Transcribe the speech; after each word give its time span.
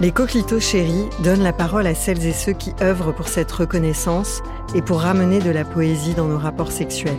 Les 0.00 0.10
coquelitos 0.10 0.58
chéris 0.58 1.08
donnent 1.22 1.44
la 1.44 1.52
parole 1.52 1.86
à 1.86 1.94
celles 1.94 2.26
et 2.26 2.32
ceux 2.32 2.52
qui 2.52 2.74
œuvrent 2.82 3.14
pour 3.14 3.28
cette 3.28 3.52
reconnaissance 3.52 4.42
et 4.74 4.82
pour 4.82 5.00
ramener 5.00 5.38
de 5.38 5.50
la 5.50 5.64
poésie 5.64 6.14
dans 6.14 6.26
nos 6.26 6.38
rapports 6.38 6.72
sexuels. 6.72 7.18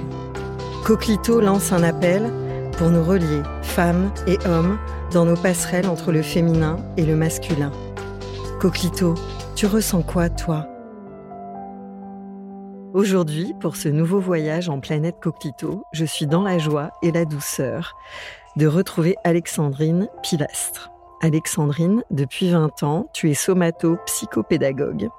Coquelito 0.84 1.40
lance 1.40 1.72
un 1.72 1.84
appel 1.84 2.30
pour 2.78 2.90
nous 2.90 3.04
relier, 3.04 3.42
femmes 3.62 4.12
et 4.28 4.38
hommes, 4.46 4.78
dans 5.14 5.24
nos 5.24 5.38
passerelles 5.38 5.88
entre 5.88 6.12
le 6.12 6.22
féminin 6.22 6.78
et 6.98 7.06
le 7.06 7.16
masculin. 7.16 7.72
Coquelito, 8.60 9.16
tu 9.56 9.68
ressens 9.68 10.02
quoi, 10.02 10.30
toi? 10.30 10.68
Aujourd'hui, 12.94 13.54
pour 13.62 13.78
ce 13.78 13.88
nouveau 13.88 14.20
voyage 14.20 14.68
en 14.68 14.82
planète 14.82 15.16
Coquelito, 15.22 15.86
je 15.94 16.04
suis 16.04 16.28
dans 16.28 16.44
la 16.44 16.58
joie 16.58 16.92
et 17.02 17.12
la 17.12 17.24
douceur 17.24 17.96
de 18.58 18.68
retrouver 18.68 19.16
Alexandrine 19.24 20.10
Pilastre. 20.24 20.95
Alexandrine, 21.26 22.04
depuis 22.12 22.52
20 22.52 22.84
ans, 22.84 23.10
tu 23.12 23.32
es 23.32 23.34
somato-psychopédagogue. 23.34 25.10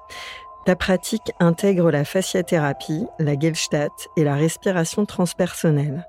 Ta 0.65 0.77
pratique 0.77 1.33
intègre 1.41 1.91
la 1.91 2.05
fasciathérapie, 2.05 3.05
la 3.19 3.37
gestalt 3.37 4.07
et 4.15 4.23
la 4.23 4.35
respiration 4.35 5.05
transpersonnelle. 5.05 6.07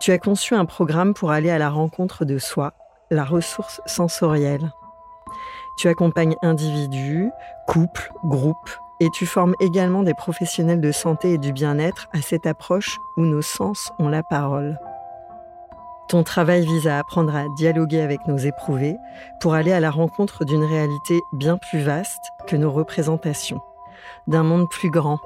Tu 0.00 0.12
as 0.12 0.18
conçu 0.18 0.54
un 0.54 0.64
programme 0.64 1.12
pour 1.12 1.30
aller 1.30 1.50
à 1.50 1.58
la 1.58 1.68
rencontre 1.68 2.24
de 2.24 2.38
soi, 2.38 2.72
la 3.10 3.24
ressource 3.24 3.82
sensorielle. 3.84 4.72
Tu 5.76 5.88
accompagnes 5.88 6.36
individus, 6.40 7.28
couples, 7.66 8.10
groupes, 8.24 8.70
et 9.00 9.10
tu 9.10 9.26
formes 9.26 9.54
également 9.60 10.04
des 10.04 10.14
professionnels 10.14 10.80
de 10.80 10.90
santé 10.90 11.34
et 11.34 11.38
du 11.38 11.52
bien-être 11.52 12.08
à 12.14 12.22
cette 12.22 12.46
approche 12.46 12.96
où 13.18 13.22
nos 13.22 13.42
sens 13.42 13.92
ont 13.98 14.08
la 14.08 14.22
parole. 14.22 14.78
Ton 16.08 16.22
travail 16.22 16.64
vise 16.64 16.88
à 16.88 16.98
apprendre 16.98 17.36
à 17.36 17.48
dialoguer 17.50 18.00
avec 18.00 18.26
nos 18.26 18.38
éprouvés 18.38 18.96
pour 19.40 19.52
aller 19.52 19.72
à 19.72 19.80
la 19.80 19.90
rencontre 19.90 20.46
d'une 20.46 20.64
réalité 20.64 21.20
bien 21.34 21.58
plus 21.58 21.82
vaste 21.82 22.22
que 22.46 22.56
nos 22.56 22.72
représentations, 22.72 23.60
d'un 24.26 24.42
monde 24.42 24.70
plus 24.70 24.90
grand. 24.90 25.18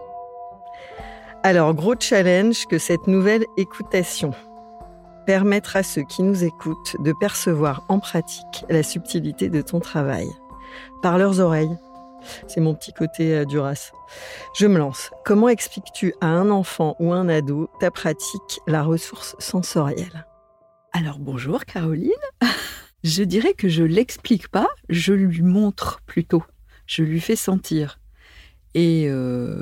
Alors, 1.44 1.72
gros 1.74 1.94
challenge 1.98 2.66
que 2.66 2.78
cette 2.78 3.06
nouvelle 3.06 3.44
écoutation 3.56 4.32
permettre 5.24 5.76
à 5.76 5.84
ceux 5.84 6.02
qui 6.02 6.24
nous 6.24 6.42
écoutent 6.42 6.96
de 6.98 7.12
percevoir 7.12 7.84
en 7.88 8.00
pratique 8.00 8.64
la 8.68 8.82
subtilité 8.82 9.48
de 9.48 9.62
ton 9.62 9.78
travail 9.78 10.26
par 11.00 11.16
leurs 11.16 11.38
oreilles, 11.38 11.76
c'est 12.48 12.60
mon 12.60 12.74
petit 12.74 12.92
côté 12.92 13.34
euh, 13.34 13.44
Duras. 13.44 13.92
Je 14.54 14.66
me 14.66 14.78
lance. 14.78 15.10
Comment 15.24 15.48
expliques-tu 15.48 16.14
à 16.20 16.26
un 16.26 16.50
enfant 16.50 16.96
ou 16.98 17.12
un 17.12 17.28
ado 17.28 17.68
ta 17.80 17.90
pratique, 17.90 18.60
la 18.66 18.82
ressource 18.82 19.36
sensorielle? 19.38 20.26
Alors 20.92 21.18
bonjour 21.18 21.64
Caroline. 21.64 22.10
Je 23.04 23.24
dirais 23.24 23.54
que 23.54 23.68
je 23.68 23.82
l'explique 23.82 24.46
pas, 24.46 24.68
je 24.88 25.12
lui 25.12 25.42
montre 25.42 26.00
plutôt. 26.06 26.44
Je 26.86 27.02
lui 27.02 27.20
fais 27.20 27.34
sentir. 27.34 27.98
Et 28.74 29.06
euh, 29.08 29.60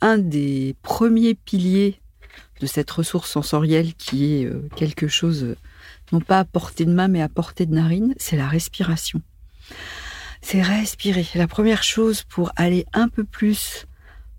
un 0.00 0.18
des 0.18 0.74
premiers 0.82 1.34
piliers 1.34 2.00
de 2.60 2.66
cette 2.66 2.90
ressource 2.90 3.30
sensorielle 3.30 3.94
qui 3.94 4.34
est 4.34 4.46
euh, 4.46 4.68
quelque 4.74 5.06
chose 5.06 5.54
non 6.10 6.20
pas 6.20 6.40
à 6.40 6.44
portée 6.44 6.84
de 6.84 6.92
main 6.92 7.06
mais 7.06 7.22
à 7.22 7.28
portée 7.28 7.64
de 7.64 7.74
narine, 7.74 8.14
c'est 8.18 8.36
la 8.36 8.48
respiration 8.48 9.22
c'est 10.42 10.60
respirer. 10.60 11.26
La 11.34 11.46
première 11.46 11.82
chose 11.82 12.24
pour 12.24 12.52
aller 12.56 12.84
un 12.92 13.08
peu 13.08 13.24
plus 13.24 13.86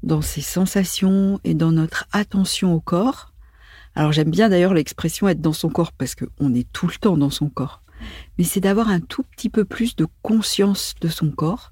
dans 0.03 0.21
ses 0.21 0.41
sensations 0.41 1.39
et 1.43 1.53
dans 1.53 1.71
notre 1.71 2.05
attention 2.11 2.73
au 2.73 2.81
corps. 2.81 3.32
Alors 3.95 4.11
j'aime 4.11 4.31
bien 4.31 4.49
d'ailleurs 4.49 4.73
l'expression 4.73 5.27
être 5.27 5.41
dans 5.41 5.53
son 5.53 5.69
corps 5.69 5.91
parce 5.91 6.15
qu'on 6.15 6.53
est 6.53 6.71
tout 6.71 6.87
le 6.87 6.95
temps 6.95 7.17
dans 7.17 7.29
son 7.29 7.49
corps. 7.49 7.81
Mais 8.37 8.43
c'est 8.43 8.59
d'avoir 8.59 8.89
un 8.89 8.99
tout 8.99 9.23
petit 9.23 9.49
peu 9.49 9.65
plus 9.65 9.95
de 9.95 10.07
conscience 10.21 10.95
de 10.99 11.07
son 11.07 11.31
corps. 11.31 11.69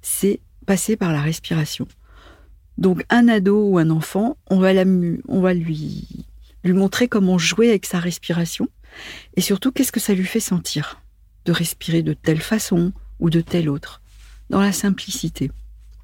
C'est 0.00 0.40
passer 0.64 0.96
par 0.96 1.12
la 1.12 1.20
respiration. 1.20 1.86
Donc 2.78 3.04
un 3.10 3.28
ado 3.28 3.68
ou 3.68 3.78
un 3.78 3.90
enfant, 3.90 4.36
on 4.50 4.58
va, 4.58 4.70
on 5.28 5.40
va 5.40 5.54
lui, 5.54 6.26
lui 6.62 6.72
montrer 6.72 7.08
comment 7.08 7.38
jouer 7.38 7.70
avec 7.70 7.86
sa 7.86 7.98
respiration 7.98 8.68
et 9.36 9.40
surtout 9.40 9.72
qu'est-ce 9.72 9.92
que 9.92 10.00
ça 10.00 10.14
lui 10.14 10.24
fait 10.24 10.40
sentir 10.40 11.00
de 11.46 11.52
respirer 11.52 12.02
de 12.02 12.12
telle 12.12 12.40
façon, 12.40 12.92
ou 13.18 13.30
de 13.30 13.40
tel 13.40 13.68
autre, 13.70 14.02
dans 14.50 14.60
la 14.60 14.72
simplicité 14.72 15.50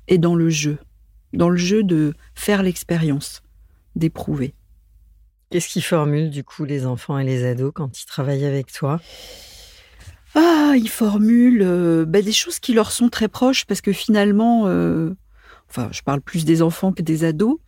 et 0.09 0.19
dans 0.19 0.35
le 0.35 0.49
jeu, 0.49 0.79
dans 1.35 1.51
le 1.51 1.57
jeu 1.57 1.83
de 1.83 2.15
faire 2.35 2.63
l'expérience, 2.63 3.43
d'éprouver. 3.97 4.55
Qu'est-ce 5.53 5.69
qu'ils 5.69 5.85
formulent 5.85 6.31
du 6.31 6.45
coup 6.45 6.65
les 6.65 6.87
enfants 6.87 7.19
et 7.19 7.25
les 7.25 7.45
ados 7.45 7.73
quand 7.75 8.01
ils 8.01 8.07
travaillent 8.07 8.47
avec 8.47 8.73
toi? 8.73 9.01
Ah, 10.35 10.73
ils 10.77 10.89
formulent 10.89 11.63
euh, 11.63 12.07
bah, 12.07 12.23
des 12.23 12.33
choses 12.33 12.59
qui 12.59 12.73
leur 12.73 12.91
sont 12.91 13.11
très 13.11 13.29
proches 13.29 13.67
parce 13.67 13.83
que 13.83 13.93
finalement, 13.93 14.63
euh, 14.67 15.15
enfin, 15.69 15.89
je 15.93 16.01
parle 16.01 16.23
plus 16.23 16.47
des 16.47 16.63
enfants 16.63 16.93
que 16.93 17.03
des 17.03 17.25
ados, 17.25 17.59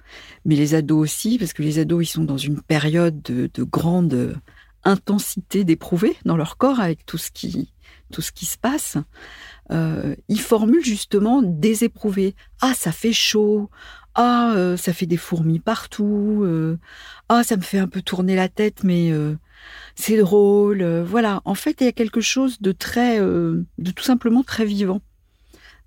mais 0.47 0.57
les 0.57 0.75
ados 0.75 0.99
aussi 0.99 1.39
parce 1.39 1.53
que 1.53 1.63
les 1.63 1.79
ados 1.79 2.09
ils 2.09 2.11
sont 2.11 2.25
dans 2.25 2.39
une 2.39 2.63
période 2.63 3.21
de, 3.21 3.51
de 3.53 3.63
grande 3.63 4.41
intensité 4.85 5.65
d'éprouver 5.65 6.17
dans 6.25 6.37
leur 6.37 6.57
corps 6.57 6.81
avec 6.81 7.05
tout 7.05 7.19
ce 7.19 7.31
qui 7.31 7.71
tout 8.11 8.23
ce 8.23 8.33
qui 8.33 8.47
se 8.47 8.57
passe, 8.57 8.97
euh, 9.71 10.15
ils 10.29 10.41
formulent 10.41 10.85
justement 10.85 11.43
des 11.43 11.85
éprouvés. 11.85 12.35
Ah, 12.61 12.73
ça 12.75 12.93
fait 12.93 13.13
chaud. 13.13 13.71
Ah, 14.15 14.53
euh, 14.55 14.77
ça 14.77 14.93
fait 14.93 15.07
des 15.07 15.17
fourmis 15.17 15.59
partout. 15.59 16.43
Euh, 16.45 16.79
ah, 17.29 17.43
ça 17.43 17.57
me 17.57 17.63
fait 17.63 17.79
un 17.79 17.89
peu 17.89 18.03
tourner 18.03 18.37
la 18.37 18.49
tête, 18.49 18.85
mais 18.85 19.13
c'est 19.95 20.19
drôle. 20.19 20.85
voilà. 21.03 21.43
En 21.45 21.55
fait, 21.55 21.81
il 21.81 21.85
y 21.85 21.89
a 21.89 21.93
quelque 21.93 22.21
chose 22.21 22.61
de 22.61 22.73
très, 22.73 23.19
de 23.19 23.91
tout 23.95 24.05
simplement 24.05 24.43
très 24.43 24.65
vivant. 24.65 25.01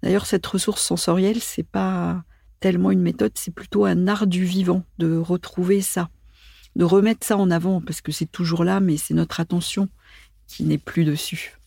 D'ailleurs, 0.04 0.26
cette 0.26 0.46
ressource 0.46 0.84
sensorielle, 0.84 1.42
c'est 1.42 1.64
pas 1.68 2.24
tellement 2.60 2.92
une 2.92 3.02
méthode, 3.02 3.32
c'est 3.36 3.54
plutôt 3.54 3.86
un 3.86 4.08
art 4.08 4.28
du 4.28 4.44
vivant 4.44 4.84
de 4.98 5.16
retrouver 5.16 5.82
ça, 5.82 6.10
de 6.76 6.84
remettre 6.84 7.26
ça 7.26 7.38
en 7.38 7.52
avant 7.52 7.82
parce 7.82 8.02
que 8.02 8.12
c'est 8.12 8.32
toujours 8.32 8.64
là, 8.64 8.80
mais 8.80 8.98
c'est 8.98 9.14
notre 9.14 9.40
attention 9.40 9.90
qui 10.48 10.64
n'est 10.64 10.78
plus 10.78 11.04
dessus. 11.04 11.58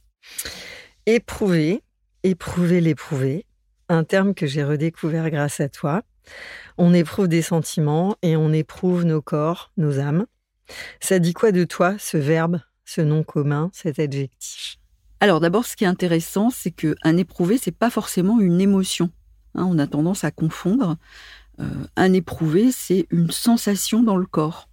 Éprouver, 1.06 1.82
éprouver 2.22 2.80
l'éprouver, 2.80 3.46
un 3.88 4.04
terme 4.04 4.34
que 4.34 4.46
j'ai 4.46 4.64
redécouvert 4.64 5.30
grâce 5.30 5.60
à 5.60 5.68
toi. 5.68 6.02
On 6.78 6.94
éprouve 6.94 7.28
des 7.28 7.42
sentiments 7.42 8.16
et 8.22 8.36
on 8.36 8.52
éprouve 8.52 9.04
nos 9.04 9.22
corps, 9.22 9.72
nos 9.76 9.98
âmes. 9.98 10.26
Ça 11.00 11.18
dit 11.18 11.32
quoi 11.32 11.52
de 11.52 11.64
toi, 11.64 11.96
ce 11.98 12.16
verbe, 12.16 12.60
ce 12.84 13.00
nom 13.00 13.22
commun, 13.22 13.70
cet 13.72 13.98
adjectif? 13.98 14.78
Alors 15.20 15.40
d'abord, 15.40 15.66
ce 15.66 15.76
qui 15.76 15.84
est 15.84 15.88
intéressant, 15.88 16.50
c'est 16.50 16.70
qu'un 16.70 17.16
éprouver, 17.16 17.58
c'est 17.58 17.76
pas 17.76 17.90
forcément 17.90 18.40
une 18.40 18.60
émotion. 18.60 19.10
Hein, 19.54 19.66
on 19.68 19.78
a 19.78 19.86
tendance 19.86 20.24
à 20.24 20.30
confondre. 20.30 20.96
Euh, 21.60 21.64
un 21.96 22.12
éprouvé, 22.12 22.72
c'est 22.72 23.06
une 23.10 23.30
sensation 23.30 24.02
dans 24.02 24.16
le 24.16 24.26
corps 24.26 24.70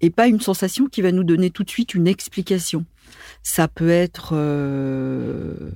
et 0.00 0.10
pas 0.10 0.26
une 0.26 0.40
sensation 0.40 0.86
qui 0.86 1.02
va 1.02 1.12
nous 1.12 1.24
donner 1.24 1.50
tout 1.50 1.62
de 1.62 1.70
suite 1.70 1.94
une 1.94 2.06
explication. 2.06 2.84
Ça 3.42 3.68
peut 3.68 3.90
être, 3.90 4.30
euh, 4.32 5.72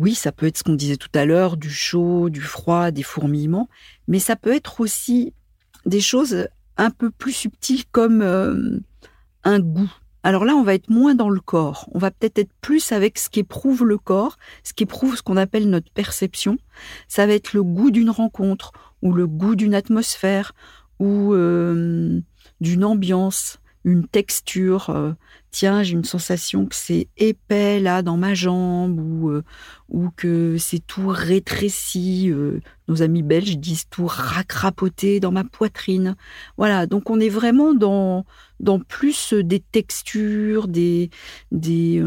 oui, 0.00 0.14
ça 0.14 0.32
peut 0.32 0.46
être 0.46 0.56
ce 0.56 0.62
qu'on 0.62 0.74
disait 0.74 0.96
tout 0.96 1.10
à 1.12 1.26
l'heure, 1.26 1.58
du 1.58 1.68
chaud, 1.68 2.30
du 2.30 2.40
froid, 2.40 2.90
des 2.90 3.02
fourmillements, 3.02 3.68
mais 4.08 4.18
ça 4.18 4.34
peut 4.34 4.54
être 4.54 4.80
aussi 4.80 5.34
des 5.84 6.00
choses 6.00 6.48
un 6.78 6.88
peu 6.88 7.10
plus 7.10 7.32
subtiles 7.32 7.84
comme 7.92 8.22
euh, 8.22 8.78
un 9.44 9.60
goût. 9.60 9.92
Alors 10.22 10.46
là, 10.46 10.54
on 10.54 10.62
va 10.62 10.72
être 10.72 10.88
moins 10.88 11.14
dans 11.14 11.28
le 11.28 11.40
corps. 11.40 11.86
On 11.92 11.98
va 11.98 12.10
peut-être 12.10 12.38
être 12.38 12.52
plus 12.62 12.92
avec 12.92 13.18
ce 13.18 13.28
qu'éprouve 13.28 13.84
le 13.84 13.98
corps, 13.98 14.38
ce 14.64 14.72
qu'éprouve 14.72 15.16
ce 15.16 15.22
qu'on 15.22 15.36
appelle 15.36 15.68
notre 15.68 15.90
perception. 15.92 16.56
Ça 17.06 17.26
va 17.26 17.34
être 17.34 17.52
le 17.52 17.62
goût 17.62 17.90
d'une 17.90 18.10
rencontre 18.10 18.72
ou 19.02 19.12
le 19.12 19.26
goût 19.26 19.54
d'une 19.54 19.74
atmosphère 19.74 20.52
ou 20.98 21.34
euh, 21.34 22.20
d'une 22.62 22.84
ambiance, 22.84 23.58
une 23.84 24.08
texture. 24.08 25.14
Euh, 25.50 25.56
tiens, 25.60 25.82
j'ai 25.82 25.92
une 25.92 26.04
sensation 26.04 26.66
que 26.66 26.74
c'est 26.74 27.08
épais 27.16 27.80
là 27.80 28.02
dans 28.02 28.16
ma 28.16 28.34
jambe 28.34 29.00
ou, 29.00 29.30
euh, 29.30 29.42
que 30.16 30.56
c'est 30.58 30.84
tout 30.86 31.08
rétréci. 31.08 32.32
nos 32.88 33.02
amis 33.02 33.22
belges 33.22 33.58
disent 33.58 33.88
tout 33.88 34.06
racrapoté 34.06 35.20
dans 35.20 35.32
ma 35.32 35.44
poitrine. 35.44 36.16
Voilà, 36.56 36.86
donc 36.86 37.10
on 37.10 37.20
est 37.20 37.28
vraiment 37.28 37.74
dans, 37.74 38.24
dans 38.60 38.80
plus 38.80 39.34
des 39.34 39.60
textures, 39.60 40.68
des, 40.68 41.10
des 41.52 42.02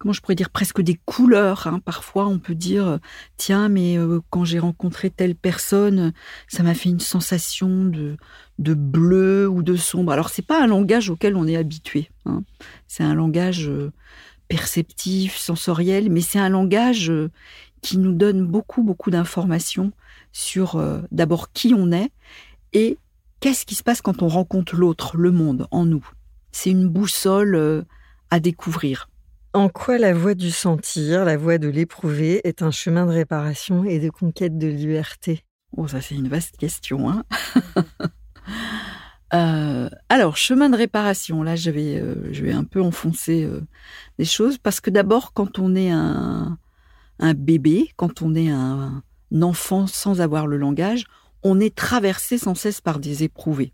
comment 0.00 0.14
je 0.14 0.22
pourrais 0.22 0.34
dire, 0.34 0.48
presque 0.48 0.80
des 0.80 0.98
couleurs. 1.04 1.66
Hein. 1.66 1.78
Parfois, 1.84 2.26
on 2.26 2.38
peut 2.38 2.54
dire, 2.54 2.98
tiens, 3.36 3.68
mais 3.68 3.98
euh, 3.98 4.20
quand 4.30 4.46
j'ai 4.46 4.58
rencontré 4.58 5.10
telle 5.10 5.34
personne, 5.34 6.14
ça 6.48 6.62
m'a 6.62 6.74
fait 6.74 6.88
une 6.88 7.00
sensation 7.00 7.84
de, 7.84 8.16
de 8.58 8.74
bleu 8.74 9.46
ou 9.46 9.62
de 9.62 9.76
sombre. 9.76 10.12
Alors, 10.12 10.30
c'est 10.30 10.44
pas 10.44 10.64
un 10.64 10.66
langage 10.66 11.10
auquel 11.10 11.36
on 11.36 11.46
est 11.46 11.56
habitué. 11.56 12.10
Hein. 12.24 12.42
C'est 12.88 13.04
un 13.04 13.14
langage 13.14 13.68
euh, 13.68 13.92
perceptif, 14.48 15.36
sensoriel, 15.36 16.10
mais 16.10 16.22
c'est 16.22 16.38
un 16.38 16.48
langage 16.48 17.10
euh, 17.10 17.30
qui 17.82 17.98
nous 17.98 18.12
donne 18.12 18.46
beaucoup, 18.46 18.82
beaucoup 18.82 19.10
d'informations 19.10 19.92
sur 20.32 20.80
d'abord 21.10 21.50
qui 21.50 21.74
on 21.74 21.90
est 21.90 22.12
et 22.72 22.98
qu'est-ce 23.40 23.66
qui 23.66 23.74
se 23.74 23.82
passe 23.82 24.00
quand 24.00 24.22
on 24.22 24.28
rencontre 24.28 24.76
l'autre, 24.76 25.16
le 25.16 25.32
monde 25.32 25.66
en 25.70 25.86
nous. 25.86 26.06
C'est 26.52 26.70
une 26.70 26.88
boussole 26.88 27.84
à 28.30 28.38
découvrir. 28.38 29.09
En 29.52 29.68
quoi 29.68 29.98
la 29.98 30.14
voie 30.14 30.34
du 30.34 30.52
sentir, 30.52 31.24
la 31.24 31.36
voie 31.36 31.58
de 31.58 31.66
l'éprouver, 31.66 32.40
est 32.44 32.62
un 32.62 32.70
chemin 32.70 33.04
de 33.04 33.10
réparation 33.10 33.82
et 33.84 33.98
de 33.98 34.08
conquête 34.08 34.58
de 34.58 34.68
liberté? 34.68 35.44
Oh, 35.76 35.88
ça 35.88 36.00
c'est 36.00 36.14
une 36.14 36.28
vaste 36.28 36.56
question. 36.56 37.10
Hein 37.10 37.24
euh, 39.34 39.90
alors, 40.08 40.36
chemin 40.36 40.70
de 40.70 40.76
réparation, 40.76 41.42
là 41.42 41.56
je 41.56 41.72
vais, 41.72 41.96
euh, 41.96 42.32
je 42.32 42.44
vais 42.44 42.52
un 42.52 42.62
peu 42.62 42.80
enfoncer 42.80 43.42
euh, 43.42 43.60
des 44.18 44.24
choses, 44.24 44.56
parce 44.56 44.80
que 44.80 44.90
d'abord, 44.90 45.32
quand 45.32 45.58
on 45.58 45.74
est 45.74 45.90
un, 45.90 46.56
un, 47.18 47.34
bébé, 47.34 47.90
quand 47.96 48.22
on 48.22 48.36
est 48.36 48.50
un 48.50 49.02
enfant 49.42 49.88
sans 49.88 50.20
avoir 50.20 50.46
le 50.46 50.58
langage, 50.58 51.06
on 51.42 51.58
est 51.58 51.74
traversé 51.74 52.38
sans 52.38 52.54
cesse 52.54 52.80
par 52.80 53.00
des 53.00 53.24
éprouvés. 53.24 53.72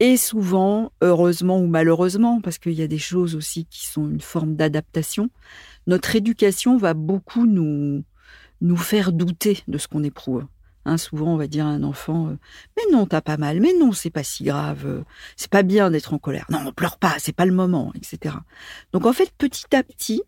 Et 0.00 0.16
souvent, 0.16 0.92
heureusement 1.02 1.60
ou 1.60 1.66
malheureusement, 1.66 2.40
parce 2.40 2.56
qu'il 2.58 2.72
y 2.72 2.82
a 2.82 2.86
des 2.86 2.98
choses 2.98 3.36
aussi 3.36 3.66
qui 3.66 3.86
sont 3.86 4.08
une 4.08 4.22
forme 4.22 4.56
d'adaptation, 4.56 5.28
notre 5.86 6.16
éducation 6.16 6.78
va 6.78 6.94
beaucoup 6.94 7.46
nous, 7.46 8.02
nous 8.62 8.76
faire 8.78 9.12
douter 9.12 9.62
de 9.68 9.76
ce 9.76 9.88
qu'on 9.88 10.02
éprouve. 10.02 10.46
Hein, 10.86 10.96
souvent, 10.96 11.34
on 11.34 11.36
va 11.36 11.46
dire 11.46 11.66
à 11.66 11.68
un 11.68 11.82
enfant 11.82 12.28
euh, 12.28 12.38
Mais 12.78 12.90
non, 12.90 13.04
t'as 13.04 13.20
pas 13.20 13.36
mal, 13.36 13.60
mais 13.60 13.74
non, 13.78 13.92
c'est 13.92 14.08
pas 14.08 14.22
si 14.22 14.44
grave, 14.44 14.86
euh, 14.86 15.04
c'est 15.36 15.50
pas 15.50 15.62
bien 15.62 15.90
d'être 15.90 16.14
en 16.14 16.18
colère. 16.18 16.46
Non, 16.48 16.60
on 16.66 16.72
pleure 16.72 16.96
pas, 16.96 17.16
c'est 17.18 17.34
pas 17.34 17.44
le 17.44 17.52
moment, 17.52 17.92
etc. 17.94 18.36
Donc, 18.94 19.04
en 19.04 19.12
fait, 19.12 19.30
petit 19.36 19.76
à 19.76 19.82
petit, 19.82 20.22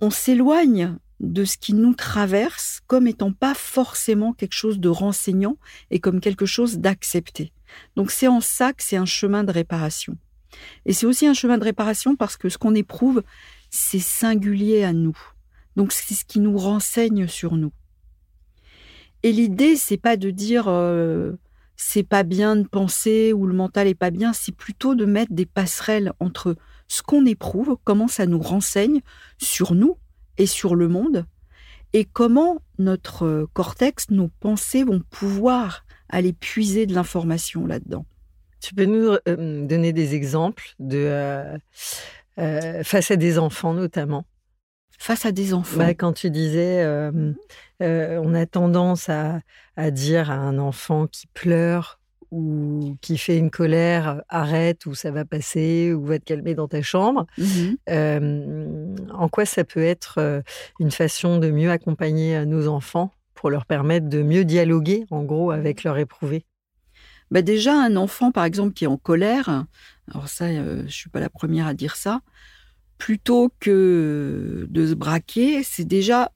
on 0.00 0.08
s'éloigne 0.08 0.96
de 1.20 1.44
ce 1.44 1.58
qui 1.58 1.74
nous 1.74 1.94
traverse 1.94 2.80
comme 2.86 3.06
étant 3.06 3.32
pas 3.32 3.52
forcément 3.52 4.32
quelque 4.32 4.54
chose 4.54 4.78
de 4.78 4.88
renseignant 4.88 5.58
et 5.90 6.00
comme 6.00 6.20
quelque 6.20 6.46
chose 6.46 6.78
d'accepté. 6.78 7.52
Donc 7.96 8.10
c'est 8.10 8.28
en 8.28 8.40
ça 8.40 8.72
que 8.72 8.82
c'est 8.82 8.96
un 8.96 9.06
chemin 9.06 9.44
de 9.44 9.52
réparation. 9.52 10.16
Et 10.86 10.92
c'est 10.92 11.06
aussi 11.06 11.26
un 11.26 11.34
chemin 11.34 11.58
de 11.58 11.64
réparation 11.64 12.16
parce 12.16 12.36
que 12.36 12.48
ce 12.48 12.58
qu'on 12.58 12.74
éprouve, 12.74 13.22
c'est 13.70 13.98
singulier 13.98 14.84
à 14.84 14.92
nous. 14.92 15.18
Donc 15.76 15.92
c'est 15.92 16.14
ce 16.14 16.24
qui 16.24 16.40
nous 16.40 16.56
renseigne 16.56 17.28
sur 17.28 17.56
nous. 17.56 17.72
Et 19.22 19.32
l'idée, 19.32 19.76
c'est 19.76 19.96
pas 19.96 20.16
de 20.16 20.30
dire 20.30 20.68
euh, 20.68 21.32
c'est 21.76 22.02
pas 22.02 22.24
bien 22.24 22.56
de 22.56 22.66
penser 22.66 23.32
ou 23.32 23.46
le 23.46 23.54
mental 23.54 23.86
est 23.86 23.94
pas 23.94 24.10
bien, 24.10 24.32
c'est 24.32 24.54
plutôt 24.54 24.94
de 24.94 25.04
mettre 25.04 25.32
des 25.32 25.46
passerelles 25.46 26.12
entre 26.20 26.56
ce 26.88 27.02
qu'on 27.02 27.24
éprouve, 27.24 27.76
comment 27.84 28.08
ça 28.08 28.26
nous 28.26 28.40
renseigne 28.40 29.00
sur 29.38 29.74
nous 29.74 29.96
et 30.38 30.46
sur 30.46 30.74
le 30.74 30.88
monde, 30.88 31.26
et 31.92 32.04
comment 32.04 32.60
notre 32.78 33.48
cortex, 33.52 34.10
nos 34.10 34.28
pensées 34.40 34.84
vont 34.84 35.02
pouvoir 35.10 35.84
aller 36.08 36.32
puiser 36.32 36.86
de 36.86 36.94
l'information 36.94 37.66
là-dedans. 37.66 38.06
Tu 38.60 38.74
peux 38.74 38.86
nous 38.86 39.16
euh, 39.28 39.66
donner 39.66 39.92
des 39.92 40.14
exemples 40.14 40.74
de 40.78 40.98
euh, 40.98 41.58
euh, 42.38 42.82
face 42.82 43.10
à 43.10 43.16
des 43.16 43.38
enfants 43.38 43.74
notamment? 43.74 44.24
Face 44.98 45.26
à 45.26 45.32
des 45.32 45.54
enfants. 45.54 45.78
Bah, 45.78 45.94
quand 45.94 46.12
tu 46.12 46.28
disais, 46.28 46.84
on 47.80 48.34
a 48.34 48.46
tendance 48.46 49.08
à, 49.08 49.40
à, 49.76 49.92
dire 49.92 50.30
à 50.32 50.34
un 50.34 50.58
enfant 50.58 51.06
qui 51.06 51.28
pleure 51.28 52.00
ou 52.32 52.96
qui 53.00 53.16
fait 53.16 53.38
une 53.38 53.50
colère, 53.50 54.22
arrête 54.28 54.86
ou 54.86 54.94
ça 54.94 55.12
va 55.12 55.24
passer 55.24 55.92
ou 55.92 56.04
va 56.04 56.18
te 56.18 56.24
calmer 56.24 56.54
dans 56.54 56.66
ta 56.66 56.82
chambre. 56.82 57.26
Mmh 57.38 57.74
en 59.10 59.28
quoi 59.28 59.44
ça 59.44 59.64
peut 59.64 59.82
être 59.82 60.42
une 60.80 60.90
façon 60.90 61.38
de 61.38 61.50
mieux 61.50 61.70
accompagner 61.70 62.44
nos 62.44 62.68
enfants? 62.68 63.12
Pour 63.38 63.50
leur 63.50 63.66
permettre 63.66 64.08
de 64.08 64.20
mieux 64.20 64.44
dialoguer, 64.44 65.06
en 65.12 65.22
gros, 65.22 65.52
avec 65.52 65.84
leur 65.84 65.96
éprouvé. 65.96 66.44
Bah 67.30 67.40
Déjà, 67.40 67.72
un 67.72 67.94
enfant, 67.94 68.32
par 68.32 68.44
exemple, 68.44 68.72
qui 68.74 68.82
est 68.82 68.88
en 68.88 68.96
colère, 68.96 69.64
alors 70.10 70.28
ça, 70.28 70.46
euh, 70.46 70.82
je 70.88 70.92
suis 70.92 71.08
pas 71.08 71.20
la 71.20 71.30
première 71.30 71.68
à 71.68 71.74
dire 71.74 71.94
ça, 71.94 72.20
plutôt 72.96 73.52
que 73.60 74.66
de 74.68 74.86
se 74.88 74.94
braquer, 74.94 75.62
c'est 75.62 75.84
déjà, 75.84 76.32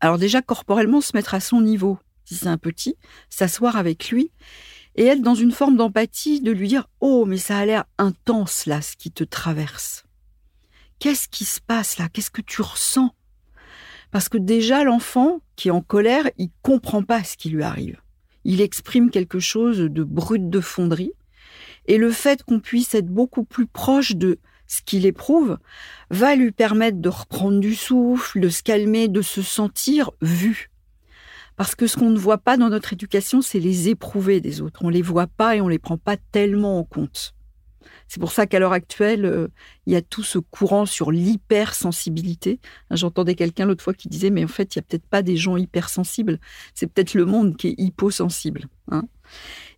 alors 0.00 0.18
déjà 0.18 0.42
corporellement 0.42 1.00
se 1.00 1.16
mettre 1.16 1.32
à 1.32 1.40
son 1.40 1.62
niveau, 1.62 1.98
si 2.26 2.34
c'est 2.34 2.48
un 2.48 2.58
petit, 2.58 2.96
s'asseoir 3.30 3.76
avec 3.76 4.10
lui 4.10 4.30
et 4.96 5.06
être 5.06 5.22
dans 5.22 5.34
une 5.34 5.52
forme 5.52 5.78
d'empathie, 5.78 6.42
de 6.42 6.50
lui 6.50 6.68
dire 6.68 6.86
Oh, 7.00 7.24
mais 7.24 7.38
ça 7.38 7.56
a 7.56 7.64
l'air 7.64 7.84
intense 7.96 8.66
là, 8.66 8.82
ce 8.82 8.94
qui 8.94 9.10
te 9.10 9.24
traverse. 9.24 10.04
Qu'est-ce 10.98 11.28
qui 11.28 11.46
se 11.46 11.62
passe 11.62 11.96
là? 11.96 12.10
Qu'est-ce 12.10 12.30
que 12.30 12.42
tu 12.42 12.60
ressens? 12.60 13.14
Parce 14.10 14.28
que 14.28 14.38
déjà, 14.38 14.84
l'enfant 14.84 15.40
qui 15.56 15.68
est 15.68 15.72
en 15.72 15.82
colère, 15.82 16.28
il 16.38 16.50
comprend 16.62 17.02
pas 17.02 17.22
ce 17.22 17.36
qui 17.36 17.50
lui 17.50 17.62
arrive. 17.62 18.00
Il 18.44 18.60
exprime 18.60 19.10
quelque 19.10 19.38
chose 19.38 19.78
de 19.78 20.02
brut 20.02 20.48
de 20.48 20.60
fonderie. 20.60 21.12
Et 21.86 21.98
le 21.98 22.10
fait 22.10 22.42
qu'on 22.42 22.60
puisse 22.60 22.94
être 22.94 23.08
beaucoup 23.08 23.44
plus 23.44 23.66
proche 23.66 24.16
de 24.16 24.38
ce 24.66 24.82
qu'il 24.82 25.06
éprouve 25.06 25.58
va 26.10 26.36
lui 26.36 26.52
permettre 26.52 26.98
de 26.98 27.08
reprendre 27.08 27.60
du 27.60 27.74
souffle, 27.74 28.40
de 28.40 28.48
se 28.48 28.62
calmer, 28.62 29.08
de 29.08 29.22
se 29.22 29.42
sentir 29.42 30.10
vu. 30.22 30.70
Parce 31.56 31.74
que 31.74 31.86
ce 31.86 31.96
qu'on 31.96 32.10
ne 32.10 32.18
voit 32.18 32.38
pas 32.38 32.56
dans 32.56 32.70
notre 32.70 32.92
éducation, 32.92 33.42
c'est 33.42 33.60
les 33.60 33.88
éprouver 33.88 34.40
des 34.40 34.62
autres. 34.62 34.80
On 34.82 34.88
les 34.88 35.02
voit 35.02 35.26
pas 35.26 35.56
et 35.56 35.60
on 35.60 35.68
les 35.68 35.78
prend 35.78 35.98
pas 35.98 36.16
tellement 36.16 36.78
en 36.78 36.84
compte. 36.84 37.34
C'est 38.10 38.18
pour 38.18 38.32
ça 38.32 38.44
qu'à 38.48 38.58
l'heure 38.58 38.72
actuelle, 38.72 39.24
euh, 39.24 39.46
il 39.86 39.92
y 39.92 39.96
a 39.96 40.02
tout 40.02 40.24
ce 40.24 40.40
courant 40.40 40.84
sur 40.84 41.12
l'hypersensibilité. 41.12 42.58
J'entendais 42.90 43.36
quelqu'un 43.36 43.66
l'autre 43.66 43.84
fois 43.84 43.94
qui 43.94 44.08
disait, 44.08 44.30
mais 44.30 44.42
en 44.42 44.48
fait, 44.48 44.74
il 44.74 44.78
n'y 44.78 44.80
a 44.80 44.82
peut-être 44.82 45.06
pas 45.06 45.22
des 45.22 45.36
gens 45.36 45.56
hypersensibles, 45.56 46.40
c'est 46.74 46.88
peut-être 46.88 47.14
le 47.14 47.24
monde 47.24 47.56
qui 47.56 47.68
est 47.68 47.74
hyposensible. 47.78 48.66
Hein. 48.90 49.04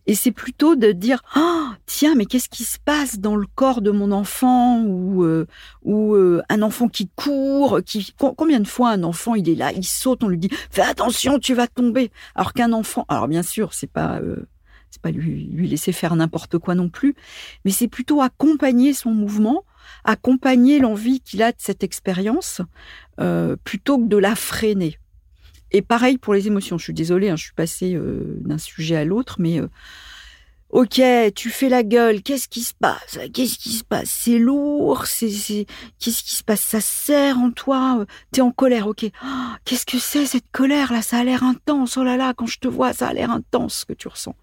Et 0.07 0.15
c'est 0.15 0.31
plutôt 0.31 0.75
de 0.75 0.91
dire, 0.91 1.21
oh, 1.35 1.67
tiens, 1.85 2.15
mais 2.15 2.25
qu'est-ce 2.25 2.49
qui 2.49 2.63
se 2.63 2.79
passe 2.79 3.19
dans 3.19 3.35
le 3.35 3.45
corps 3.53 3.83
de 3.83 3.91
mon 3.91 4.11
enfant 4.11 4.81
ou, 4.81 5.23
euh, 5.23 5.45
ou 5.83 6.15
euh, 6.15 6.41
un 6.49 6.63
enfant 6.63 6.87
qui 6.87 7.09
court, 7.15 7.81
qui 7.85 8.15
combien 8.17 8.59
de 8.59 8.67
fois 8.67 8.89
un 8.89 9.03
enfant 9.03 9.35
il 9.35 9.47
est 9.47 9.55
là, 9.55 9.71
il 9.73 9.85
saute, 9.85 10.23
on 10.23 10.27
lui 10.27 10.39
dit, 10.39 10.49
fais 10.71 10.81
attention, 10.81 11.37
tu 11.37 11.53
vas 11.53 11.67
tomber. 11.67 12.09
Alors 12.33 12.53
qu'un 12.53 12.73
enfant, 12.73 13.05
alors 13.09 13.27
bien 13.27 13.43
sûr, 13.43 13.75
c'est 13.75 13.85
pas 13.85 14.19
c'est 14.93 15.01
pas 15.01 15.09
lui, 15.11 15.49
laisser 15.67 15.91
faire 15.91 16.15
n'importe 16.15 16.59
quoi 16.59 16.75
non 16.75 16.87
plus, 16.87 17.15
mais 17.65 17.71
c'est 17.71 17.87
plutôt 17.87 18.21
accompagner 18.21 18.93
son 18.93 19.09
mouvement, 19.11 19.63
accompagner 20.03 20.77
l'envie 20.77 21.19
qu'il 21.19 21.41
a 21.41 21.51
de 21.51 21.57
cette 21.57 21.83
expérience, 21.83 22.61
euh, 23.19 23.55
plutôt 23.63 23.97
que 23.97 24.07
de 24.07 24.17
la 24.17 24.35
freiner. 24.35 24.99
Et 25.71 25.81
pareil 25.81 26.19
pour 26.19 26.35
les 26.35 26.45
émotions. 26.45 26.77
Je 26.77 26.83
suis 26.83 26.93
désolée, 26.93 27.29
hein, 27.29 27.35
je 27.35 27.45
suis 27.45 27.53
passée 27.53 27.95
euh, 27.95 28.37
d'un 28.41 28.59
sujet 28.59 28.95
à 28.95 29.03
l'autre, 29.03 29.37
mais 29.39 29.59
euh, 29.59 29.67
Ok, 30.73 30.99
tu 31.35 31.51
fais 31.51 31.69
la 31.69 31.83
gueule. 31.83 32.23
Qu'est-ce 32.23 32.47
qui 32.47 32.61
se 32.61 32.73
passe? 32.73 33.19
Qu'est-ce 33.31 33.59
qui 33.59 33.73
se 33.73 33.83
passe? 33.83 34.09
C'est 34.09 34.39
lourd. 34.39 35.05
C'est. 35.05 35.67
Qu'est-ce 35.99 36.23
qui 36.23 36.35
se 36.35 36.43
passe? 36.43 36.61
Ça 36.61 36.81
serre 36.81 37.37
en 37.37 37.51
toi? 37.51 38.03
T'es 38.31 38.41
en 38.41 38.51
colère. 38.51 38.87
Ok. 38.87 39.05
Oh, 39.23 39.27
qu'est-ce 39.65 39.85
que 39.85 39.99
c'est 39.99 40.25
cette 40.25 40.51
colère 40.51 40.91
là? 40.91 41.03
Ça 41.03 41.19
a 41.19 41.23
l'air 41.23 41.43
intense. 41.43 41.95
Oh 41.95 42.03
là 42.03 42.17
là, 42.17 42.33
quand 42.35 42.47
je 42.47 42.57
te 42.57 42.67
vois, 42.67 42.91
ça 42.91 43.09
a 43.09 43.13
l'air 43.13 43.29
intense 43.29 43.81
ce 43.81 43.85
que 43.85 43.93
tu 43.93 44.07
ressens. 44.07 44.35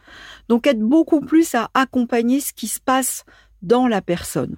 Donc 0.49 0.69
être 0.69 0.79
beaucoup 0.79 1.21
plus 1.21 1.53
à 1.57 1.69
accompagner 1.75 2.39
ce 2.39 2.53
qui 2.53 2.69
se 2.69 2.79
passe 2.79 3.25
dans 3.63 3.89
la 3.89 4.01
personne. 4.01 4.55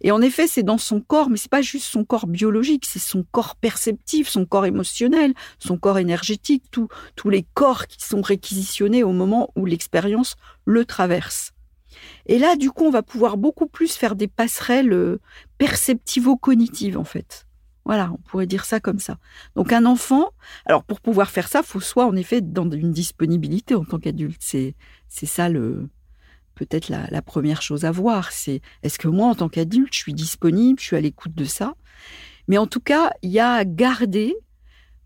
Et 0.00 0.10
en 0.12 0.20
effet, 0.22 0.46
c'est 0.46 0.62
dans 0.62 0.78
son 0.78 1.00
corps, 1.00 1.30
mais 1.30 1.36
c'est 1.36 1.50
pas 1.50 1.62
juste 1.62 1.86
son 1.86 2.04
corps 2.04 2.26
biologique, 2.26 2.86
c'est 2.86 2.98
son 2.98 3.24
corps 3.30 3.56
perceptif, 3.56 4.28
son 4.28 4.46
corps 4.46 4.66
émotionnel, 4.66 5.34
son 5.58 5.76
corps 5.76 5.98
énergétique, 5.98 6.64
tous 6.70 7.30
les 7.30 7.46
corps 7.54 7.86
qui 7.86 8.04
sont 8.04 8.22
réquisitionnés 8.22 9.02
au 9.02 9.12
moment 9.12 9.50
où 9.56 9.66
l'expérience 9.66 10.36
le 10.64 10.84
traverse. 10.84 11.52
Et 12.26 12.38
là, 12.38 12.56
du 12.56 12.70
coup, 12.70 12.84
on 12.84 12.90
va 12.90 13.02
pouvoir 13.02 13.36
beaucoup 13.36 13.66
plus 13.66 13.94
faire 13.94 14.16
des 14.16 14.28
passerelles 14.28 14.92
euh, 14.92 15.20
perceptivo-cognitives, 15.58 16.98
en 16.98 17.04
fait. 17.04 17.46
Voilà, 17.84 18.10
on 18.12 18.16
pourrait 18.18 18.46
dire 18.46 18.64
ça 18.64 18.78
comme 18.78 19.00
ça. 19.00 19.18
Donc 19.56 19.72
un 19.72 19.84
enfant, 19.86 20.30
alors 20.66 20.84
pour 20.84 21.00
pouvoir 21.00 21.30
faire 21.30 21.48
ça, 21.48 21.64
faut 21.64 21.80
soit 21.80 22.06
en 22.06 22.14
effet 22.14 22.40
dans 22.40 22.70
une 22.70 22.92
disponibilité 22.92 23.74
en 23.74 23.84
tant 23.84 23.98
qu'adulte. 23.98 24.40
C'est 24.40 24.76
ça 25.08 25.48
le 25.48 25.88
peut-être 26.54 26.88
la, 26.88 27.22
première 27.22 27.62
chose 27.62 27.84
à 27.84 27.90
voir, 27.90 28.32
c'est 28.32 28.60
est-ce 28.82 28.98
que 28.98 29.08
moi, 29.08 29.28
en 29.28 29.34
tant 29.34 29.48
qu'adulte, 29.48 29.94
je 29.94 29.98
suis 29.98 30.14
disponible, 30.14 30.78
je 30.80 30.84
suis 30.84 30.96
à 30.96 31.00
l'écoute 31.00 31.34
de 31.34 31.44
ça? 31.44 31.74
Mais 32.48 32.58
en 32.58 32.66
tout 32.66 32.80
cas, 32.80 33.12
il 33.22 33.30
y 33.30 33.38
a 33.38 33.52
à 33.52 33.64
garder 33.64 34.34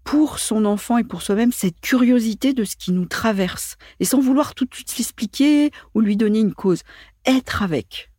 pour 0.05 0.39
son 0.39 0.65
enfant 0.65 0.99
et 0.99 1.05
pour 1.05 1.23
soi-même 1.23 1.53
cette 1.53 1.81
curiosité 1.81 2.55
de 2.55 2.65
ce 2.65 2.77
qui 2.77 2.93
nous 2.93 3.07
traverse. 3.07 3.77
Et 3.99 4.05
sans 4.05 4.21
vouloir 4.21 4.55
tout 4.55 4.65
de 4.65 4.75
suite 4.75 4.97
l'expliquer 4.97 5.71
ou 5.95 6.01
lui 6.01 6.17
donner 6.17 6.39
une 6.39 6.55
cause. 6.55 6.83
Être 7.27 7.63
avec. 7.63 8.11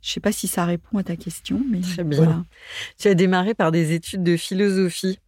Je 0.00 0.10
ne 0.10 0.12
sais 0.14 0.20
pas 0.20 0.32
si 0.32 0.46
ça 0.46 0.64
répond 0.64 0.98
à 0.98 1.02
ta 1.02 1.16
question, 1.16 1.60
mais 1.68 1.80
très 1.80 2.04
bien. 2.04 2.46
Tu 2.96 3.08
as 3.08 3.14
démarré 3.14 3.54
par 3.54 3.72
des 3.72 3.92
études 3.92 4.22
de 4.22 4.36
philosophie. 4.36 5.18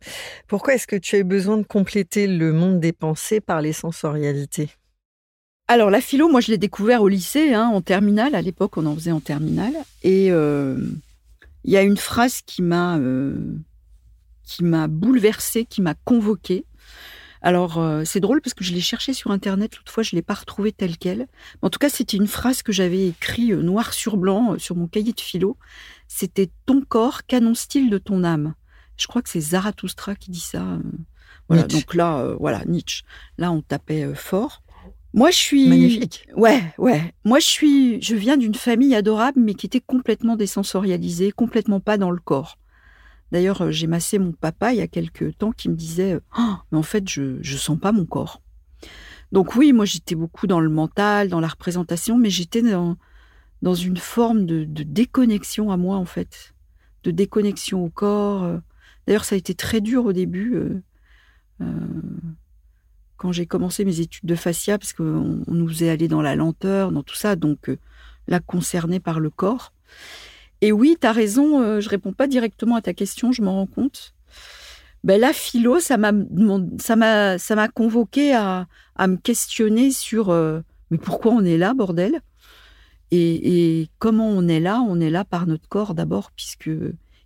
Pourquoi 0.46 0.74
est-ce 0.74 0.86
que 0.86 0.96
tu 0.96 1.16
as 1.16 1.18
eu 1.18 1.24
besoin 1.24 1.58
de 1.58 1.64
compléter 1.64 2.26
le 2.26 2.52
monde 2.52 2.78
des 2.78 2.92
pensées 2.92 3.40
par 3.40 3.60
les 3.60 3.72
sensorialités? 3.72 4.70
Alors 5.68 5.90
la 5.90 6.00
philo, 6.00 6.30
moi 6.30 6.40
je 6.40 6.50
l'ai 6.50 6.56
découvert 6.58 7.02
au 7.02 7.08
lycée, 7.08 7.52
hein, 7.52 7.66
en 7.66 7.82
terminale. 7.82 8.34
À 8.34 8.40
l'époque, 8.40 8.78
on 8.78 8.86
en 8.86 8.94
faisait 8.94 9.12
en 9.12 9.20
terminale. 9.20 9.74
Et 10.02 10.32
euh, 10.32 10.78
il 11.64 11.70
y 11.70 11.76
a 11.76 11.82
une 11.82 11.98
phrase 11.98 12.40
qui 12.40 12.62
m'a 12.62 12.96
euh, 12.96 13.36
qui 14.44 14.64
m'a 14.64 14.88
bouleversée, 14.88 15.66
qui 15.66 15.82
m'a 15.82 15.94
convoquée. 15.94 16.64
Alors 17.42 17.78
euh, 17.78 18.02
c'est 18.04 18.18
drôle 18.18 18.40
parce 18.40 18.54
que 18.54 18.64
je 18.64 18.72
l'ai 18.72 18.80
cherché 18.80 19.12
sur 19.12 19.30
internet 19.30 19.76
l'autre 19.76 19.92
fois, 19.92 20.02
je 20.02 20.16
l'ai 20.16 20.22
pas 20.22 20.34
retrouvée 20.34 20.72
telle 20.72 20.96
quelle. 20.96 21.28
En 21.60 21.68
tout 21.68 21.78
cas, 21.78 21.90
c'était 21.90 22.16
une 22.16 22.26
phrase 22.26 22.62
que 22.62 22.72
j'avais 22.72 23.08
écrite 23.08 23.52
noir 23.52 23.92
sur 23.92 24.16
blanc 24.16 24.58
sur 24.58 24.74
mon 24.74 24.88
cahier 24.88 25.12
de 25.12 25.20
philo. 25.20 25.58
C'était 26.08 26.48
ton 26.64 26.80
corps, 26.80 27.26
qu'annonce-t-il 27.26 27.90
de 27.90 27.98
ton 27.98 28.24
âme? 28.24 28.54
Je 28.96 29.06
crois 29.06 29.20
que 29.20 29.28
c'est 29.28 29.40
Zarathustra 29.40 30.14
qui 30.14 30.30
dit 30.30 30.40
ça. 30.40 30.78
Voilà, 31.48 31.64
donc 31.64 31.94
là, 31.94 32.34
voilà, 32.40 32.64
Nietzsche. 32.64 33.04
Là, 33.36 33.52
on 33.52 33.62
tapait 33.62 34.12
fort. 34.14 34.62
Moi, 35.14 35.30
je 35.30 35.36
suis 35.36 35.68
magnifique. 35.68 36.26
Ouais, 36.36 36.62
ouais. 36.76 37.14
Moi, 37.24 37.38
je 37.38 37.46
suis. 37.46 38.02
Je 38.02 38.14
viens 38.14 38.36
d'une 38.36 38.54
famille 38.54 38.94
adorable, 38.94 39.40
mais 39.40 39.54
qui 39.54 39.66
était 39.66 39.80
complètement 39.80 40.36
désensorialisée, 40.36 41.32
complètement 41.32 41.80
pas 41.80 41.96
dans 41.96 42.10
le 42.10 42.20
corps. 42.20 42.58
D'ailleurs, 43.32 43.62
euh, 43.62 43.70
j'ai 43.70 43.86
massé 43.86 44.18
mon 44.18 44.32
papa 44.32 44.72
il 44.72 44.78
y 44.78 44.82
a 44.82 44.88
quelques 44.88 45.36
temps 45.38 45.52
qui 45.52 45.68
me 45.68 45.74
disait 45.74 46.18
oh, 46.38 46.54
mais 46.70 46.78
en 46.78 46.82
fait, 46.82 47.08
je 47.08 47.38
je 47.40 47.56
sens 47.56 47.78
pas 47.78 47.92
mon 47.92 48.04
corps. 48.06 48.42
Donc 49.32 49.56
oui, 49.56 49.72
moi, 49.72 49.84
j'étais 49.84 50.14
beaucoup 50.14 50.46
dans 50.46 50.60
le 50.60 50.70
mental, 50.70 51.28
dans 51.28 51.40
la 51.40 51.48
représentation, 51.48 52.18
mais 52.18 52.30
j'étais 52.30 52.62
dans 52.62 52.96
dans 53.60 53.74
une 53.74 53.96
forme 53.96 54.46
de, 54.46 54.64
de, 54.64 54.84
déconnexion 54.84 55.72
à 55.72 55.76
moi, 55.76 55.96
en 55.96 56.04
fait, 56.04 56.54
de 57.02 57.10
déconnexion 57.10 57.84
au 57.84 57.90
corps. 57.90 58.44
Euh. 58.44 58.58
D'ailleurs, 59.06 59.24
ça 59.24 59.34
a 59.34 59.38
été 59.38 59.54
très 59.54 59.80
dur 59.80 60.04
au 60.04 60.12
début. 60.12 60.54
Euh, 60.54 60.82
euh 61.62 61.66
quand 63.18 63.32
j'ai 63.32 63.46
commencé 63.46 63.84
mes 63.84 64.00
études 64.00 64.24
de 64.24 64.34
fascia, 64.34 64.78
parce 64.78 64.94
qu'on 64.94 65.42
nous 65.46 65.68
faisait 65.68 65.90
aller 65.90 66.08
dans 66.08 66.22
la 66.22 66.36
lenteur, 66.36 66.92
dans 66.92 67.02
tout 67.02 67.16
ça, 67.16 67.36
donc 67.36 67.68
euh, 67.68 67.76
concerné 68.46 69.00
par 69.00 69.20
le 69.20 69.28
corps. 69.28 69.72
Et 70.60 70.72
oui, 70.72 70.96
tu 71.00 71.06
as 71.06 71.12
raison, 71.12 71.60
euh, 71.60 71.80
je 71.80 71.88
réponds 71.88 72.12
pas 72.12 72.26
directement 72.26 72.76
à 72.76 72.82
ta 72.82 72.94
question, 72.94 73.32
je 73.32 73.42
m'en 73.42 73.54
rends 73.54 73.66
compte. 73.66 74.14
Ben, 75.04 75.20
la 75.20 75.32
philo, 75.32 75.78
ça 75.78 75.96
m'a, 75.96 76.12
ça 76.78 76.96
m'a, 76.96 77.38
ça 77.38 77.54
m'a 77.54 77.68
convoqué 77.68 78.34
à, 78.34 78.66
à, 78.96 79.06
me 79.06 79.16
questionner 79.16 79.90
sur 79.90 80.30
euh, 80.30 80.60
mais 80.90 80.98
pourquoi 80.98 81.32
on 81.32 81.44
est 81.44 81.58
là, 81.58 81.74
bordel? 81.74 82.20
Et, 83.10 83.80
et, 83.80 83.90
comment 83.98 84.28
on 84.28 84.48
est 84.48 84.60
là? 84.60 84.80
On 84.86 85.00
est 85.00 85.10
là 85.10 85.24
par 85.24 85.46
notre 85.46 85.68
corps 85.68 85.94
d'abord, 85.94 86.30
puisque 86.32 86.70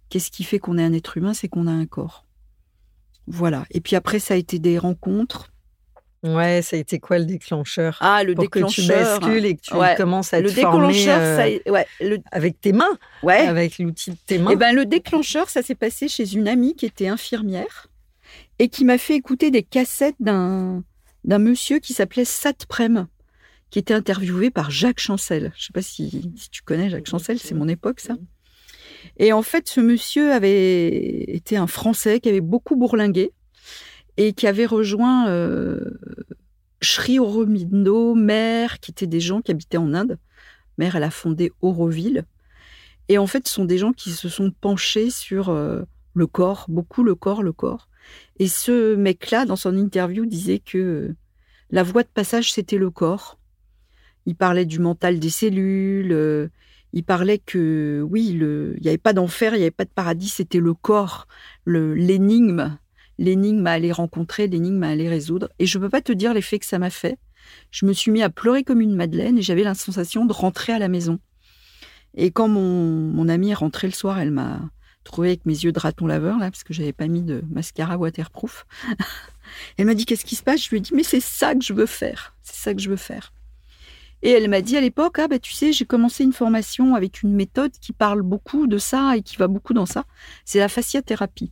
qu'est-ce 0.09 0.31
qui 0.31 0.45
fait 0.45 0.59
qu'on 0.59 0.79
est 0.79 0.85
un 0.85 0.93
être 0.93 1.17
humain 1.17 1.35
C'est 1.35 1.49
qu'on 1.49 1.67
a 1.67 1.73
un 1.73 1.87
corps. 1.87 2.25
Voilà. 3.27 3.65
Et 3.71 3.81
puis 3.81 3.97
après, 3.97 4.19
ça 4.19 4.35
a 4.35 4.37
été 4.37 4.59
des 4.59 4.79
rencontres, 4.79 5.52
Ouais, 6.23 6.63
ça 6.63 6.77
a 6.77 6.79
été 6.79 7.01
quoi 7.01 7.19
le 7.19 7.25
déclencheur 7.25 7.99
Ah, 8.01 8.23
le 8.23 8.35
pour 8.35 8.45
déclencheur. 8.45 8.75
que 8.77 8.81
tu 8.81 8.87
bascules 9.27 9.45
et 9.45 9.57
que 9.57 9.63
tu 9.63 9.73
commences 9.97 10.33
à 10.33 10.41
le 10.41 10.51
te 10.53 10.61
former 10.61 11.09
euh, 11.09 11.59
ouais, 11.67 11.87
avec 12.31 12.61
tes 12.61 12.73
mains, 12.73 12.97
ouais. 13.25 13.39
avec 13.39 13.79
l'outil 13.81 14.13
de 14.13 14.17
tes 14.27 14.39
mains? 14.39 14.53
Eh 14.53 14.57
ben, 14.57 14.73
le 14.73 14.87
déclencheur, 14.87 15.51
ça 15.51 15.63
s'est 15.63 15.75
passé 15.75 16.07
chez 16.07 16.35
une 16.35 16.47
amie 16.47 16.77
qui 16.77 16.87
était 16.87 17.09
infirmière 17.09 17.89
et 18.61 18.69
qui 18.69 18.85
m'a 18.85 18.99
fait 18.99 19.17
écouter 19.17 19.51
des 19.51 19.63
cassettes 19.65 20.15
d'un 20.21 20.85
d'un 21.25 21.39
monsieur 21.39 21.79
qui 21.79 21.93
s'appelait 21.93 22.25
Satprem, 22.25 23.07
qui 23.71 23.79
était 23.79 23.95
interviewé 23.95 24.51
par 24.51 24.71
Jacques 24.73 24.99
Chancel. 25.01 25.53
Je 25.57 25.67
sais 25.67 25.73
pas 25.73 25.83
si, 25.83 26.33
si 26.37 26.51
tu 26.51 26.63
connais 26.63 26.91
Jacques 26.91 27.09
Chancel, 27.09 27.39
c'est 27.39 27.55
mon 27.55 27.69
époque 27.69 28.01
ça. 28.01 28.15
Et 29.19 29.33
en 29.33 29.43
fait, 29.43 29.69
ce 29.69 29.81
monsieur 29.81 30.33
avait 30.33 31.25
été 31.33 31.57
un 31.57 31.67
Français 31.67 32.21
qui 32.21 32.29
avait 32.29 32.41
beaucoup 32.41 32.77
bourlingué 32.77 33.33
et 34.17 34.33
qui 34.33 34.47
avait 34.47 34.67
rejoint 34.67 35.29
euh, 35.29 35.99
Sri 36.81 37.19
mère, 38.17 38.81
qui 38.81 38.91
étaient 38.91 39.07
des 39.07 39.21
gens 39.21 39.41
qui 39.41 39.51
habitaient 39.51 39.79
en 39.79 39.95
Inde. 39.95 40.19
Mère, 40.79 40.97
elle 40.97 41.05
a 41.05 41.11
fondé 41.11 41.53
Auroville. 41.61 42.25
Et 43.09 43.19
en 43.19 43.27
fait, 43.27 43.47
ce 43.47 43.55
sont 43.55 43.65
des 43.65 43.79
gens 43.79 43.93
qui 43.93 44.11
se 44.11 44.29
sont 44.29 44.51
penchés 44.51 45.11
sur 45.11 45.49
euh, 45.49 45.83
le 46.15 46.27
corps, 46.27 46.67
beaucoup 46.69 47.03
le 47.03 47.15
corps, 47.15 47.43
le 47.43 47.53
corps. 47.53 47.89
Et 48.39 48.49
ce 48.49 48.95
mec-là, 48.97 49.45
dans 49.45 49.57
son 49.57 49.77
interview, 49.77 50.27
disait 50.27 50.59
que 50.59 50.79
euh, 50.79 51.17
la 51.71 51.83
voie 51.83 52.03
de 52.03 52.09
passage, 52.09 52.53
c'était 52.53 52.79
le 52.79 52.91
corps. 52.91 53.39
Il 54.27 54.35
parlait 54.35 54.67
du 54.67 54.79
mental 54.79 55.19
des 55.19 55.31
cellules. 55.31 56.13
Euh, 56.13 56.49
il 56.93 57.05
parlait 57.05 57.39
que, 57.39 58.05
oui, 58.09 58.29
il 58.29 58.77
n'y 58.81 58.89
avait 58.89 58.99
pas 58.99 59.15
d'enfer, 59.15 59.55
il 59.55 59.59
n'y 59.59 59.65
avait 59.65 59.71
pas 59.71 59.87
de 59.87 59.91
paradis, 59.91 60.29
c'était 60.29 60.61
le 60.61 60.75
corps, 60.75 61.27
l'énigme 61.65 62.77
l'énigme 63.19 63.67
à 63.67 63.73
aller 63.73 63.93
rencontrer, 63.93 64.47
l'énigme 64.47 64.83
à 64.83 64.89
aller 64.89 65.09
résoudre. 65.09 65.49
Et 65.59 65.67
je 65.67 65.79
ne 65.79 65.85
peux 65.85 65.91
pas 65.91 66.01
te 66.01 66.13
dire 66.13 66.35
l'effet 66.35 66.59
que 66.59 66.67
ça 66.67 66.79
m'a 66.79 66.91
fait. 66.91 67.19
Je 67.71 67.87
me 67.87 67.93
suis 67.93 68.11
mis 68.11 68.23
à 68.23 68.31
pleurer 68.31 68.65
comme 68.65 68.81
une 68.81 68.95
madeleine 68.95 69.39
et 69.39 69.43
j'avais 69.43 69.65
la 69.65 69.75
sensation 69.75 70.27
de 70.27 70.33
rentrer 70.33 70.73
à 70.73 70.79
la 70.79 70.89
maison. 70.89 71.19
Et 72.15 72.31
quand 72.31 72.49
mon, 72.49 73.11
mon 73.11 73.29
amie 73.29 73.51
est 73.51 73.55
rentrée 73.55 73.87
le 73.87 73.93
soir, 73.93 74.19
elle 74.19 74.31
m'a 74.31 74.61
trouvé 75.05 75.29
avec 75.29 75.47
mes 75.47 75.65
yeux 75.65 75.73
de 75.73 75.79
raton 75.79 76.07
laveur, 76.07 76.39
là, 76.39 76.51
parce 76.51 76.63
que 76.63 76.73
j'avais 76.73 76.93
pas 76.93 77.09
mis 77.09 77.23
de 77.23 77.43
mascara 77.51 77.97
waterproof. 77.99 78.67
elle 79.79 79.87
m'a 79.87 79.95
dit 79.95 80.05
Qu'est-ce 80.05 80.25
qui 80.25 80.37
se 80.37 80.43
passe? 80.43 80.65
Je 80.65 80.71
lui 80.71 80.79
ai 80.79 80.81
dit 80.81 80.95
Mais 80.95 81.03
c'est 81.03 81.21
ça 81.21 81.55
que 81.55 81.63
je 81.63 81.73
veux 81.73 81.87
faire. 81.87 82.35
C'est 82.43 82.57
ça 82.57 82.75
que 82.75 82.81
je 82.81 82.91
veux 82.91 82.97
faire. 82.97 83.33
Et 84.23 84.31
elle 84.31 84.49
m'a 84.49 84.61
dit 84.61 84.77
à 84.77 84.81
l'époque, 84.81 85.19
ah 85.19 85.27
ben 85.27 85.41
tu 85.41 85.53
sais, 85.53 85.73
j'ai 85.73 85.85
commencé 85.85 86.23
une 86.23 86.33
formation 86.33 86.95
avec 86.95 87.23
une 87.23 87.35
méthode 87.35 87.73
qui 87.73 87.93
parle 87.93 88.23
beaucoup 88.23 88.69
de 88.69 88.79
ça 88.79 89.17
et 89.17 89.23
qui 89.23 89.37
va 89.37 89.49
beaucoup 89.49 89.75
dans 89.75 89.87
ça. 89.87 90.05
C'est 90.45 90.61
la 90.61 90.69
fasciathérapie. 90.69 91.51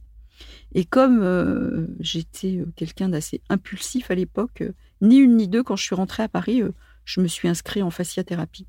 Et 0.73 0.85
comme 0.85 1.23
euh, 1.23 1.87
j'étais 1.99 2.59
euh, 2.59 2.67
quelqu'un 2.77 3.09
d'assez 3.09 3.41
impulsif 3.49 4.11
à 4.11 4.15
l'époque, 4.15 4.63
euh, 4.63 4.73
ni 5.01 5.17
une 5.17 5.37
ni 5.37 5.49
deux, 5.49 5.63
quand 5.63 5.77
je 5.77 5.85
suis 5.85 5.95
rentrée 5.95 6.23
à 6.23 6.29
Paris, 6.29 6.63
je 7.05 7.21
me 7.21 7.27
suis 7.27 7.49
inscrite 7.49 7.83
en 7.83 7.91
fasciathérapie. 7.91 8.67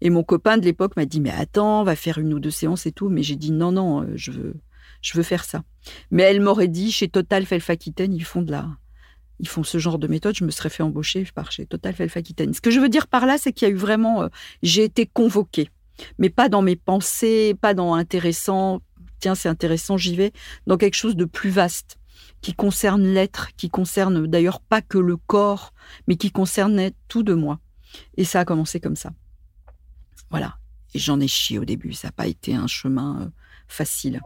Et 0.00 0.10
mon 0.10 0.22
copain 0.22 0.56
de 0.56 0.64
l'époque 0.64 0.96
m'a 0.96 1.04
dit, 1.04 1.20
mais 1.20 1.30
attends, 1.30 1.84
va 1.84 1.96
faire 1.96 2.18
une 2.18 2.32
ou 2.32 2.40
deux 2.40 2.50
séances 2.50 2.86
et 2.86 2.92
tout. 2.92 3.08
Mais 3.08 3.22
j'ai 3.22 3.36
dit, 3.36 3.52
non, 3.52 3.72
non, 3.72 4.06
je 4.14 4.30
veux, 4.30 4.54
je 5.02 5.16
veux 5.16 5.22
faire 5.22 5.44
ça. 5.44 5.62
Mais 6.10 6.22
elle 6.22 6.40
m'aurait 6.40 6.68
dit, 6.68 6.90
chez 6.90 7.08
Total 7.08 7.44
Felfaquitaine, 7.44 8.14
ils 8.14 8.24
font 8.24 8.42
de 8.42 8.50
la, 8.50 8.68
ils 9.40 9.48
font 9.48 9.62
ce 9.62 9.78
genre 9.78 9.98
de 9.98 10.06
méthode, 10.06 10.36
je 10.36 10.44
me 10.44 10.50
serais 10.50 10.70
fait 10.70 10.82
embaucher 10.82 11.26
par 11.34 11.52
chez 11.52 11.66
Total 11.66 11.94
Felfaquitaine. 11.94 12.54
Ce 12.54 12.60
que 12.60 12.70
je 12.70 12.80
veux 12.80 12.88
dire 12.88 13.08
par 13.08 13.26
là, 13.26 13.36
c'est 13.36 13.52
qu'il 13.52 13.68
y 13.68 13.70
a 13.70 13.74
eu 13.74 13.76
vraiment, 13.76 14.28
j'ai 14.62 14.84
été 14.84 15.06
convoquée, 15.06 15.68
mais 16.18 16.30
pas 16.30 16.48
dans 16.48 16.62
mes 16.62 16.76
pensées, 16.76 17.54
pas 17.60 17.74
dans 17.74 17.94
intéressant, 17.94 18.80
tiens, 19.18 19.34
c'est 19.34 19.48
intéressant, 19.48 19.96
j'y 19.96 20.16
vais, 20.16 20.32
dans 20.66 20.76
quelque 20.76 20.96
chose 20.96 21.16
de 21.16 21.24
plus 21.24 21.50
vaste, 21.50 21.98
qui 22.40 22.54
concerne 22.54 23.02
l'être, 23.02 23.48
qui 23.56 23.68
concerne 23.68 24.26
d'ailleurs 24.26 24.60
pas 24.60 24.82
que 24.82 24.98
le 24.98 25.16
corps, 25.16 25.72
mais 26.06 26.16
qui 26.16 26.30
concernait 26.30 26.94
tout 27.08 27.22
de 27.22 27.34
moi. 27.34 27.60
Et 28.16 28.24
ça 28.24 28.40
a 28.40 28.44
commencé 28.44 28.80
comme 28.80 28.96
ça. 28.96 29.10
Voilà. 30.30 30.58
Et 30.94 30.98
j'en 30.98 31.20
ai 31.20 31.28
chié 31.28 31.58
au 31.58 31.64
début, 31.64 31.92
ça 31.92 32.08
n'a 32.08 32.12
pas 32.12 32.26
été 32.26 32.54
un 32.54 32.66
chemin 32.66 33.22
euh, 33.22 33.28
facile. 33.66 34.20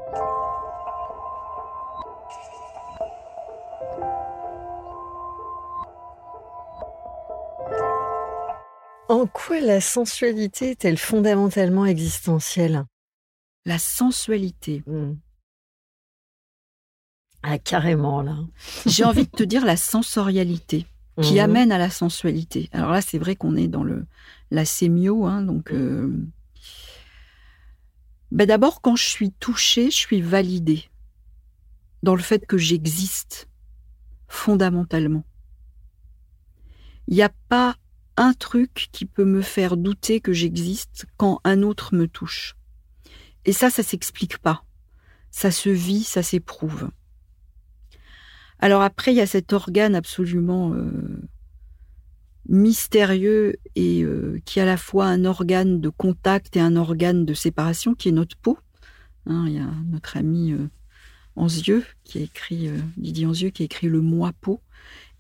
En 9.09 9.27
quoi 9.27 9.61
la 9.61 9.81
sensualité 9.81 10.71
est-elle 10.71 10.97
fondamentalement 10.97 11.85
existentielle? 11.85 12.85
La 13.65 13.79
sensualité. 13.79 14.83
Hmm. 14.87 15.15
Ah, 17.43 17.59
carrément, 17.59 18.23
là. 18.23 18.37
J'ai 18.87 19.05
envie 19.05 19.25
de 19.27 19.31
te 19.31 19.43
dire 19.43 19.65
la 19.65 19.77
sensorialité 19.77 20.87
qui 21.21 21.35
Mhm. 21.35 21.39
amène 21.41 21.73
à 21.73 21.79
la 21.79 21.91
sensualité. 21.91 22.69
Alors 22.73 22.91
là, 22.91 23.01
c'est 23.03 23.19
vrai 23.19 23.37
qu'on 23.37 23.57
est 23.57 23.69
dans 23.69 23.85
le 23.85 24.07
la 24.51 24.65
sémio, 24.65 25.27
hein, 25.27 25.43
donc. 25.43 25.73
euh, 25.73 26.15
ben 28.31 28.47
d'abord, 28.47 28.81
quand 28.81 28.97
je 28.97 29.05
suis 29.05 29.33
touchée, 29.33 29.91
je 29.91 29.97
suis 29.97 30.21
validée 30.23 30.89
dans 32.03 32.15
le 32.15 32.23
fait 32.23 32.47
que 32.47 32.57
j'existe 32.59 33.49
fondamentalement. 34.29 35.25
Il 37.09 37.15
n'y 37.15 37.23
a 37.23 37.33
pas 37.49 37.77
un 38.17 38.33
truc 38.33 38.89
qui 38.93 39.05
peut 39.07 39.25
me 39.25 39.43
faire 39.43 39.77
douter 39.77 40.21
que 40.21 40.33
j'existe 40.33 41.07
quand 41.17 41.41
un 41.45 41.63
autre 41.63 41.95
me 41.95 42.07
touche. 42.09 42.57
Et 43.45 43.53
ça, 43.53 43.71
ça 43.71 43.83
s'explique 43.83 44.39
pas. 44.39 44.65
Ça 45.31 45.51
se 45.51 45.69
vit, 45.69 46.05
ça 46.05 46.23
s'éprouve. 46.23 46.91
Alors 48.59 48.83
après, 48.83 49.13
il 49.13 49.17
y 49.17 49.21
a 49.21 49.27
cet 49.27 49.53
organe 49.53 49.95
absolument 49.95 50.73
euh, 50.73 51.21
mystérieux 52.49 53.57
et 53.75 54.03
euh, 54.03 54.41
qui 54.45 54.59
est 54.59 54.63
à 54.63 54.67
la 54.67 54.77
fois 54.77 55.07
un 55.07 55.25
organe 55.25 55.81
de 55.81 55.89
contact 55.89 56.57
et 56.57 56.61
un 56.61 56.77
organe 56.77 57.25
de 57.25 57.35
séparation, 57.35 57.95
qui 57.95 58.09
est 58.09 58.13
notre 58.13 58.37
peau. 58.37 58.59
Hein, 59.27 59.45
il 59.49 59.55
y 59.55 59.59
a 59.59 59.71
notre 59.91 60.17
ami 60.17 60.53
euh, 60.53 60.69
Anzieux 61.37 61.85
qui 62.05 62.19
a 62.19 62.23
écrit, 62.23 62.69
euh, 62.69 62.79
Didier 62.97 63.27
Anzieux, 63.27 63.51
qui 63.51 63.63
a 63.63 63.65
écrit 63.65 63.89
le 63.89 64.01
moi 64.01 64.33
peau. 64.41 64.61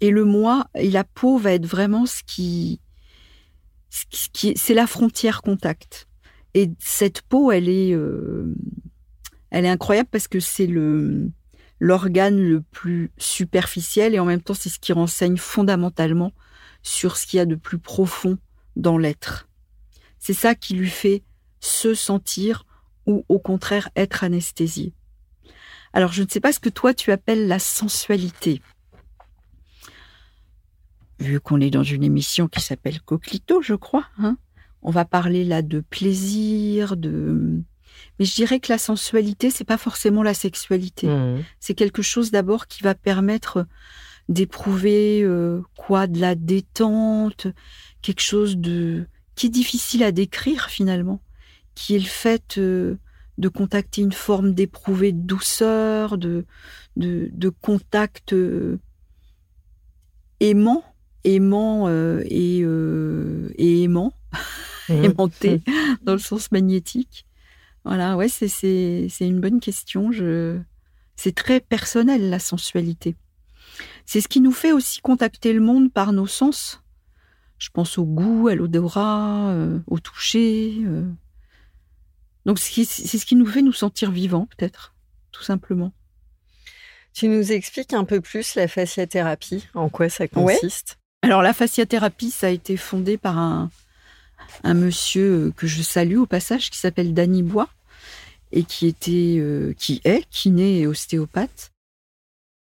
Et 0.00 0.11
le 0.11 0.25
moi 0.25 0.69
et 0.75 0.91
la 0.91 1.05
peau 1.05 1.38
va 1.38 1.52
être 1.52 1.67
vraiment 1.67 2.07
ce 2.07 2.23
qui, 2.26 2.81
ce 3.91 4.05
qui, 4.11 4.19
ce 4.19 4.29
qui 4.31 4.49
est- 4.50 4.59
c'est 4.59 4.75
la 4.75 4.87
frontière 4.87 5.43
contact. 5.43 6.09
Et 6.54 6.71
cette 6.78 7.23
peau, 7.23 7.50
elle 7.50 7.68
est, 7.68 7.92
euh, 7.94 8.54
elle 9.50 9.64
est 9.64 9.71
incroyable 9.71 10.09
parce 10.11 10.28
que 10.28 10.40
c'est 10.40 10.68
l'organe 11.80 12.38
le 12.38 12.61
plus 12.61 13.11
superficiel 13.18 14.14
et 14.14 14.18
en 14.18 14.25
même 14.25 14.42
temps 14.42 14.54
c'est 14.54 14.68
ce 14.68 14.78
qui 14.78 14.92
renseigne 14.92 15.37
fondamentalement 15.37 16.32
sur 16.82 17.16
ce 17.16 17.26
qu'il 17.26 17.38
y 17.38 17.40
a 17.40 17.47
de 17.47 17.54
plus 17.54 17.78
profond 17.78 18.38
dans 18.76 18.99
l'être. 18.99 19.49
C'est 20.18 20.35
ça 20.35 20.54
qui 20.54 20.75
lui 20.75 20.90
fait 20.90 21.23
se 21.61 21.94
sentir 21.94 22.66
ou 23.06 23.25
au 23.28 23.38
contraire 23.38 23.88
être 23.97 24.25
anesthésié. 24.25 24.92
Alors 25.92 26.12
je 26.12 26.23
ne 26.23 26.28
sais 26.28 26.40
pas 26.40 26.52
ce 26.52 26.61
que 26.61 26.68
toi 26.68 26.94
tu 26.94 27.12
appelles 27.12 27.49
la 27.49 27.59
sensualité. 27.59 28.62
Vu 31.18 31.40
qu'on 31.40 31.61
est 31.61 31.71
dans 31.71 31.82
une 31.82 32.02
émission 32.04 32.49
qui 32.49 32.61
s'appelle 32.61 33.00
Coquelito, 33.00 33.62
je 33.62 33.75
crois, 33.75 34.06
hein, 34.18 34.37
on 34.83 34.91
va 34.91 35.05
parler 35.05 35.45
là 35.45 35.62
de 35.62 35.81
plaisir, 35.81 36.97
de 36.97 37.62
mais 38.19 38.25
je 38.25 38.35
dirais 38.35 38.61
que 38.61 38.73
la 38.73 38.79
sensualité, 38.79 39.51
c'est 39.51 39.65
pas 39.65 39.79
forcément 39.79 40.23
la 40.23 40.35
sexualité. 40.35 41.07
Mhm. 41.07 41.43
C'est 41.61 41.75
quelque 41.75 42.03
chose 42.03 42.31
d'abord 42.31 42.67
qui 42.67 42.83
va 42.83 42.95
permettre 42.95 43.67
d'éprouver 44.29 45.23
euh, 45.23 45.62
quoi? 45.77 46.07
De 46.07 46.21
la 46.21 46.35
détente, 46.35 47.47
quelque 48.03 48.21
chose 48.23 48.57
de 48.57 49.07
qui 49.35 49.47
est 49.47 49.51
difficile 49.51 50.03
à 50.03 50.12
décrire 50.12 50.69
finalement, 50.69 51.23
qui 51.75 51.97
est 51.97 52.01
le 52.01 52.05
fait 52.05 52.59
euh, 52.59 52.99
de 53.39 53.49
contacter 53.49 54.03
une 54.03 54.12
forme 54.12 54.53
d'éprouver 54.53 55.12
de 55.12 55.21
douceur, 55.21 56.19
de 56.19 56.45
de, 56.97 57.31
de 57.33 57.49
contact 57.49 58.33
euh, 58.33 58.79
aimant, 60.41 60.85
aimant 61.25 61.89
euh, 61.89 62.23
et, 62.27 62.61
euh, 62.62 63.51
et 63.57 63.83
aimant. 63.85 64.12
aimanté 64.93 65.63
dans 66.03 66.13
le 66.13 66.19
sens 66.19 66.51
magnétique. 66.53 67.27
Voilà, 67.85 68.17
ouais, 68.17 68.29
c'est 68.29 68.49
c'est 68.49 69.07
c'est 69.11 69.27
une 69.27 69.41
bonne 69.41 69.61
question. 69.61 70.13
Je 70.13 70.59
c'est 71.17 71.35
très 71.35 71.61
personnel 71.61 72.31
la 72.31 72.39
sensualité. 72.39 73.17
C'est 74.07 74.21
ce 74.21 74.29
qui 74.29 74.41
nous 74.41 74.53
fait 74.53 74.73
aussi 74.73 75.01
contacter 75.01 75.53
le 75.53 75.61
monde 75.61 75.93
par 75.93 76.13
nos 76.13 76.27
sens. 76.27 76.83
Je 77.59 77.71
pense 77.71 77.97
au 77.99 78.05
goût, 78.05 78.49
à 78.49 78.55
l'odorat, 78.55 79.50
euh, 79.50 79.78
au 79.87 79.99
toucher. 80.00 80.75
euh. 80.85 81.09
Donc 82.45 82.59
c'est 82.59 82.69
ce 82.69 82.73
qui- 82.75 82.85
c'est 82.85 83.19
ce 83.19 83.26
qui 83.26 83.37
nous 83.37 83.47
fait 83.47 83.63
nous 83.63 83.73
sentir 83.73 84.11
vivants, 84.11 84.49
peut-être, 84.57 84.95
tout 85.31 85.45
simplement. 85.45 85.93
Tu 87.15 87.28
nous 87.28 87.52
expliques 87.52 87.93
un 87.93 88.05
peu 88.05 88.21
plus 88.21 88.55
la 88.55 88.67
fasciathérapie, 88.69 89.69
en 89.75 89.89
quoi 89.89 90.09
ça 90.09 90.25
Ouais. 90.25 90.28
consiste? 90.28 90.99
Alors 91.23 91.43
la 91.43 91.52
fasciathérapie, 91.52 92.31
ça 92.31 92.49
a 92.49 92.50
été 92.50 92.76
fondé 92.76 93.17
par 93.19 93.39
un, 93.39 93.71
un 94.65 94.75
monsieur 94.75 95.47
euh, 95.47 95.52
que 95.57 95.67
je 95.67 95.83
salue 95.83 96.19
au 96.19 96.26
passage, 96.26 96.71
qui 96.71 96.78
s'appelle 96.78 97.15
Danny 97.15 97.43
Bois, 97.43 97.69
et 98.52 98.65
qui 98.65 98.87
était, 98.87 99.37
euh, 99.39 99.75
qui 99.78 100.00
est 100.05 100.28
kiné 100.31 100.81
et 100.81 100.87
ostéopathe. 100.87 101.71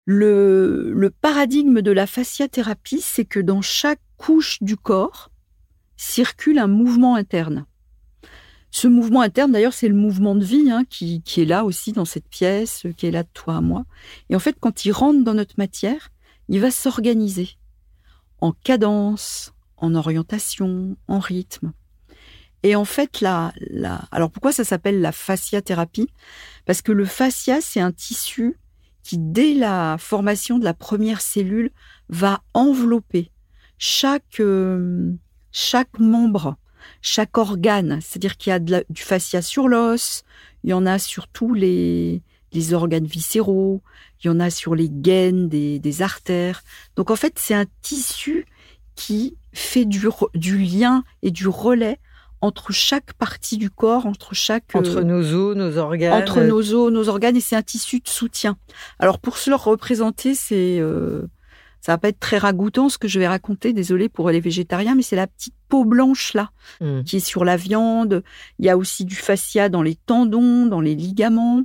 Le, 0.05 0.91
le 0.93 1.09
paradigme 1.09 1.81
de 1.81 1.91
la 1.91 2.07
fasciathérapie, 2.07 3.01
c'est 3.01 3.25
que 3.25 3.39
dans 3.39 3.61
chaque 3.61 4.01
couche 4.17 4.57
du 4.61 4.77
corps 4.77 5.31
circule 5.97 6.59
un 6.59 6.67
mouvement 6.67 7.15
interne. 7.15 7.65
Ce 8.71 8.87
mouvement 8.87 9.21
interne, 9.21 9.51
d'ailleurs, 9.51 9.73
c'est 9.73 9.87
le 9.87 9.95
mouvement 9.95 10.35
de 10.35 10.43
vie 10.43 10.69
hein, 10.69 10.83
qui, 10.89 11.21
qui 11.21 11.41
est 11.41 11.45
là 11.45 11.63
aussi 11.63 11.93
dans 11.93 12.05
cette 12.05 12.27
pièce, 12.27 12.85
qui 12.95 13.07
est 13.07 13.11
là 13.11 13.23
de 13.23 13.29
toi 13.33 13.57
à 13.57 13.61
moi. 13.61 13.85
Et 14.29 14.35
en 14.35 14.39
fait, 14.39 14.57
quand 14.59 14.85
il 14.85 14.91
rentre 14.91 15.23
dans 15.23 15.33
notre 15.33 15.55
matière, 15.57 16.09
il 16.49 16.59
va 16.59 16.71
s'organiser 16.71 17.49
en 18.39 18.51
cadence, 18.51 19.53
en 19.77 19.95
orientation, 19.95 20.97
en 21.07 21.19
rythme. 21.19 21.73
Et 22.63 22.75
en 22.75 22.85
fait, 22.85 23.21
la, 23.21 23.53
la... 23.59 24.07
alors 24.11 24.31
pourquoi 24.31 24.51
ça 24.51 24.63
s'appelle 24.63 24.99
la 24.99 25.11
fasciathérapie? 25.11 26.09
Parce 26.65 26.81
que 26.81 26.91
le 26.91 27.05
fascia, 27.05 27.61
c'est 27.61 27.79
un 27.79 27.91
tissu 27.91 28.57
qui, 29.03 29.17
dès 29.17 29.53
la 29.53 29.97
formation 29.99 30.59
de 30.59 30.65
la 30.65 30.73
première 30.73 31.21
cellule, 31.21 31.71
va 32.09 32.41
envelopper 32.53 33.31
chaque, 33.77 34.39
euh, 34.39 35.13
chaque 35.51 35.99
membre, 35.99 36.57
chaque 37.01 37.37
organe. 37.37 37.99
C'est-à-dire 38.01 38.37
qu'il 38.37 38.49
y 38.49 38.53
a 38.53 38.59
du 38.59 39.01
fascia 39.01 39.41
sur 39.41 39.67
l'os, 39.67 40.23
il 40.63 40.71
y 40.71 40.73
en 40.73 40.85
a 40.85 40.99
sur 40.99 41.27
tous 41.27 41.53
les, 41.53 42.21
les 42.51 42.73
organes 42.73 43.05
viscéraux, 43.05 43.81
il 44.21 44.27
y 44.27 44.29
en 44.29 44.39
a 44.39 44.49
sur 44.49 44.73
les 44.75 44.89
gaines 44.89 45.47
des 45.47 46.01
artères. 46.01 46.63
Donc 46.95 47.11
en 47.11 47.15
fait, 47.15 47.37
c'est 47.37 47.53
un 47.53 47.65
tissu 47.81 48.45
qui 48.97 49.37
fait 49.53 49.85
du, 49.85 50.09
du 50.33 50.57
lien 50.57 51.03
et 51.21 51.31
du 51.31 51.47
relais 51.47 51.99
entre 52.41 52.71
chaque 52.73 53.13
partie 53.13 53.57
du 53.57 53.69
corps, 53.69 54.05
entre 54.05 54.35
chaque 54.35 54.65
Entre 54.73 54.97
euh, 54.97 55.03
nos 55.03 55.33
os, 55.33 55.55
nos 55.55 55.77
organes. 55.77 56.13
entre 56.21 56.41
nos 56.41 56.73
os, 56.73 56.91
nos 56.91 57.07
organes, 57.07 57.37
et 57.37 57.39
c'est 57.41 57.55
un 57.55 57.61
tissu 57.63 57.99
de 57.99 58.07
soutien. 58.09 58.57
Alors 58.99 59.19
pour 59.19 59.37
se 59.37 59.49
le 59.49 59.55
représenter, 59.55 60.35
c'est 60.35 60.77
euh, 60.79 61.23
ça 61.81 61.93
va 61.93 61.97
pas 61.97 62.09
être 62.09 62.19
très 62.19 62.37
ragoûtant 62.37 62.89
ce 62.89 62.97
que 62.97 63.07
je 63.07 63.17
vais 63.19 63.27
raconter. 63.27 63.71
Désolé 63.73 64.09
pour 64.09 64.29
les 64.29 64.39
végétariens, 64.39 64.93
mais 64.93 65.01
c'est 65.03 65.15
la 65.15 65.25
petite 65.27 65.55
peau 65.69 65.83
blanche 65.85 66.33
là 66.33 66.51
Mhm. 66.81 67.03
qui 67.05 67.17
est 67.17 67.25
sur 67.25 67.43
la 67.45 67.55
viande. 67.57 68.23
Il 68.59 68.65
y 68.65 68.69
a 68.69 68.77
aussi 68.77 69.05
du 69.05 69.15
fascia 69.15 69.69
dans 69.69 69.81
les 69.81 69.95
tendons, 69.95 70.65
dans 70.67 70.81
les 70.81 70.93
ligaments. 70.95 71.61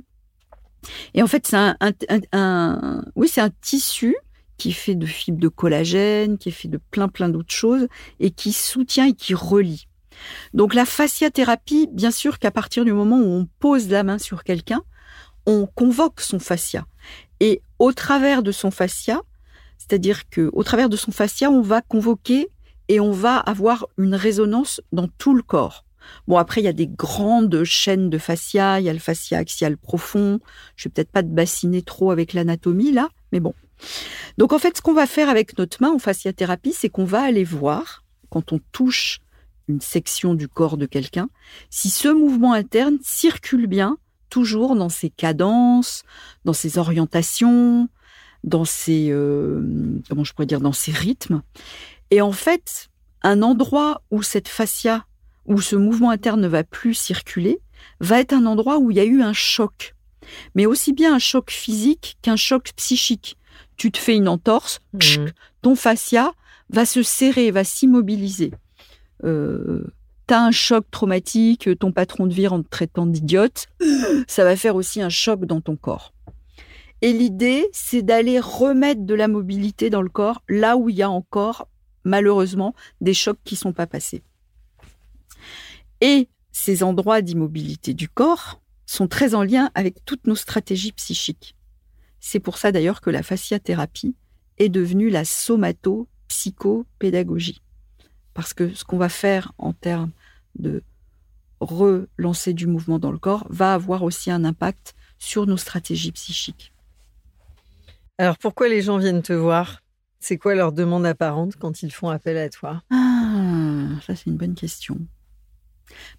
Et 1.13 1.21
en 1.23 1.27
fait, 1.27 1.45
c'est 1.47 1.55
un, 1.55 1.77
un- 1.81 1.91
un- 2.09 2.19
un- 2.33 3.05
oui, 3.15 3.27
c'est 3.27 3.41
un 3.41 3.51
tissu 3.61 4.15
qui 4.57 4.69
est 4.69 4.73
fait 4.73 4.95
de 4.95 5.05
fibres 5.05 5.39
de 5.39 5.47
collagène, 5.47 6.37
qui 6.37 6.49
est 6.49 6.53
fait 6.53 6.67
de 6.67 6.79
plein 6.91 7.07
plein 7.07 7.29
d'autres 7.29 7.53
choses 7.53 7.87
et 8.19 8.31
qui 8.31 8.53
soutient 8.53 9.07
et 9.07 9.13
qui 9.13 9.33
relie. 9.33 9.87
Donc 10.53 10.73
la 10.73 10.85
fasciathérapie, 10.85 11.89
bien 11.91 12.11
sûr 12.11 12.39
qu'à 12.39 12.51
partir 12.51 12.85
du 12.85 12.93
moment 12.93 13.17
où 13.17 13.27
on 13.27 13.47
pose 13.59 13.89
la 13.89 14.03
main 14.03 14.19
sur 14.19 14.43
quelqu'un, 14.43 14.83
on 15.45 15.65
convoque 15.65 16.21
son 16.21 16.39
fascia. 16.39 16.85
Et 17.39 17.61
au 17.79 17.91
travers 17.91 18.43
de 18.43 18.51
son 18.51 18.71
fascia, 18.71 19.21
c'est-à-dire 19.77 20.29
que 20.29 20.49
au 20.53 20.63
travers 20.63 20.89
de 20.89 20.95
son 20.95 21.11
fascia, 21.11 21.49
on 21.49 21.61
va 21.61 21.81
convoquer 21.81 22.47
et 22.87 22.99
on 22.99 23.11
va 23.11 23.37
avoir 23.37 23.87
une 23.97 24.15
résonance 24.15 24.81
dans 24.91 25.07
tout 25.07 25.33
le 25.33 25.41
corps. 25.41 25.85
Bon, 26.27 26.37
après, 26.37 26.61
il 26.61 26.65
y 26.65 26.69
a 26.69 26.73
des 26.73 26.87
grandes 26.87 27.63
chaînes 27.63 28.09
de 28.09 28.17
fascia, 28.17 28.79
il 28.79 28.85
y 28.85 28.89
a 28.89 28.93
le 28.93 28.99
fascia 28.99 29.37
axial 29.37 29.77
profond. 29.77 30.39
Je 30.75 30.87
vais 30.87 30.93
peut-être 30.93 31.11
pas 31.11 31.23
te 31.23 31.27
bassiner 31.27 31.81
trop 31.81 32.11
avec 32.11 32.33
l'anatomie 32.33 32.91
là, 32.91 33.09
mais 33.31 33.39
bon. 33.39 33.53
Donc 34.37 34.53
en 34.53 34.59
fait, 34.59 34.77
ce 34.77 34.81
qu'on 34.81 34.93
va 34.93 35.07
faire 35.07 35.29
avec 35.29 35.57
notre 35.57 35.81
main 35.81 35.91
en 35.91 35.99
fasciathérapie, 35.99 36.73
c'est 36.73 36.89
qu'on 36.89 37.05
va 37.05 37.21
aller 37.21 37.43
voir, 37.43 38.03
quand 38.29 38.51
on 38.51 38.59
touche 38.71 39.19
une 39.67 39.81
section 39.81 40.33
du 40.33 40.47
corps 40.47 40.77
de 40.77 40.85
quelqu'un, 40.85 41.29
si 41.69 41.89
ce 41.89 42.07
mouvement 42.07 42.53
interne 42.53 42.97
circule 43.01 43.67
bien, 43.67 43.97
toujours 44.29 44.75
dans 44.75 44.89
ses 44.89 45.09
cadences, 45.09 46.03
dans 46.43 46.53
ses 46.53 46.77
orientations, 46.77 47.87
dans 48.43 48.65
ses, 48.65 49.09
euh, 49.09 49.61
je 50.09 50.33
pourrais 50.33 50.45
dire, 50.45 50.59
dans 50.59 50.73
ses 50.73 50.91
rythmes. 50.91 51.41
Et 52.11 52.21
en 52.21 52.31
fait, 52.31 52.89
un 53.21 53.41
endroit 53.41 54.01
où 54.11 54.21
cette 54.21 54.47
fascia, 54.47 55.05
où 55.45 55.61
ce 55.61 55.75
mouvement 55.75 56.09
interne 56.09 56.41
ne 56.41 56.47
va 56.47 56.63
plus 56.63 56.93
circuler, 56.93 57.59
va 57.99 58.19
être 58.19 58.33
un 58.33 58.45
endroit 58.45 58.79
où 58.79 58.91
il 58.91 58.97
y 58.97 58.99
a 58.99 59.05
eu 59.05 59.21
un 59.21 59.33
choc. 59.33 59.95
Mais 60.55 60.65
aussi 60.65 60.93
bien 60.93 61.15
un 61.15 61.19
choc 61.19 61.51
physique 61.51 62.17
qu'un 62.21 62.35
choc 62.35 62.71
psychique. 62.75 63.37
Tu 63.77 63.91
te 63.91 63.97
fais 63.97 64.15
une 64.15 64.27
entorse, 64.27 64.79
Mhm. 64.93 65.31
ton 65.61 65.75
fascia 65.75 66.33
va 66.69 66.85
se 66.85 67.03
serrer, 67.03 67.51
va 67.51 67.63
s'immobiliser. 67.63 68.51
euh, 69.23 69.85
t'as 70.27 70.39
un 70.41 70.51
choc 70.51 70.85
traumatique, 70.91 71.69
ton 71.79 71.91
patron 71.93 72.27
de 72.27 72.33
vire 72.33 72.51
en 72.53 72.61
te 72.61 72.67
traitant 72.69 73.05
d'idiote, 73.05 73.67
ça 74.27 74.43
va 74.43 74.55
faire 74.57 74.75
aussi 74.75 75.01
un 75.01 75.07
choc 75.09 75.45
dans 75.45 75.61
ton 75.61 75.75
corps. 75.77 76.13
Et 77.01 77.13
l'idée, 77.13 77.67
c'est 77.71 78.01
d'aller 78.01 78.39
remettre 78.39 79.01
de 79.05 79.13
la 79.13 79.27
mobilité 79.29 79.89
dans 79.89 80.01
le 80.01 80.09
corps 80.09 80.41
là 80.49 80.75
où 80.77 80.89
il 80.89 80.95
y 80.97 81.03
a 81.03 81.09
encore, 81.09 81.67
malheureusement, 82.03 82.73
des 83.01 83.13
chocs 83.13 83.39
qui 83.45 83.55
sont 83.55 83.71
pas 83.73 83.87
passés. 83.87 84.23
Et 86.01 86.27
ces 86.51 86.83
endroits 86.83 87.21
d'immobilité 87.21 87.93
du 87.93 88.09
corps 88.09 88.61
sont 88.85 89.07
très 89.07 89.35
en 89.35 89.43
lien 89.43 89.71
avec 89.75 90.03
toutes 90.05 90.27
nos 90.27 90.35
stratégies 90.35 90.91
psychiques. 90.91 91.55
C'est 92.25 92.39
pour 92.39 92.57
ça 92.57 92.71
d'ailleurs 92.71 93.01
que 93.01 93.09
la 93.09 93.21
fasciathérapie 93.21 94.15
est 94.57 94.69
devenue 94.69 95.09
la 95.09 95.25
somato-psychopédagogie. 95.25 97.61
Parce 98.33 98.53
que 98.53 98.73
ce 98.73 98.85
qu'on 98.85 98.97
va 98.97 99.09
faire 99.09 99.51
en 99.57 99.73
termes 99.73 100.11
de 100.55 100.83
relancer 101.59 102.53
du 102.53 102.65
mouvement 102.65 102.97
dans 102.97 103.11
le 103.11 103.17
corps 103.17 103.45
va 103.49 103.73
avoir 103.73 104.03
aussi 104.03 104.31
un 104.31 104.45
impact 104.45 104.95
sur 105.19 105.47
nos 105.47 105.57
stratégies 105.57 106.13
psychiques. 106.13 106.71
Alors 108.17 108.37
pourquoi 108.37 108.69
les 108.69 108.81
gens 108.81 108.99
viennent 108.99 109.21
te 109.21 109.33
voir? 109.33 109.81
C'est 110.21 110.37
quoi 110.37 110.55
leur 110.55 110.71
demande 110.71 111.05
apparente 111.05 111.57
quand 111.57 111.83
ils 111.83 111.91
font 111.91 112.07
appel 112.07 112.37
à 112.37 112.47
toi? 112.47 112.83
Ah, 112.89 113.99
ça 114.07 114.15
c'est 114.15 114.27
une 114.27 114.37
bonne 114.37 114.55
question. 114.55 114.97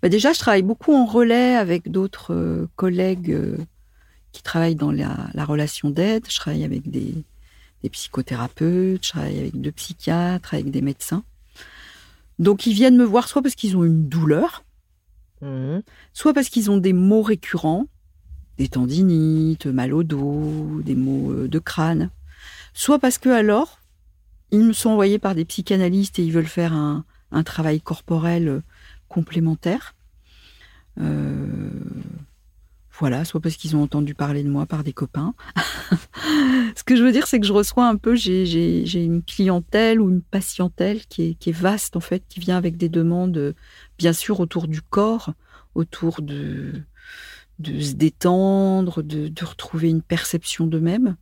Bah 0.02 0.10
déjà, 0.10 0.34
je 0.34 0.38
travaille 0.38 0.62
beaucoup 0.62 0.92
en 0.92 1.06
relais 1.06 1.56
avec 1.56 1.90
d'autres 1.90 2.34
euh, 2.34 2.68
collègues 2.76 3.30
euh, 3.30 3.56
qui 4.34 4.42
travaillent 4.42 4.74
dans 4.74 4.90
la, 4.90 5.44
relation 5.44 5.88
d'aide. 5.88 6.26
Je 6.28 6.36
travaille 6.36 6.64
avec 6.64 6.90
des, 6.90 7.14
psychothérapeutes, 7.90 9.04
je 9.04 9.10
travaille 9.10 9.38
avec 9.38 9.60
deux 9.60 9.72
psychiatres, 9.72 10.54
avec 10.54 10.70
des 10.70 10.82
médecins. 10.82 11.22
Donc 12.38 12.66
ils 12.66 12.74
viennent 12.74 12.96
me 12.96 13.04
voir 13.04 13.28
soit 13.28 13.42
parce 13.42 13.54
qu'ils 13.54 13.76
ont 13.76 13.84
une 13.84 14.08
douleur, 14.08 14.64
mmh. 15.40 15.78
soit 16.12 16.34
parce 16.34 16.48
qu'ils 16.48 16.70
ont 16.70 16.78
des 16.78 16.92
maux 16.92 17.22
récurrents, 17.22 17.86
des 18.58 18.68
tendinites, 18.68 19.66
mal 19.66 19.92
au 19.92 20.02
dos, 20.02 20.80
des 20.82 20.94
maux 20.94 21.30
euh, 21.30 21.48
de 21.48 21.58
crâne, 21.58 22.10
soit 22.72 22.98
parce 22.98 23.18
que 23.18 23.28
alors, 23.28 23.78
ils 24.50 24.64
me 24.64 24.72
sont 24.72 24.90
envoyés 24.90 25.18
par 25.18 25.34
des 25.34 25.44
psychanalystes 25.44 26.18
et 26.18 26.24
ils 26.24 26.32
veulent 26.32 26.46
faire 26.46 26.72
un, 26.72 27.04
travail 27.44 27.80
corporel 27.80 28.48
euh, 28.48 28.62
complémentaire. 29.08 29.94
Euh, 31.00 31.68
voilà, 32.98 33.24
soit 33.24 33.40
parce 33.40 33.56
qu'ils 33.56 33.76
ont 33.76 33.82
entendu 33.82 34.14
parler 34.14 34.44
de 34.44 34.48
moi 34.48 34.66
par 34.66 34.84
des 34.84 34.92
copains. 34.92 35.34
Ce 36.76 36.84
que 36.84 36.96
je 36.96 37.02
veux 37.02 37.12
dire, 37.12 37.26
c'est 37.26 37.40
que 37.40 37.46
je 37.46 37.52
reçois 37.52 37.88
un 37.88 37.96
peu, 37.96 38.14
j'ai 38.14 39.04
une 39.04 39.22
clientèle 39.22 40.00
ou 40.00 40.10
une 40.10 40.22
patientèle 40.22 41.04
qui 41.06 41.22
est, 41.22 41.34
qui 41.34 41.50
est, 41.50 41.52
vaste 41.52 41.96
en 41.96 42.00
fait, 42.00 42.22
qui 42.28 42.40
vient 42.40 42.56
avec 42.56 42.76
des 42.76 42.88
demandes, 42.88 43.54
bien 43.98 44.12
sûr, 44.12 44.40
autour 44.40 44.68
du 44.68 44.80
corps, 44.80 45.32
autour 45.74 46.22
de, 46.22 46.84
de 47.58 47.80
se 47.80 47.94
détendre, 47.94 49.02
de, 49.02 49.44
retrouver 49.44 49.88
une 49.88 50.02
perception 50.02 50.66
d'eux-mêmes, 50.66 51.16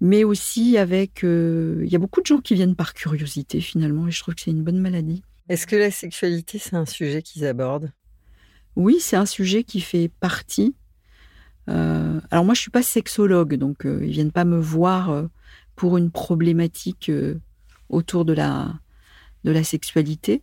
mais 0.00 0.24
aussi 0.24 0.76
avec... 0.78 1.24
Euh, 1.24 1.82
il 1.84 1.92
y 1.92 1.96
a 1.96 1.98
beaucoup 1.98 2.20
de 2.20 2.26
gens 2.26 2.38
qui 2.38 2.54
viennent 2.54 2.76
par 2.76 2.94
curiosité 2.94 3.60
finalement, 3.60 4.08
et 4.08 4.10
je 4.10 4.20
trouve 4.20 4.34
que 4.34 4.42
c'est 4.42 4.50
une 4.50 4.62
bonne 4.62 4.80
maladie. 4.80 5.22
Est-ce 5.48 5.66
que 5.66 5.76
la 5.76 5.90
sexualité, 5.90 6.58
c'est 6.58 6.76
un 6.76 6.86
sujet 6.86 7.22
qu'ils 7.22 7.44
abordent? 7.44 7.92
Oui, 8.76 8.96
c'est 9.00 9.16
un 9.16 9.26
sujet 9.26 9.62
qui 9.62 9.80
fait 9.80 10.08
partie. 10.08 10.74
Euh, 11.68 12.20
alors 12.30 12.44
moi, 12.44 12.54
je 12.54 12.60
suis 12.60 12.70
pas 12.70 12.82
sexologue, 12.82 13.54
donc 13.54 13.86
euh, 13.86 14.00
ils 14.02 14.10
viennent 14.10 14.32
pas 14.32 14.44
me 14.44 14.58
voir 14.58 15.24
pour 15.76 15.96
une 15.96 16.10
problématique 16.10 17.10
autour 17.88 18.24
de 18.24 18.32
la, 18.32 18.74
de 19.44 19.50
la 19.50 19.64
sexualité 19.64 20.42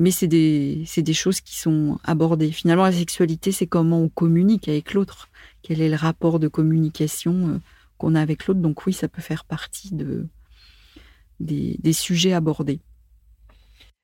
mais 0.00 0.10
c'est 0.10 0.28
des, 0.28 0.86
des 0.96 1.12
choses 1.12 1.42
qui 1.42 1.58
sont 1.58 1.98
abordées. 2.04 2.52
Finalement, 2.52 2.84
la 2.84 2.92
sexualité, 2.92 3.52
c'est 3.52 3.66
comment 3.66 4.00
on 4.00 4.08
communique 4.08 4.66
avec 4.66 4.94
l'autre. 4.94 5.28
Quel 5.60 5.82
est 5.82 5.90
le 5.90 5.96
rapport 5.96 6.38
de 6.38 6.48
communication 6.48 7.48
euh, 7.48 7.58
qu'on 7.98 8.14
a 8.14 8.20
avec 8.22 8.46
l'autre. 8.46 8.60
Donc 8.60 8.86
oui, 8.86 8.94
ça 8.94 9.08
peut 9.08 9.20
faire 9.20 9.44
partie 9.44 9.94
de, 9.94 10.26
des, 11.38 11.76
des 11.80 11.92
sujets 11.92 12.32
abordés. 12.32 12.80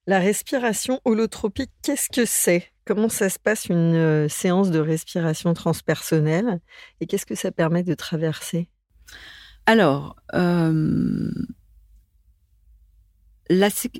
La 0.07 0.19
respiration 0.19 1.01
holotropique, 1.07 1.71
qu'est-ce 1.83 2.11
que 2.11 2.27
c'est? 2.27 2.71
Comment 2.87 3.09
ça 3.09 3.29
se 3.29 3.41
passe 3.41 3.67
une 3.67 4.29
séance 4.29 4.71
de 4.71 4.79
respiration 4.79 5.53
transpersonnelle 5.55 6.61
et 7.01 7.07
qu'est-ce 7.07 7.27
que 7.27 7.35
ça 7.35 7.51
permet 7.51 7.83
de 7.83 7.95
traverser? 7.95 8.69
Alors, 9.67 10.15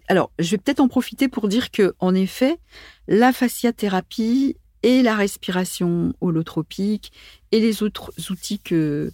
alors, 0.09 0.31
je 0.39 0.51
vais 0.51 0.59
peut-être 0.59 0.79
en 0.79 0.87
profiter 0.87 1.29
pour 1.29 1.49
dire 1.49 1.73
que, 1.73 1.97
en 1.99 2.15
effet, 2.15 2.59
la 3.09 3.33
fasciathérapie 3.33 4.57
et 4.85 5.03
la 5.03 5.17
respiration 5.17 6.15
holotropique 6.21 7.11
et 7.51 7.59
les 7.59 7.83
autres 7.83 8.13
outils 8.31 8.61
que, 8.61 9.13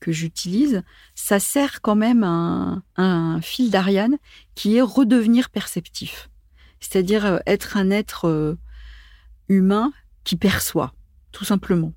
que 0.00 0.12
j'utilise, 0.12 0.82
ça 1.14 1.40
sert 1.40 1.80
quand 1.80 1.96
même 1.96 2.24
un, 2.24 2.82
un 2.96 3.40
fil 3.40 3.70
d'Ariane 3.70 4.18
qui 4.54 4.76
est 4.76 4.82
redevenir 4.82 5.48
perceptif. 5.48 6.28
C'est-à-dire 6.80 7.40
être 7.46 7.78
un 7.78 7.90
être 7.90 8.58
humain 9.48 9.92
qui 10.24 10.36
perçoit, 10.36 10.94
tout 11.32 11.44
simplement. 11.44 11.92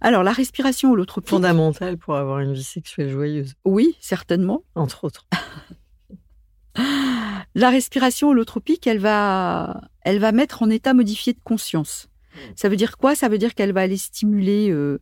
Alors, 0.00 0.22
la 0.22 0.32
respiration 0.32 0.92
holotropique. 0.92 1.30
Fondamentale 1.30 1.96
pour 1.96 2.16
avoir 2.16 2.40
une 2.40 2.52
vie 2.52 2.62
sexuelle 2.62 3.10
joyeuse. 3.10 3.54
Oui, 3.64 3.96
certainement. 4.00 4.62
Entre 4.74 5.04
autres. 5.04 5.26
La 7.54 7.70
respiration 7.70 8.28
holotropique, 8.28 8.86
elle 8.86 8.98
va, 8.98 9.80
elle 10.02 10.18
va 10.18 10.30
mettre 10.30 10.62
en 10.62 10.68
état 10.68 10.92
modifié 10.92 11.32
de 11.32 11.40
conscience. 11.42 12.10
Ça 12.54 12.68
veut 12.68 12.76
dire 12.76 12.98
quoi? 12.98 13.14
Ça 13.14 13.30
veut 13.30 13.38
dire 13.38 13.54
qu'elle 13.54 13.72
va 13.72 13.80
aller 13.80 13.96
stimuler 13.96 14.70
euh, 14.70 15.00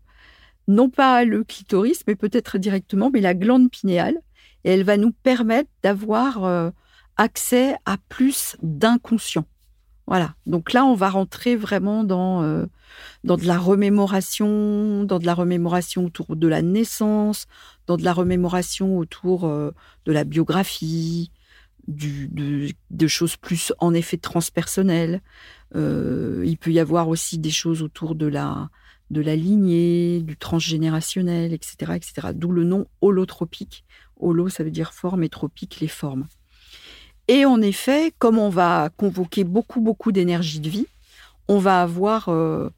non 0.69 0.89
pas 0.89 1.25
le 1.25 1.43
clitoris, 1.43 2.03
mais 2.07 2.15
peut-être 2.15 2.59
directement, 2.59 3.11
mais 3.13 3.21
la 3.21 3.35
glande 3.35 3.73
pinéale, 3.73 4.19
et 4.63 4.71
elle 4.71 4.85
va 4.85 4.97
nous 4.97 5.11
permettre 5.11 5.69
d'avoir 5.83 6.45
euh, 6.45 6.71
accès 7.17 7.75
à 7.87 7.97
plus 8.09 8.57
d'inconscient. 8.63 9.47
Voilà. 10.07 10.35
Donc 10.47 10.73
là, 10.73 10.85
on 10.85 10.95
va 10.95 11.09
rentrer 11.09 11.57
vraiment 11.57 12.05
dans 12.05 12.43
euh, 12.43 12.67
dans 13.25 13.37
de 13.37 13.47
la 13.47 13.59
remémoration, 13.59 15.05
dans 15.05 15.19
de 15.19 15.27
la 15.27 15.35
remémoration 15.35 16.05
autour 16.05 16.37
de 16.37 16.47
la 16.47 16.63
naissance, 16.63 17.47
dans 17.87 17.97
de 17.97 18.05
la 18.05 18.13
remémoration 18.13 18.99
autour 18.99 19.49
de 19.49 20.13
la 20.13 20.25
biographie, 20.25 21.31
de, 21.89 23.07
choses 23.07 23.37
plus 23.37 23.73
en 23.79 23.95
effet 23.95 24.17
transpersonnelles. 24.17 25.21
Euh, 25.75 26.43
il 26.47 26.57
peut 26.57 26.73
y 26.73 26.81
avoir 26.81 27.09
aussi 27.09 27.39
des 27.39 27.51
choses 27.51 27.83
autour 27.83 28.15
de 28.15 28.27
la, 28.27 28.71
de 29.11 29.21
la 29.21 29.37
lignée, 29.37 30.21
du 30.21 30.37
transgénérationnel, 30.37 31.53
etc. 31.53 31.93
etc. 31.95 32.29
D'où 32.35 32.53
le 32.53 32.65
nom 32.65 32.87
holotropique. 33.01 33.85
Holo, 34.17 34.49
ça 34.49 34.65
veut 34.65 34.71
dire 34.71 34.93
forme 34.93 35.25
et 35.25 35.29
tropique, 35.29 35.81
les 35.81 35.89
formes. 35.89 36.27
Et 37.29 37.45
en 37.45 37.61
effet, 37.63 38.13
comme 38.19 38.39
on 38.39 38.51
va 38.51 38.91
convoquer 38.97 39.45
beaucoup, 39.45 39.81
beaucoup 39.81 40.13
d'énergie 40.13 40.61
de 40.61 40.69
vie, 40.69 40.87
on 41.49 41.59
va 41.59 41.83
avoir 41.83 42.29
euh, 42.29 42.71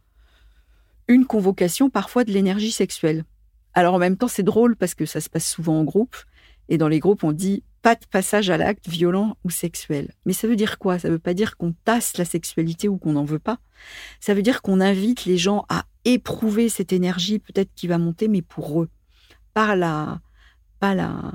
une 1.09 1.27
convocation 1.27 1.91
parfois 1.91 2.25
de 2.25 2.33
l'énergie 2.33 2.71
sexuelle. 2.71 3.25
Alors 3.75 3.95
en 3.95 3.99
même 3.99 4.17
temps, 4.17 4.29
c'est 4.29 4.43
drôle 4.43 4.77
parce 4.77 4.95
que 4.95 5.07
ça 5.07 5.21
se 5.21 5.29
passe 5.29 5.49
souvent 5.49 5.81
en 5.81 5.85
groupe. 5.85 6.17
Et 6.69 6.79
dans 6.79 6.89
les 6.89 7.01
groupes, 7.01 7.25
on 7.25 7.33
dit 7.33 7.63
pas 7.83 7.95
de 7.95 8.07
passage 8.11 8.51
à 8.51 8.57
l'acte 8.57 8.89
violent 8.89 9.37
ou 9.45 9.51
sexuel. 9.51 10.13
Mais 10.25 10.33
ça 10.33 10.49
veut 10.49 10.57
dire 10.57 10.79
quoi? 10.79 10.99
Ça 10.99 11.09
veut 11.09 11.21
pas 11.21 11.35
dire 11.35 11.57
qu'on 11.57 11.73
tasse 11.85 12.17
la 12.17 12.25
sexualité 12.25 12.89
ou 12.89 12.97
qu'on 12.97 13.13
n'en 13.13 13.25
veut 13.25 13.39
pas. 13.39 13.59
Ça 14.19 14.35
veut 14.35 14.43
dire 14.43 14.63
qu'on 14.63 14.81
invite 14.81 15.25
les 15.25 15.39
gens 15.39 15.65
à 15.69 15.85
éprouver 16.05 16.69
cette 16.69 16.93
énergie 16.93 17.39
peut-être 17.39 17.71
qui 17.77 17.87
va 17.87 17.99
monter, 17.99 18.27
mais 18.27 18.43
pour 18.43 18.83
eux. 18.83 18.89
Pas 19.55 19.77
la, 19.77 20.21
pas 20.81 20.95
la, 20.95 21.33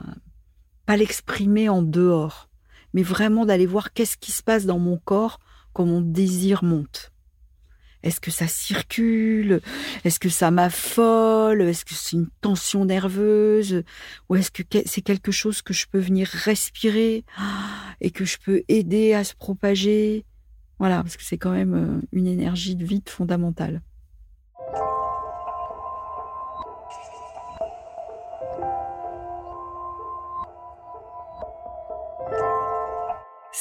pas 0.85 0.97
l'exprimer 0.97 1.69
en 1.69 1.81
dehors, 1.81 2.49
mais 2.93 3.03
vraiment 3.03 3.45
d'aller 3.45 3.65
voir 3.65 3.93
qu'est-ce 3.93 4.17
qui 4.17 4.31
se 4.31 4.43
passe 4.43 4.65
dans 4.65 4.79
mon 4.79 4.97
corps 4.97 5.39
quand 5.73 5.85
mon 5.85 6.01
désir 6.01 6.63
monte. 6.63 7.11
Est-ce 8.03 8.19
que 8.19 8.31
ça 8.31 8.47
circule? 8.47 9.61
Est-ce 10.03 10.19
que 10.19 10.29
ça 10.29 10.49
m'affole? 10.49 11.61
Est-ce 11.61 11.85
que 11.85 11.93
c'est 11.93 12.15
une 12.15 12.29
tension 12.41 12.85
nerveuse? 12.85 13.83
Ou 14.29 14.35
est-ce 14.35 14.49
que 14.49 14.63
c'est 14.85 15.01
quelque 15.01 15.31
chose 15.31 15.61
que 15.61 15.73
je 15.73 15.85
peux 15.87 15.99
venir 15.99 16.27
respirer 16.27 17.23
et 17.99 18.09
que 18.09 18.25
je 18.25 18.37
peux 18.43 18.63
aider 18.67 19.13
à 19.13 19.23
se 19.23 19.35
propager? 19.35 20.25
Voilà, 20.79 21.03
parce 21.03 21.15
que 21.15 21.23
c'est 21.23 21.37
quand 21.37 21.51
même 21.51 21.75
euh, 21.75 22.01
une 22.11 22.25
énergie 22.25 22.75
de 22.75 22.83
vie 22.83 23.03
fondamentale. 23.05 23.83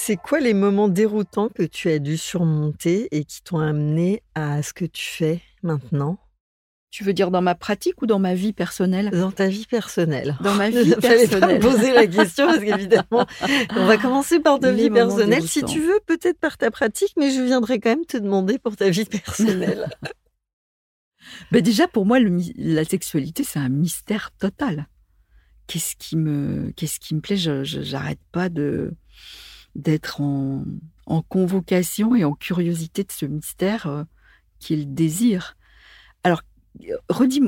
C'est 0.02 0.16
quoi 0.16 0.40
les 0.40 0.54
moments 0.54 0.88
déroutants 0.88 1.48
que 1.48 1.62
tu 1.62 1.90
as 1.90 1.98
dû 1.98 2.16
surmonter 2.16 3.08
et 3.12 3.24
qui 3.24 3.42
t'ont 3.42 3.58
amené 3.60 4.22
à 4.34 4.62
ce 4.62 4.72
que 4.72 4.84
tu 4.86 5.04
fais 5.04 5.40
maintenant? 5.62 6.18
Tu 6.90 7.04
veux 7.04 7.12
dire 7.12 7.30
dans 7.30 7.42
ma 7.42 7.54
pratique 7.54 8.02
ou 8.02 8.06
dans 8.06 8.18
ma 8.18 8.34
vie 8.34 8.52
personnelle? 8.52 9.10
Dans 9.10 9.30
ta 9.30 9.46
vie 9.46 9.66
personnelle. 9.66 10.36
Dans 10.42 10.54
ma 10.54 10.70
vie 10.70 10.90
pas 10.94 11.00
personnelle. 11.00 11.62
me 11.62 11.70
poser 11.70 11.92
la 11.92 12.06
question 12.06 12.46
parce 12.46 12.58
qu'évidemment, 12.58 13.26
on 13.76 13.86
va 13.86 13.96
commencer 13.98 14.40
par 14.40 14.58
ta 14.58 14.72
Les 14.72 14.84
vie 14.84 14.90
personnelle. 14.90 15.46
Si 15.46 15.62
tu 15.64 15.80
veux, 15.80 16.00
peut-être 16.06 16.38
par 16.40 16.56
ta 16.58 16.70
pratique, 16.70 17.12
mais 17.16 17.30
je 17.30 17.40
viendrai 17.42 17.78
quand 17.78 17.90
même 17.90 18.06
te 18.06 18.16
demander 18.16 18.58
pour 18.58 18.76
ta 18.76 18.90
vie 18.90 19.04
personnelle. 19.04 19.88
Ben 21.52 21.60
déjà, 21.62 21.86
pour 21.86 22.06
moi, 22.06 22.18
le 22.18 22.40
la 22.56 22.82
sexualité, 22.84 23.44
c'est 23.44 23.58
un 23.58 23.68
mystère 23.68 24.30
total. 24.38 24.88
Qu'est-ce 25.66 25.94
qui 25.96 26.16
me, 26.16 26.72
qu'est-ce 26.74 26.98
qui 26.98 27.14
me 27.14 27.20
plaît? 27.20 27.36
Je- 27.36 27.62
J'arrête 27.62 28.18
pas 28.32 28.48
de 28.48 28.92
d'être 29.74 30.20
en, 30.20 30.64
en 31.06 31.22
convocation 31.22 32.14
et 32.14 32.24
en 32.24 32.33
curiosité 32.35 33.04
de 33.04 33.12
ce 33.12 33.26
mystère 33.26 33.87
euh, 33.87 34.04
qui 34.59 34.74
est 34.74 34.78
le 34.78 34.85
désir. 34.87 35.56
Alors, 36.24 36.42
redis, 37.09 37.40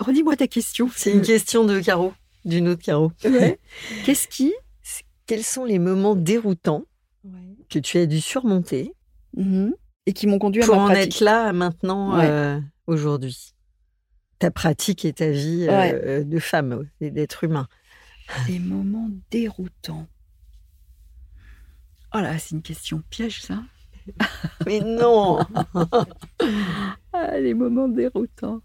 redis-moi 0.00 0.36
ta 0.36 0.46
question. 0.48 0.88
C'est 0.94 1.12
une 1.12 1.22
question 1.22 1.64
de 1.64 1.80
Caro, 1.80 2.12
d'une 2.44 2.68
autre 2.68 2.82
Caro. 2.82 3.12
Ouais. 3.24 3.58
Qu'est-ce 4.04 4.28
qui 4.28 4.52
Quels 5.26 5.44
sont 5.44 5.64
les 5.64 5.78
moments 5.78 6.16
déroutants 6.16 6.84
que 7.68 7.78
tu 7.78 7.98
as 7.98 8.06
dû 8.06 8.20
surmonter 8.20 8.92
Mhm. 9.36 9.74
et 10.06 10.12
qui 10.14 10.26
m'ont 10.26 10.38
conduit 10.38 10.62
à 10.62 10.66
pour 10.66 10.76
ma 10.76 10.82
en 10.82 10.86
pratique 10.86 11.16
être 11.16 11.20
là 11.20 11.52
maintenant 11.52 12.16
Ouais. 12.16 12.26
euh, 12.26 12.60
aujourd'hui? 12.86 13.54
Ta 14.38 14.50
pratique 14.50 15.04
et 15.04 15.12
ta 15.12 15.30
vie 15.30 15.66
euh, 15.68 16.22
de 16.24 16.38
femme 16.38 16.88
et 17.00 17.10
d'être 17.10 17.44
humain. 17.44 17.68
Des 18.46 18.58
moments 18.58 19.10
déroutants. 19.30 20.06
Oh 22.14 22.18
là, 22.20 22.38
c'est 22.38 22.54
une 22.54 22.62
question 22.62 23.02
piège, 23.10 23.42
ça. 23.42 23.62
Mais 24.66 24.80
non 24.80 25.40
Ah, 27.12 27.38
les 27.38 27.54
moments 27.54 27.88
déroutants. 27.88 28.62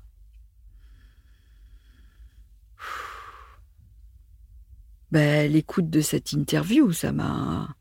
Ben, 5.12 5.52
l'écoute 5.52 5.90
de 5.90 6.00
cette 6.02 6.32
interview, 6.32 6.92
ça 6.94 7.12
m'a. 7.12 7.76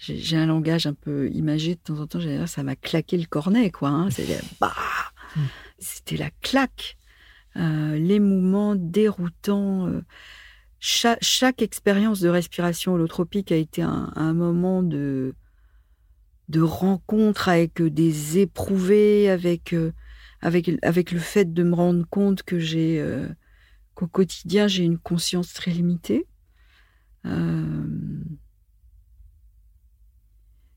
J'ai 0.00 0.36
un 0.36 0.46
langage 0.46 0.86
un 0.86 0.94
peu 0.94 1.28
imagé 1.30 1.74
de 1.74 1.80
temps 1.80 1.98
en 1.98 2.06
temps. 2.06 2.20
Ça 2.46 2.62
m'a 2.62 2.76
claqué 2.76 3.16
le 3.16 3.26
cornet, 3.26 3.70
quoi. 3.70 3.88
hein. 3.88 4.10
C'était 4.10 4.40
bah, 4.60 4.74
Mm. 5.36 5.40
c'était 5.78 6.16
la 6.16 6.30
claque. 6.40 6.96
Euh, 7.56 7.96
les 7.98 8.18
moments 8.20 8.74
déroutants. 8.74 9.86
euh, 9.88 10.02
chaque, 10.80 11.62
expérience 11.62 12.20
de 12.20 12.28
respiration 12.28 12.94
holotropique 12.94 13.50
a 13.50 13.56
été 13.56 13.82
un, 13.82 14.32
moment 14.32 14.82
de, 14.82 15.34
rencontre 16.56 17.48
avec 17.48 17.80
euh, 17.80 17.90
des 17.90 18.38
éprouvés, 18.38 19.28
avec, 19.28 19.72
euh, 19.72 19.92
avec, 20.40 20.70
avec 20.82 21.10
le 21.12 21.18
fait 21.18 21.52
de 21.52 21.62
me 21.62 21.74
rendre 21.74 22.06
compte 22.08 22.42
que 22.42 22.58
j'ai 22.58 23.00
euh, 23.00 23.28
qu'au 23.94 24.06
quotidien 24.06 24.68
j'ai 24.68 24.84
une 24.84 24.98
conscience 24.98 25.52
très 25.52 25.70
limitée. 25.70 26.26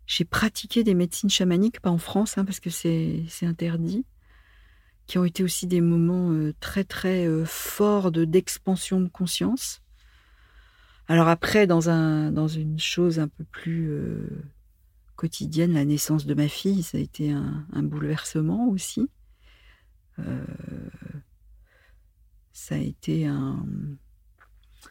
J'ai 0.08 0.26
pratiqué 0.26 0.84
des 0.84 0.94
médecines 0.94 1.30
chamaniques, 1.30 1.80
pas 1.80 1.90
en 1.90 1.98
France, 1.98 2.38
hein, 2.38 2.44
parce 2.44 2.60
que 2.60 2.70
c'est 2.70 3.24
interdit, 3.44 4.06
qui 5.08 5.18
ont 5.18 5.24
été 5.24 5.42
aussi 5.42 5.68
des 5.68 5.80
moments 5.80 6.52
très 6.60 6.84
très 6.84 7.26
forts 7.46 8.12
de 8.12 8.26
d'expansion 8.26 9.00
de 9.00 9.08
conscience. 9.08 9.82
Alors 11.08 11.28
après, 11.28 11.68
dans 11.68 11.90
un 11.90 12.32
dans 12.32 12.48
une 12.48 12.80
chose 12.80 13.20
un 13.20 13.28
peu 13.28 13.44
plus 13.44 13.90
euh, 13.92 14.44
quotidienne, 15.16 15.74
la 15.74 15.86
naissance 15.86 16.26
de 16.26 16.34
ma 16.34 16.48
fille, 16.48 16.84
ça 16.84 16.98
a 16.98 17.02
été 17.02 17.32
un, 17.32 17.84
bouleversement 17.84 18.70
aussi. 18.70 19.10
Euh, 20.20 20.46
ça 22.54 22.76
a 22.76 22.80
été 22.80 23.28
un. 23.28 23.66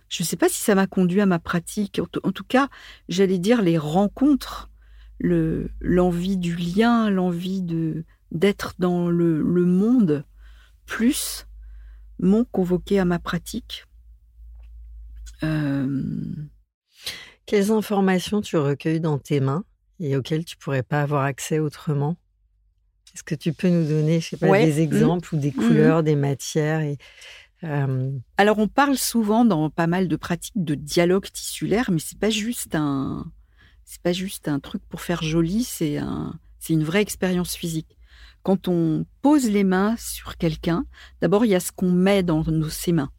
Je 0.08 0.22
ne 0.22 0.26
sais 0.26 0.36
pas 0.36 0.48
si 0.48 0.60
ça 0.60 0.74
m'a 0.74 0.86
conduit 0.86 1.20
à 1.20 1.26
ma 1.26 1.38
pratique. 1.38 2.00
En 2.22 2.32
tout, 2.32 2.44
cas, 2.44 2.68
j'allais 3.08 3.38
dire 3.38 3.62
les 3.62 3.78
rencontres, 3.78 4.70
le 5.18 5.70
l'envie 5.80 6.36
du 6.36 6.54
lien, 6.54 7.10
l'envie 7.10 7.62
d'être 8.30 8.74
dans 8.78 9.08
le, 9.08 9.42
le 9.42 9.64
monde 9.64 10.24
plus 10.86 11.46
m'ont 12.18 12.44
convoqué 12.44 12.98
à 12.98 13.04
ma 13.04 13.18
pratique. 13.18 13.86
Euh, 15.42 16.02
Quelles 17.46 17.70
informations 17.72 18.40
tu 18.40 18.56
recueilles 18.56 19.00
dans 19.00 19.18
tes 19.18 19.40
mains 19.40 19.64
et 19.98 20.16
auxquelles 20.16 20.44
tu 20.44 20.56
pourrais 20.56 20.82
pas 20.82 21.02
avoir 21.02 21.24
accès 21.24 21.58
autrement? 21.58 22.16
Est-ce 23.14 23.24
que 23.24 23.34
tu 23.34 23.52
peux 23.52 23.68
nous 23.68 23.86
donner, 23.88 24.20
je 24.20 24.28
sais 24.30 24.36
pas, 24.36 24.48
Ouais. 24.48 24.64
des 24.64 24.80
exemples 24.80 25.34
ou 25.34 25.38
des 25.38 25.50
couleurs, 25.50 26.02
des 26.04 26.14
matières 26.14 26.80
et, 26.80 26.96
euh, 27.64 28.12
Alors, 28.36 28.58
on 28.58 28.68
parle 28.68 28.96
souvent 28.96 29.44
dans 29.44 29.68
pas 29.68 29.88
mal 29.88 30.06
de 30.06 30.16
pratiques 30.16 30.62
de 30.62 30.74
dialogue 30.76 31.26
tissulaire, 31.32 31.90
mais 31.90 31.98
c'est 31.98 32.18
pas 32.18 32.30
juste 32.30 32.74
un, 32.76 33.26
c'est 33.84 34.00
pas 34.00 34.12
juste 34.12 34.46
un 34.46 34.60
truc 34.60 34.82
pour 34.88 35.00
faire 35.00 35.22
joli, 35.22 35.64
c'est 35.64 35.98
un, 35.98 36.38
c'est 36.60 36.72
une 36.72 36.84
vraie 36.84 37.02
expérience 37.02 37.56
physique. 37.56 37.96
Quand 38.44 38.68
on 38.68 39.04
pose 39.22 39.50
les 39.50 39.64
mains 39.64 39.96
sur 39.98 40.36
quelqu'un, 40.36 40.84
d'abord 41.20 41.44
il 41.44 41.48
y 41.50 41.54
a 41.56 41.60
ce 41.60 41.72
qu'on 41.72 41.90
met 41.90 42.22
dans 42.22 42.44
nos, 42.44 42.68
ses 42.70 42.92
mains. 42.92 43.10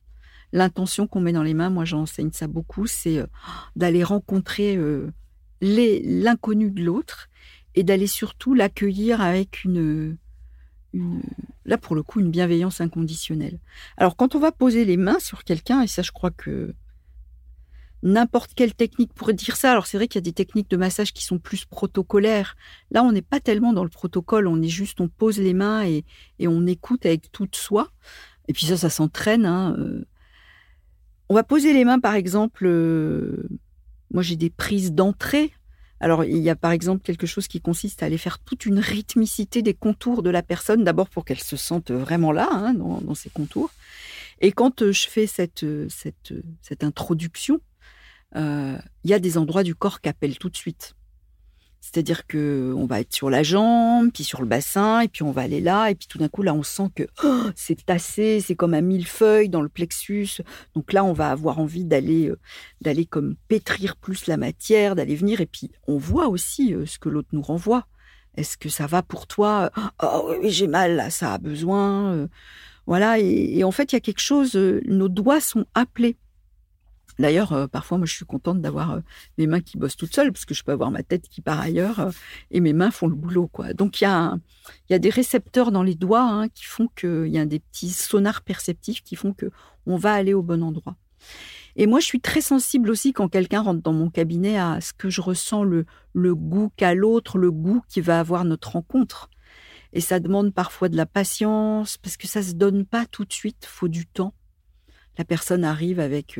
L'intention 0.54 1.08
qu'on 1.08 1.22
met 1.22 1.32
dans 1.32 1.44
les 1.44 1.54
mains, 1.54 1.70
moi 1.70 1.86
j'enseigne 1.86 2.32
ça 2.32 2.48
beaucoup, 2.48 2.88
c'est 2.88 3.20
euh, 3.20 3.28
d'aller 3.76 4.04
rencontrer 4.04 4.76
euh, 4.76 5.12
l'inconnu 5.62 6.72
de 6.72 6.84
l'autre 6.84 7.30
et 7.76 7.84
d'aller 7.84 8.08
surtout 8.08 8.54
l'accueillir 8.54 9.22
avec 9.22 9.64
une, 9.64 10.18
une, 10.94 11.22
là 11.66 11.78
pour 11.78 11.96
le 11.96 12.04
coup, 12.04 12.20
une 12.20 12.32
bienveillance 12.32 12.82
inconditionnelle. 12.82 13.60
Alors, 13.98 14.16
quand 14.18 14.36
on 14.36 14.40
va 14.40 14.52
poser 14.52 14.84
les 14.84 14.98
mains 14.98 15.20
sur 15.20 15.44
quelqu'un, 15.44 15.82
et 15.82 15.88
ça, 15.88 16.02
je 16.02 16.12
crois 16.12 16.32
que 16.32 16.74
n'importe 18.04 18.54
quelle 18.56 18.74
technique 18.74 19.14
pourrait 19.14 19.34
dire 19.34 19.56
ça. 19.56 19.72
Alors, 19.72 19.86
c'est 19.86 19.98
vrai 19.98 20.08
qu'il 20.08 20.18
y 20.18 20.24
a 20.24 20.30
des 20.30 20.34
techniques 20.34 20.70
de 20.70 20.78
massage 20.78 21.14
qui 21.14 21.24
sont 21.24 21.40
plus 21.40 21.66
protocolaires. 21.66 22.56
Là, 22.90 23.04
on 23.04 23.12
n'est 23.12 23.22
pas 23.22 23.40
tellement 23.40 23.74
dans 23.74 23.84
le 23.84 23.90
protocole. 23.90 24.48
On 24.48 24.62
est 24.62 24.68
juste, 24.68 25.00
on 25.02 25.08
pose 25.08 25.40
les 25.40 25.54
mains 25.54 25.86
et, 25.86 26.04
et 26.40 26.48
on 26.48 26.66
écoute 26.66 27.06
avec 27.06 27.32
toute 27.32 27.56
soi. 27.56 27.90
Et 28.48 28.54
puis 28.54 28.66
ça, 28.66 28.76
ça 28.76 28.90
s'entraîne. 28.90 29.46
hein, 29.46 29.76
euh. 29.78 30.06
On 31.32 31.34
va 31.34 31.44
poser 31.44 31.72
les 31.72 31.86
mains, 31.86 32.02
par 32.02 32.16
exemple. 32.16 32.66
euh, 32.66 33.48
moi, 34.14 34.22
j'ai 34.22 34.36
des 34.36 34.50
prises 34.50 34.92
d'entrée. 34.92 35.54
Alors, 36.02 36.26
il 36.26 36.40
y 36.40 36.50
a 36.50 36.58
par 36.58 36.72
exemple 36.72 37.04
quelque 37.04 37.26
chose 37.26 37.48
qui 37.48 37.62
consiste 37.62 38.04
à 38.04 38.08
aller 38.08 38.18
faire 38.18 38.40
toute 38.40 38.66
une 38.66 38.80
rythmicité 38.80 39.62
des 39.62 39.74
contours 39.74 40.24
de 40.24 40.30
la 40.30 40.44
personne, 40.44 40.84
d'abord 40.84 41.08
pour 41.08 41.24
qu'elle 41.24 41.40
se 41.40 41.56
sente 41.56 41.90
vraiment 41.90 42.34
là, 42.34 42.50
hein, 42.52 42.74
dans, 42.74 43.16
ses 43.16 43.30
contours. 43.30 43.72
Et 44.42 44.52
quand 44.52 44.82
euh, 44.82 44.92
je 44.92 45.08
fais 45.08 45.26
cette, 45.26 45.64
euh, 45.64 45.88
cette, 45.88 46.34
cette 46.62 46.84
introduction, 46.84 47.62
il 48.36 48.82
y 49.06 49.14
a 49.14 49.20
des 49.20 49.38
endroits 49.38 49.64
du 49.64 49.74
corps 49.74 50.02
qui 50.02 50.10
appellent 50.10 50.38
tout 50.38 50.50
de 50.50 50.58
suite. 50.58 50.96
C'est-à-dire 51.82 52.28
que 52.28 52.74
on 52.78 52.86
va 52.86 53.02
être 53.02 53.12
sur 53.14 53.32
la 53.32 53.42
jambe, 53.42 54.12
puis 54.14 54.24
sur 54.24 54.42
le 54.42 54.48
bassin, 54.48 55.02
et 55.02 55.08
puis 55.08 55.24
on 55.24 55.32
va 55.32 55.42
aller 55.42 55.60
là, 55.62 55.90
et 55.90 55.96
puis 55.96 56.08
tout 56.08 56.20
d'un 56.20 56.30
coup 56.30 56.44
là 56.44 56.54
on 56.54 56.62
sent 56.62 56.90
que 56.96 57.04
oh, 57.24 57.50
c'est 57.56 57.86
tassé, 57.86 58.40
c'est 58.40 58.56
comme 58.56 58.76
un 58.76 58.82
millefeuille 58.82 59.50
dans 59.50 59.64
le 59.64 59.68
plexus. 59.68 60.42
Donc 60.76 60.94
là 60.94 61.04
on 61.04 61.12
va 61.12 61.32
avoir 61.32 61.60
envie 61.60 61.84
d'aller 61.84 62.30
euh, 62.30 62.40
d'aller 62.82 63.06
comme 63.06 63.36
pétrir 63.48 63.96
plus 63.98 64.28
la 64.28 64.38
matière, 64.38 64.96
d'aller 64.96 65.16
venir, 65.16 65.42
et 65.42 65.48
puis 65.48 65.72
on 65.88 65.98
voit 65.98 66.28
aussi 66.28 66.76
euh, 66.76 66.86
ce 66.86 67.00
que 67.00 67.10
l'autre 67.10 67.30
nous 67.34 67.42
renvoie. 67.42 67.88
Est-ce 68.38 68.58
que 68.58 68.70
ça 68.70 68.86
va 68.86 69.02
pour 69.02 69.26
toi? 69.26 69.72
Oh 70.04 70.28
oui, 70.30 70.36
oui, 70.44 70.50
j'ai 70.52 70.68
mal 70.68 70.96
là, 70.96 71.10
ça 71.10 71.34
a 71.34 71.38
besoin. 71.40 72.14
euh, 72.14 72.28
voilà, 72.86 73.20
et, 73.20 73.64
en 73.64 73.72
fait 73.72 73.92
il 73.92 73.96
y 73.96 73.98
a 73.98 74.02
quelque 74.02 74.22
chose. 74.22 74.56
nos 74.56 75.10
doigts 75.10 75.42
sont 75.42 75.66
appelés. 75.74 76.16
D'ailleurs, 77.22 77.54
euh, 77.54 77.68
parfois, 77.68 77.98
moi, 77.98 78.08
je 78.08 78.14
suis 78.16 78.26
contente 78.26 78.62
d'avoir 78.62 78.92
euh, 78.92 79.00
mes 79.38 79.46
mains 79.46 79.62
qui 79.62 79.78
bossent 79.78 79.96
toutes 79.96 80.14
seules, 80.14 80.34
parce 80.34 80.46
que 80.46 80.54
je 80.54 80.64
peux 80.64 80.72
avoir 80.72 80.90
ma 80.90 81.04
tête 81.04 81.30
qui 81.30 81.42
part 81.42 81.60
ailleurs, 81.60 82.00
euh, 82.00 82.12
et 82.50 82.60
mes 82.60 82.74
mains 82.74 82.90
font 82.90 83.08
le 83.08 83.16
boulot, 83.16 83.48
quoi. 83.48 83.74
Donc, 83.74 84.02
il 84.02 84.06
y 84.06 84.08
a, 84.08 84.36
y 84.90 84.94
a 84.96 85.00
des 85.00 85.12
récepteurs 85.12 85.72
dans 85.72 85.84
les 85.84 85.96
doigts 85.96 86.24
hein, 86.24 86.50
qui 86.50 86.66
font 86.66 86.90
que, 86.96 87.26
il 87.28 87.34
y 87.34 87.38
a 87.38 87.46
des 87.46 87.60
petits 87.60 87.92
sonars 87.92 88.42
perceptifs 88.42 89.04
qui 89.04 89.16
font 89.16 89.34
que 89.34 89.52
on 89.86 89.98
va 89.98 90.14
aller 90.14 90.34
au 90.34 90.42
bon 90.42 90.64
endroit. 90.64 90.96
Et 91.76 91.86
moi, 91.86 92.00
je 92.00 92.06
suis 92.06 92.20
très 92.20 92.42
sensible 92.42 92.90
aussi 92.90 93.14
quand 93.14 93.30
quelqu'un 93.30 93.62
rentre 93.62 93.82
dans 93.82 93.94
mon 93.94 94.10
cabinet 94.10 94.58
à 94.58 94.82
ce 94.82 94.92
que 94.92 95.10
je 95.10 95.22
ressens 95.22 95.64
le, 95.64 95.86
le 96.14 96.36
goût 96.36 96.72
qu'a 96.76 96.96
l'autre, 96.96 97.38
le 97.38 97.52
goût 97.52 97.82
qui 97.88 98.02
va 98.02 98.20
avoir 98.20 98.46
notre 98.46 98.72
rencontre. 98.72 99.30
Et 99.94 100.02
ça 100.02 100.20
demande 100.20 100.54
parfois 100.54 100.90
de 100.90 100.98
la 100.98 101.06
patience, 101.06 101.98
parce 101.98 102.18
que 102.18 102.28
ça 102.28 102.42
se 102.42 102.54
donne 102.54 102.86
pas 102.86 103.06
tout 103.06 103.26
de 103.26 103.34
suite, 103.34 103.66
faut 103.68 103.88
du 103.88 104.08
temps. 104.08 104.34
La 105.18 105.26
personne 105.26 105.64
arrive 105.64 106.00
avec 106.00 106.40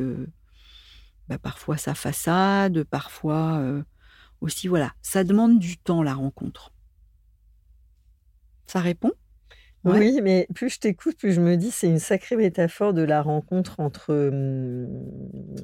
bah, 1.32 1.38
parfois 1.38 1.76
sa 1.76 1.94
façade, 1.94 2.84
parfois 2.84 3.58
euh, 3.58 3.82
aussi, 4.40 4.68
voilà, 4.68 4.92
ça 5.02 5.24
demande 5.24 5.58
du 5.58 5.78
temps 5.78 6.02
la 6.02 6.14
rencontre. 6.14 6.72
Ça 8.66 8.80
répond? 8.80 9.12
Ouais. 9.84 9.98
Oui, 9.98 10.20
mais 10.22 10.46
plus 10.54 10.70
je 10.70 10.78
t'écoute, 10.78 11.16
plus 11.16 11.32
je 11.32 11.40
me 11.40 11.56
dis 11.56 11.70
c'est 11.72 11.88
une 11.88 11.98
sacrée 11.98 12.36
métaphore 12.36 12.94
de 12.94 13.02
la 13.02 13.20
rencontre 13.20 13.80
entre 13.80 14.14
hum, 14.14 14.86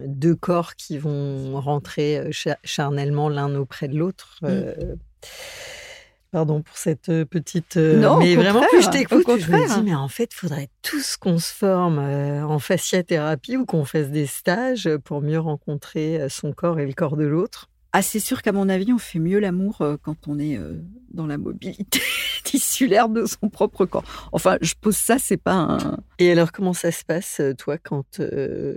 deux 0.06 0.34
corps 0.34 0.74
qui 0.74 0.98
vont 0.98 1.60
rentrer 1.60 2.18
euh, 2.18 2.32
cha- 2.32 2.58
charnellement 2.64 3.28
l'un 3.28 3.54
auprès 3.54 3.86
de 3.86 3.96
l'autre. 3.96 4.38
Mm. 4.42 4.46
Euh, 4.46 4.96
Pardon 6.30 6.60
pour 6.60 6.76
cette 6.76 7.08
euh, 7.08 7.24
petite. 7.24 7.78
Euh, 7.78 8.00
non, 8.00 8.18
mais 8.18 8.36
vraiment, 8.36 8.60
plus 8.68 8.82
je 8.82 8.90
t'écoute, 8.90 9.24
je 9.38 9.50
me 9.50 9.66
dis, 9.66 9.82
mais 9.82 9.94
en 9.94 10.08
fait, 10.08 10.30
il 10.32 10.36
faudrait 10.36 10.68
tous 10.82 11.16
qu'on 11.16 11.38
se 11.38 11.52
forme 11.52 11.98
euh, 11.98 12.44
en 12.44 12.58
fasciathérapie 12.58 13.56
ou 13.56 13.64
qu'on 13.64 13.86
fasse 13.86 14.10
des 14.10 14.26
stages 14.26 14.90
pour 15.04 15.22
mieux 15.22 15.40
rencontrer 15.40 16.28
son 16.28 16.52
corps 16.52 16.80
et 16.80 16.86
le 16.86 16.92
corps 16.92 17.16
de 17.16 17.24
l'autre. 17.24 17.70
Ah, 17.94 18.02
c'est 18.02 18.20
sûr 18.20 18.42
qu'à 18.42 18.52
mon 18.52 18.68
avis, 18.68 18.92
on 18.92 18.98
fait 18.98 19.18
mieux 19.18 19.38
l'amour 19.38 19.82
quand 20.02 20.28
on 20.28 20.38
est 20.38 20.60
dans 21.10 21.26
la 21.26 21.38
mobilité 21.38 22.00
tissulaire 22.44 23.08
de 23.08 23.24
son 23.24 23.48
propre 23.48 23.86
corps. 23.86 24.04
Enfin, 24.32 24.58
je 24.60 24.74
pose 24.78 24.96
ça, 24.96 25.16
c'est 25.18 25.38
pas 25.38 25.54
un. 25.54 25.96
Et 26.18 26.30
alors, 26.30 26.52
comment 26.52 26.74
ça 26.74 26.92
se 26.92 27.02
passe, 27.02 27.40
toi, 27.56 27.78
quand. 27.78 28.20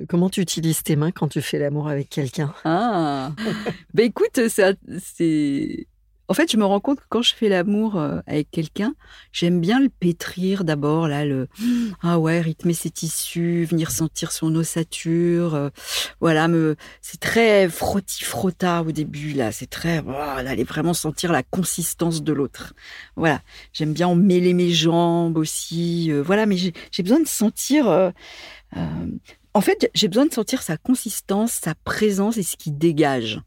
comment 0.07 0.29
tu 0.29 0.39
utilises 0.39 0.83
tes 0.83 0.95
mains 0.95 1.11
quand 1.11 1.27
tu 1.27 1.41
fais 1.41 1.59
l'amour 1.59 1.89
avec 1.89 2.09
quelqu'un? 2.09 2.53
Ah 2.63 3.33
Ben 3.93 4.05
écoute, 4.05 4.39
c'est 4.47 5.87
en 6.31 6.33
fait, 6.33 6.49
je 6.49 6.55
me 6.55 6.63
rends 6.63 6.79
compte 6.79 7.01
que 7.01 7.05
quand 7.09 7.21
je 7.21 7.35
fais 7.35 7.49
l'amour 7.49 7.97
euh, 7.97 8.21
avec 8.25 8.49
quelqu'un, 8.51 8.95
j'aime 9.33 9.59
bien 9.59 9.81
le 9.81 9.89
pétrir 9.89 10.63
d'abord, 10.63 11.09
là, 11.09 11.25
le 11.25 11.49
ah 12.01 12.19
ouais, 12.19 12.39
rythmer 12.39 12.73
ses 12.73 12.89
tissus, 12.89 13.65
venir 13.65 13.91
sentir 13.91 14.31
son 14.31 14.55
ossature, 14.55 15.55
euh, 15.55 15.69
voilà, 16.21 16.47
me, 16.47 16.77
c'est 17.01 17.19
très 17.19 17.67
frotti 17.67 18.23
frotta 18.23 18.81
au 18.83 18.93
début 18.93 19.33
là, 19.33 19.51
c'est 19.51 19.69
très, 19.69 20.01
oh, 20.07 20.13
aller 20.13 20.63
vraiment 20.63 20.93
sentir 20.93 21.33
la 21.33 21.43
consistance 21.43 22.23
de 22.23 22.31
l'autre. 22.31 22.75
Voilà, 23.17 23.41
j'aime 23.73 23.91
bien 23.91 24.15
mêler 24.15 24.53
mes 24.53 24.71
jambes 24.71 25.37
aussi, 25.37 26.13
euh, 26.13 26.21
voilà, 26.21 26.45
mais 26.45 26.55
j'ai 26.55 27.03
besoin 27.03 27.19
de 27.19 27.27
sentir. 27.27 28.13
en 29.53 29.61
fait, 29.61 29.91
j'ai 29.93 30.07
besoin 30.07 30.27
de 30.27 30.33
sentir 30.33 30.61
sa 30.61 30.77
consistance, 30.77 31.51
sa 31.51 31.75
présence 31.75 32.37
et 32.37 32.43
ce 32.43 32.55
qui 32.55 32.71
dégage 32.71 33.41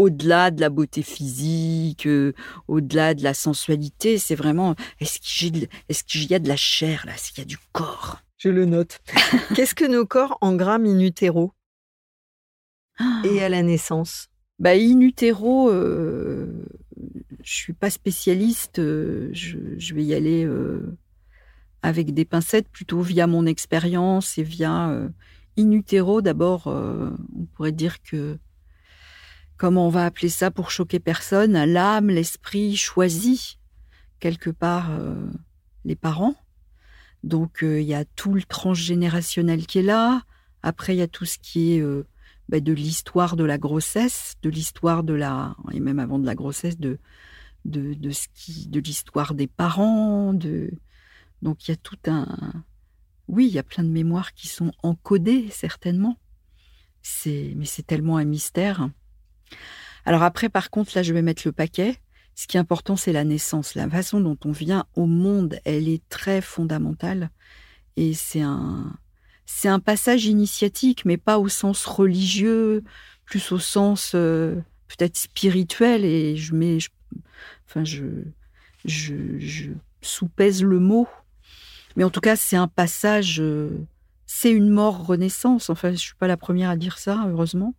au-delà 0.00 0.50
de 0.50 0.62
la 0.62 0.70
beauté 0.70 1.02
physique, 1.02 2.06
euh, 2.06 2.32
au-delà 2.68 3.12
de 3.12 3.22
la 3.22 3.34
sensualité, 3.34 4.16
c'est 4.16 4.34
vraiment 4.34 4.74
est-ce 4.98 5.18
qu'il 5.18 6.24
y 6.30 6.34
a 6.34 6.38
de 6.38 6.48
la 6.48 6.56
chair 6.56 7.04
là, 7.04 7.12
est-ce 7.12 7.30
qu'il 7.30 7.40
y 7.40 7.42
a 7.42 7.44
du 7.44 7.58
corps? 7.72 8.22
Je 8.38 8.48
le 8.48 8.64
note. 8.64 9.00
Qu'est-ce 9.54 9.74
que 9.74 9.84
nos 9.84 10.06
corps 10.06 10.38
engramment 10.40 10.88
in 10.88 11.00
utero? 11.00 11.52
Et 13.24 13.42
à 13.42 13.50
la 13.50 13.62
naissance? 13.62 14.28
Bah, 14.58 14.70
in 14.70 15.00
utero, 15.00 15.70
euh, 15.70 16.64
je 17.42 17.52
suis 17.52 17.74
pas 17.74 17.90
spécialiste, 17.90 18.78
euh, 18.78 19.28
je, 19.32 19.94
vais 19.94 20.04
y 20.04 20.14
aller 20.14 20.48
avec 21.82 22.14
des 22.14 22.24
pincettes, 22.24 22.70
plutôt 22.70 23.02
via 23.02 23.26
mon 23.26 23.44
expérience 23.44 24.38
et 24.38 24.44
via 24.44 25.10
in 25.58 25.70
utero. 25.72 26.22
D'abord, 26.22 26.68
on 26.68 27.44
pourrait 27.54 27.72
dire 27.72 28.02
que 28.02 28.38
comment 29.60 29.86
on 29.86 29.90
va 29.90 30.06
appeler 30.06 30.30
ça 30.30 30.50
pour 30.50 30.70
choquer 30.70 31.00
personne, 31.00 31.52
l'âme, 31.52 32.08
l'esprit 32.08 32.76
choisit 32.76 33.58
quelque 34.18 34.48
part 34.48 34.90
euh, 34.90 35.30
les 35.84 35.96
parents. 35.96 36.34
Donc 37.24 37.62
euh, 37.62 37.78
il 37.78 37.86
y 37.86 37.92
a 37.92 38.06
tout 38.06 38.32
le 38.32 38.42
transgénérationnel 38.42 39.66
qui 39.66 39.80
est 39.80 39.82
là. 39.82 40.22
Après 40.62 40.94
il 40.94 40.98
y 40.98 41.02
a 41.02 41.08
tout 41.08 41.26
ce 41.26 41.36
qui 41.38 41.74
est 41.74 41.82
euh, 41.82 42.06
bah, 42.48 42.60
de 42.60 42.72
l'histoire 42.72 43.36
de 43.36 43.44
la 43.44 43.58
grossesse, 43.58 44.36
de 44.40 44.48
l'histoire 44.48 45.04
de 45.04 45.12
la 45.12 45.54
et 45.72 45.80
même 45.80 45.98
avant 45.98 46.18
de 46.18 46.24
la 46.24 46.34
grossesse 46.34 46.78
de 46.78 46.98
de, 47.66 47.92
de 47.92 48.10
ce 48.12 48.28
qui 48.32 48.66
de 48.66 48.80
l'histoire 48.80 49.34
des 49.34 49.46
parents. 49.46 50.32
De 50.32 50.70
donc 51.42 51.68
il 51.68 51.72
y 51.72 51.74
a 51.74 51.76
tout 51.76 51.98
un 52.06 52.64
oui 53.28 53.46
il 53.46 53.52
y 53.52 53.58
a 53.58 53.62
plein 53.62 53.84
de 53.84 53.90
mémoires 53.90 54.32
qui 54.32 54.48
sont 54.48 54.72
encodées 54.82 55.50
certainement. 55.50 56.16
C'est 57.02 57.52
mais 57.56 57.66
c'est 57.66 57.86
tellement 57.86 58.16
un 58.16 58.24
mystère. 58.24 58.88
Alors 60.04 60.22
après, 60.22 60.48
par 60.48 60.70
contre, 60.70 60.92
là, 60.94 61.02
je 61.02 61.12
vais 61.12 61.22
mettre 61.22 61.42
le 61.44 61.52
paquet. 61.52 61.96
Ce 62.34 62.46
qui 62.46 62.56
est 62.56 62.60
important, 62.60 62.96
c'est 62.96 63.12
la 63.12 63.24
naissance. 63.24 63.74
La 63.74 63.88
façon 63.88 64.20
dont 64.20 64.38
on 64.44 64.52
vient 64.52 64.86
au 64.94 65.06
monde, 65.06 65.58
elle 65.64 65.88
est 65.88 66.02
très 66.08 66.40
fondamentale. 66.40 67.30
Et 67.96 68.14
c'est 68.14 68.40
un, 68.40 68.96
c'est 69.46 69.68
un 69.68 69.80
passage 69.80 70.26
initiatique, 70.26 71.04
mais 71.04 71.18
pas 71.18 71.38
au 71.38 71.48
sens 71.48 71.84
religieux, 71.84 72.82
plus 73.26 73.52
au 73.52 73.58
sens 73.58 74.12
euh, 74.14 74.54
peut-être 74.88 75.18
spirituel. 75.18 76.04
Et 76.04 76.36
je 76.36 76.54
mets, 76.54 76.78
enfin, 77.68 77.84
je, 77.84 78.04
je, 78.84 79.38
je 79.38 79.70
sous-pèse 80.00 80.62
le 80.62 80.78
mot. 80.78 81.08
Mais 81.96 82.04
en 82.04 82.10
tout 82.10 82.20
cas, 82.20 82.36
c'est 82.36 82.56
un 82.56 82.68
passage, 82.68 83.40
euh, 83.40 83.86
c'est 84.24 84.52
une 84.52 84.70
mort-renaissance. 84.70 85.68
Enfin, 85.68 85.90
je 85.90 85.96
suis 85.96 86.14
pas 86.14 86.28
la 86.28 86.36
première 86.36 86.70
à 86.70 86.76
dire 86.76 86.98
ça, 86.98 87.26
heureusement. 87.28 87.74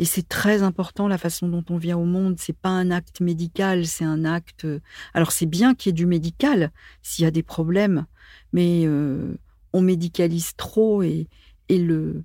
Et 0.00 0.06
c'est 0.06 0.26
très 0.26 0.62
important 0.62 1.08
la 1.08 1.18
façon 1.18 1.46
dont 1.46 1.62
on 1.68 1.76
vient 1.76 1.98
au 1.98 2.06
monde. 2.06 2.36
C'est 2.38 2.56
pas 2.56 2.70
un 2.70 2.90
acte 2.90 3.20
médical, 3.20 3.86
c'est 3.86 4.06
un 4.06 4.24
acte. 4.24 4.66
Alors 5.12 5.30
c'est 5.30 5.44
bien 5.44 5.74
qu'il 5.74 5.90
y 5.90 5.92
ait 5.92 5.92
du 5.92 6.06
médical 6.06 6.72
s'il 7.02 7.24
y 7.24 7.28
a 7.28 7.30
des 7.30 7.42
problèmes, 7.42 8.06
mais 8.54 8.84
euh, 8.86 9.36
on 9.74 9.82
médicalise 9.82 10.56
trop 10.56 11.02
et, 11.02 11.28
le 11.68 12.24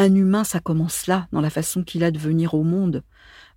un 0.00 0.14
humain, 0.14 0.44
ça 0.44 0.60
commence 0.60 1.08
là, 1.08 1.26
dans 1.32 1.40
la 1.40 1.50
façon 1.50 1.82
qu'il 1.82 2.04
a 2.04 2.12
de 2.12 2.18
venir 2.20 2.54
au 2.54 2.62
monde. 2.62 3.02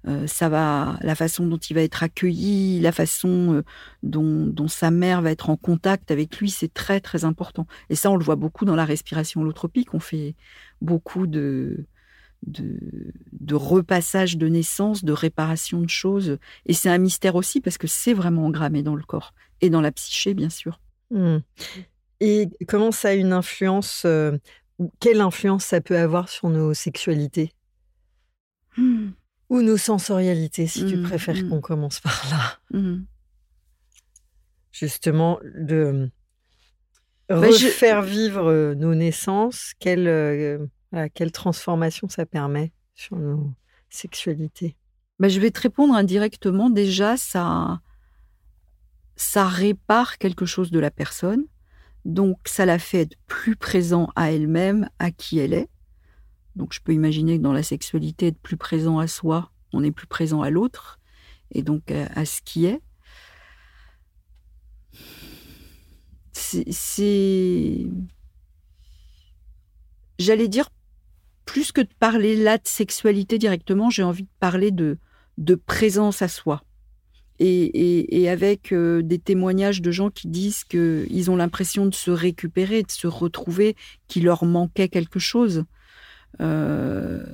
Euh, 0.08 0.26
ça 0.26 0.50
va, 0.50 0.98
la 1.02 1.14
façon 1.14 1.46
dont 1.46 1.60
il 1.60 1.76
va 1.76 1.84
être 1.84 2.02
accueilli, 2.02 2.80
la 2.80 2.92
façon 2.92 3.54
euh, 3.54 3.64
dont, 4.02 4.48
dont, 4.48 4.68
sa 4.68 4.90
mère 4.90 5.22
va 5.22 5.30
être 5.30 5.52
en 5.52 5.56
contact 5.56 6.10
avec 6.10 6.40
lui, 6.40 6.50
c'est 6.50 6.74
très 6.74 7.00
très 7.00 7.26
important. 7.26 7.68
Et 7.92 7.96
ça, 7.96 8.10
on 8.10 8.16
le 8.16 8.24
voit 8.24 8.38
beaucoup 8.38 8.66
dans 8.66 8.76
la 8.76 8.86
respiration 8.86 9.42
holotropique. 9.42 9.94
On 9.94 10.00
fait 10.00 10.34
beaucoup 10.82 11.28
de 11.28 11.86
de, 12.46 13.56
repassage 13.56 14.38
de 14.38 14.48
naissance, 14.48 15.04
de 15.04 15.14
réparation 15.14 15.82
de 15.82 15.90
choses. 15.90 16.38
Et 16.66 16.74
c'est 16.74 16.90
un 16.90 16.98
mystère 16.98 17.36
aussi 17.36 17.62
parce 17.62 17.78
que 17.78 17.88
c'est 17.88 18.14
vraiment 18.14 18.46
engrammé 18.46 18.84
dans 18.84 18.96
le 18.96 19.04
corps 19.04 19.34
et 19.62 19.70
dans 19.70 19.82
la 19.82 19.92
psyché, 19.92 20.34
bien 20.34 20.50
sûr. 20.50 20.80
Hmm. 21.10 21.40
Et 22.20 22.50
comment 22.68 22.92
ça 22.92 23.10
a 23.10 23.14
une 23.14 23.34
influence, 23.34 24.04
euh, 24.06 24.38
quelle 25.00 25.22
influence 25.22 25.66
ça 25.66 25.82
peut 25.82 25.98
avoir 25.98 26.30
sur 26.30 26.50
nos 26.50 26.74
sexualités? 26.74 27.52
Hmm. 28.78 29.10
Ou 29.50 29.62
nos 29.62 29.78
sensorialités, 29.78 30.66
si 30.66 30.86
tu 30.86 30.98
hmm, 30.98 31.04
préfères 31.04 31.48
qu'on 31.50 31.60
commence 31.60 32.00
par 32.02 32.26
là. 32.32 32.80
Justement, 34.72 35.40
de 35.44 36.10
bah, 37.28 37.36
refaire 37.48 38.02
vivre 38.02 38.50
euh, 38.50 38.76
nos 38.76 38.96
naissances, 38.96 39.74
quelle 39.80 40.08
euh, 40.08 40.66
quelle 41.14 41.32
transformation 41.32 42.10
ça 42.10 42.26
permet 42.26 42.72
sur 42.96 43.16
nos 43.16 43.54
sexualités 43.90 44.76
bah, 45.20 45.30
Je 45.30 45.40
vais 45.40 45.52
te 45.52 45.62
répondre 45.62 45.94
indirectement. 45.94 46.70
Déjà, 46.70 47.18
ça, 47.18 47.82
ça 49.16 49.48
répare 49.48 50.18
quelque 50.18 50.46
chose 50.46 50.72
de 50.72 50.80
la 50.80 50.92
personne. 50.92 51.46
Donc, 52.04 52.40
ça 52.46 52.66
la 52.66 52.80
fait 52.80 53.02
être 53.02 53.16
plus 53.28 53.56
présent 53.56 54.10
à 54.16 54.32
elle-même, 54.32 54.90
à 55.00 55.12
qui 55.12 55.40
elle 55.40 55.54
est. 55.54 55.70
Donc, 56.56 56.74
je 56.74 56.82
peux 56.82 56.94
imaginer 56.94 57.38
que 57.38 57.44
dans 57.44 57.54
la 57.54 57.64
sexualité, 57.64 58.28
être 58.28 58.42
plus 58.42 58.58
présent 58.58 59.00
à 59.00 59.08
soi, 59.08 59.52
on 59.74 59.84
est 59.84 59.92
plus 59.92 60.08
présent 60.08 60.42
à 60.42 60.50
l'autre, 60.50 61.00
et 61.52 61.64
donc 61.64 61.92
à 61.92 62.26
ce 62.26 62.42
qui 62.42 62.66
est. 62.66 62.82
C'est. 66.34 67.88
J'allais 70.20 70.48
dire 70.48 70.70
plus 71.52 71.74
que 71.74 71.82
de 71.82 71.90
parler 72.00 72.38
là 72.38 72.58
de 72.58 72.66
sexualité 72.66 73.38
directement, 73.38 73.90
j'ai 73.90 74.04
envie 74.04 74.24
de 74.24 74.30
parler 74.40 74.72
de, 74.72 74.98
présence 75.66 76.22
à 76.22 76.30
soi. 76.30 76.64
Et, 77.40 78.30
avec 78.30 78.72
euh, 78.72 79.02
des 79.02 79.20
témoignages 79.20 79.82
de 79.82 79.92
gens 79.92 80.10
qui 80.12 80.30
disent 80.30 80.64
qu'ils 80.64 81.30
ont 81.30 81.36
l'impression 81.36 81.88
de 81.88 81.94
se 81.94 82.10
récupérer, 82.10 82.84
de 82.84 82.92
se 82.92 83.08
retrouver, 83.08 83.76
qu'il 84.08 84.24
leur 84.24 84.46
manquait 84.46 84.88
quelque 84.88 85.20
chose. 85.20 85.66
Euh, 86.40 87.26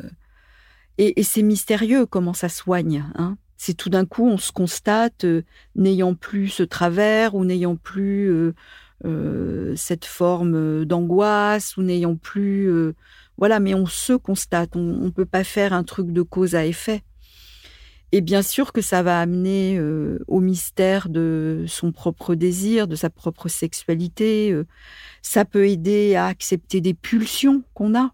et, 0.97 1.21
c'est 1.21 1.43
mystérieux 1.43 2.08
comment 2.08 2.34
ça 2.34 2.49
soigne. 2.49 3.06
Hein. 3.13 3.38
C'est 3.56 3.75
tout 3.75 3.91
d'un 3.91 4.08
coup, 4.08 4.27
on 4.27 4.39
se 4.39 4.51
constate 4.51 5.25
euh, 5.25 5.43
n'ayant 5.75 6.15
plus 6.15 6.47
ce 6.47 6.63
travers 6.63 7.36
ou 7.36 7.45
n'ayant 7.45 7.75
plus 7.75 8.34
cette 9.75 10.06
forme 10.06 10.86
d'angoisse 10.86 11.77
ou 11.77 11.84
n'ayant 11.84 12.15
plus 12.15 12.95
voilà, 13.38 13.60
mais 13.60 13.73
on 13.73 13.86
se 13.86 14.13
constate, 14.13 14.76
on 14.76 14.82
ne 14.82 15.10
peut 15.10 15.26
pas 15.26 15.43
faire 15.43 15.73
un 15.73 15.84
truc 15.84 16.12
de 16.12 16.21
cause 16.21 16.56
à 16.56 16.65
effet. 16.65 17.04
Et 18.12 18.21
bien 18.21 18.41
sûr 18.41 18.71
que 18.71 18.82
ça 18.82 19.04
va 19.04 19.19
amener 19.19 19.78
euh, 19.78 20.19
au 20.28 20.39
mystère 20.39 21.10
de 21.10 21.65
son 21.67 21.91
propre 21.91 22.36
désir, 22.36 22.88
de 22.88 22.95
sa 22.95 23.10
propre 23.10 23.50
sexualité. 23.50 24.52
Euh. 24.52 24.65
ça 25.21 25.44
peut 25.46 25.67
aider 25.67 26.15
à 26.15 26.27
accepter 26.27 26.79
des 26.79 26.94
pulsions 26.94 27.63
qu'on 27.73 27.96
a, 28.00 28.12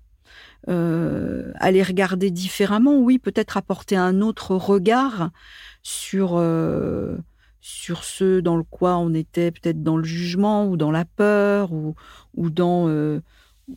euh, 0.69 1.51
à 1.59 1.71
les 1.71 1.83
regarder 1.83 2.31
différemment. 2.31 2.97
Oui, 2.99 3.19
peut-être 3.19 3.55
apporter 3.55 3.95
un 3.95 4.21
autre 4.21 4.55
regard 4.55 5.29
sur 5.83 6.41
sur 7.61 8.03
ce 8.03 8.39
dans 8.39 8.57
le 8.57 8.63
quoi 8.63 8.97
on 8.97 9.13
était 9.13 9.51
peut-être 9.51 9.83
dans 9.83 9.97
le 9.97 10.03
jugement 10.03 10.67
ou 10.67 10.75
dans 10.75 10.91
la 10.91 11.05
peur 11.05 11.71
ou 11.71 11.95
ou 12.35 12.49
dans 12.49 12.89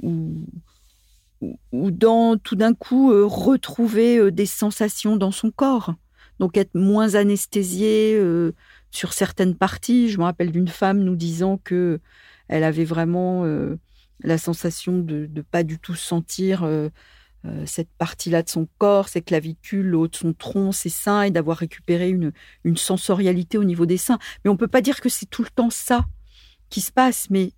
ou, 0.02 0.46
ou 1.72 1.90
dans 1.90 2.36
tout 2.36 2.56
d'un 2.56 2.74
coup 2.74 3.12
euh, 3.12 3.24
retrouver 3.24 4.18
euh, 4.18 4.30
des 4.30 4.46
sensations 4.46 5.16
dans 5.16 5.30
son 5.30 5.50
corps. 5.50 5.94
donc 6.38 6.56
être 6.56 6.74
moins 6.74 7.14
anesthésié 7.14 8.14
euh, 8.14 8.52
sur 8.90 9.12
certaines 9.12 9.54
parties. 9.54 10.08
Je 10.10 10.18
me 10.18 10.24
rappelle 10.24 10.52
d'une 10.52 10.68
femme 10.68 11.00
nous 11.00 11.16
disant 11.16 11.58
que 11.62 12.00
elle 12.48 12.64
avait 12.64 12.84
vraiment 12.84 13.44
la 14.20 14.38
sensation 14.38 14.98
de 14.98 15.28
ne 15.34 15.42
pas 15.42 15.64
du 15.64 15.80
tout 15.80 15.96
sentir 15.96 16.64
cette 17.64 17.88
partie-là 17.98 18.44
de 18.44 18.48
son 18.48 18.68
corps, 18.78 19.08
ses 19.08 19.20
clavicules, 19.20 19.84
le 19.84 19.96
haut 19.96 20.06
de 20.06 20.14
son 20.14 20.32
tronc, 20.32 20.70
ses 20.70 20.88
seins, 20.88 21.22
et 21.22 21.32
d'avoir 21.32 21.56
récupéré 21.58 22.08
une, 22.08 22.32
une 22.62 22.76
sensorialité 22.76 23.58
au 23.58 23.64
niveau 23.64 23.84
des 23.84 23.96
seins. 23.96 24.20
Mais 24.44 24.50
on 24.50 24.56
peut 24.56 24.68
pas 24.68 24.80
dire 24.80 25.00
que 25.00 25.08
c'est 25.08 25.26
tout 25.26 25.42
le 25.42 25.50
temps 25.50 25.70
ça 25.70 26.06
qui 26.70 26.80
se 26.80 26.92
passe, 26.92 27.30
mais 27.30 27.52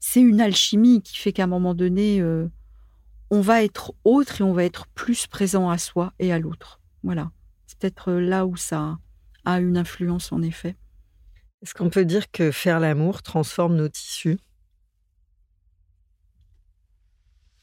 c'est 0.00 0.20
une 0.20 0.40
alchimie 0.40 1.02
qui 1.02 1.16
fait 1.18 1.32
qu'à 1.32 1.44
un 1.44 1.46
moment 1.46 1.74
donné, 1.74 2.20
on 3.32 3.40
va 3.40 3.64
être 3.64 3.94
autre 4.04 4.42
et 4.42 4.44
on 4.44 4.52
va 4.52 4.62
être 4.62 4.86
plus 4.88 5.26
présent 5.26 5.70
à 5.70 5.78
soi 5.78 6.12
et 6.18 6.34
à 6.34 6.38
l'autre. 6.38 6.82
Voilà. 7.02 7.32
C'est 7.66 7.78
peut-être 7.78 8.12
là 8.12 8.44
où 8.44 8.56
ça 8.56 8.98
a 9.46 9.58
une 9.58 9.78
influence 9.78 10.32
en 10.32 10.42
effet. 10.42 10.76
Est-ce 11.62 11.72
qu'on 11.72 11.88
peut 11.88 12.04
dire 12.04 12.30
que 12.30 12.50
faire 12.50 12.78
l'amour 12.78 13.22
transforme 13.22 13.74
nos 13.74 13.88
tissus? 13.88 14.38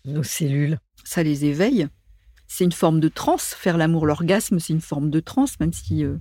Nos 0.05 0.23
cellules 0.23 0.79
Ça 1.03 1.21
les 1.21 1.45
éveille. 1.45 1.87
C'est 2.47 2.63
une 2.63 2.71
forme 2.71 2.99
de 2.99 3.07
transe. 3.07 3.53
Faire 3.53 3.77
l'amour, 3.77 4.07
l'orgasme, 4.07 4.57
c'est 4.57 4.73
une 4.73 4.81
forme 4.81 5.11
de 5.11 5.19
transe, 5.19 5.59
même 5.59 5.71
si. 5.71 6.03
Euh, 6.03 6.17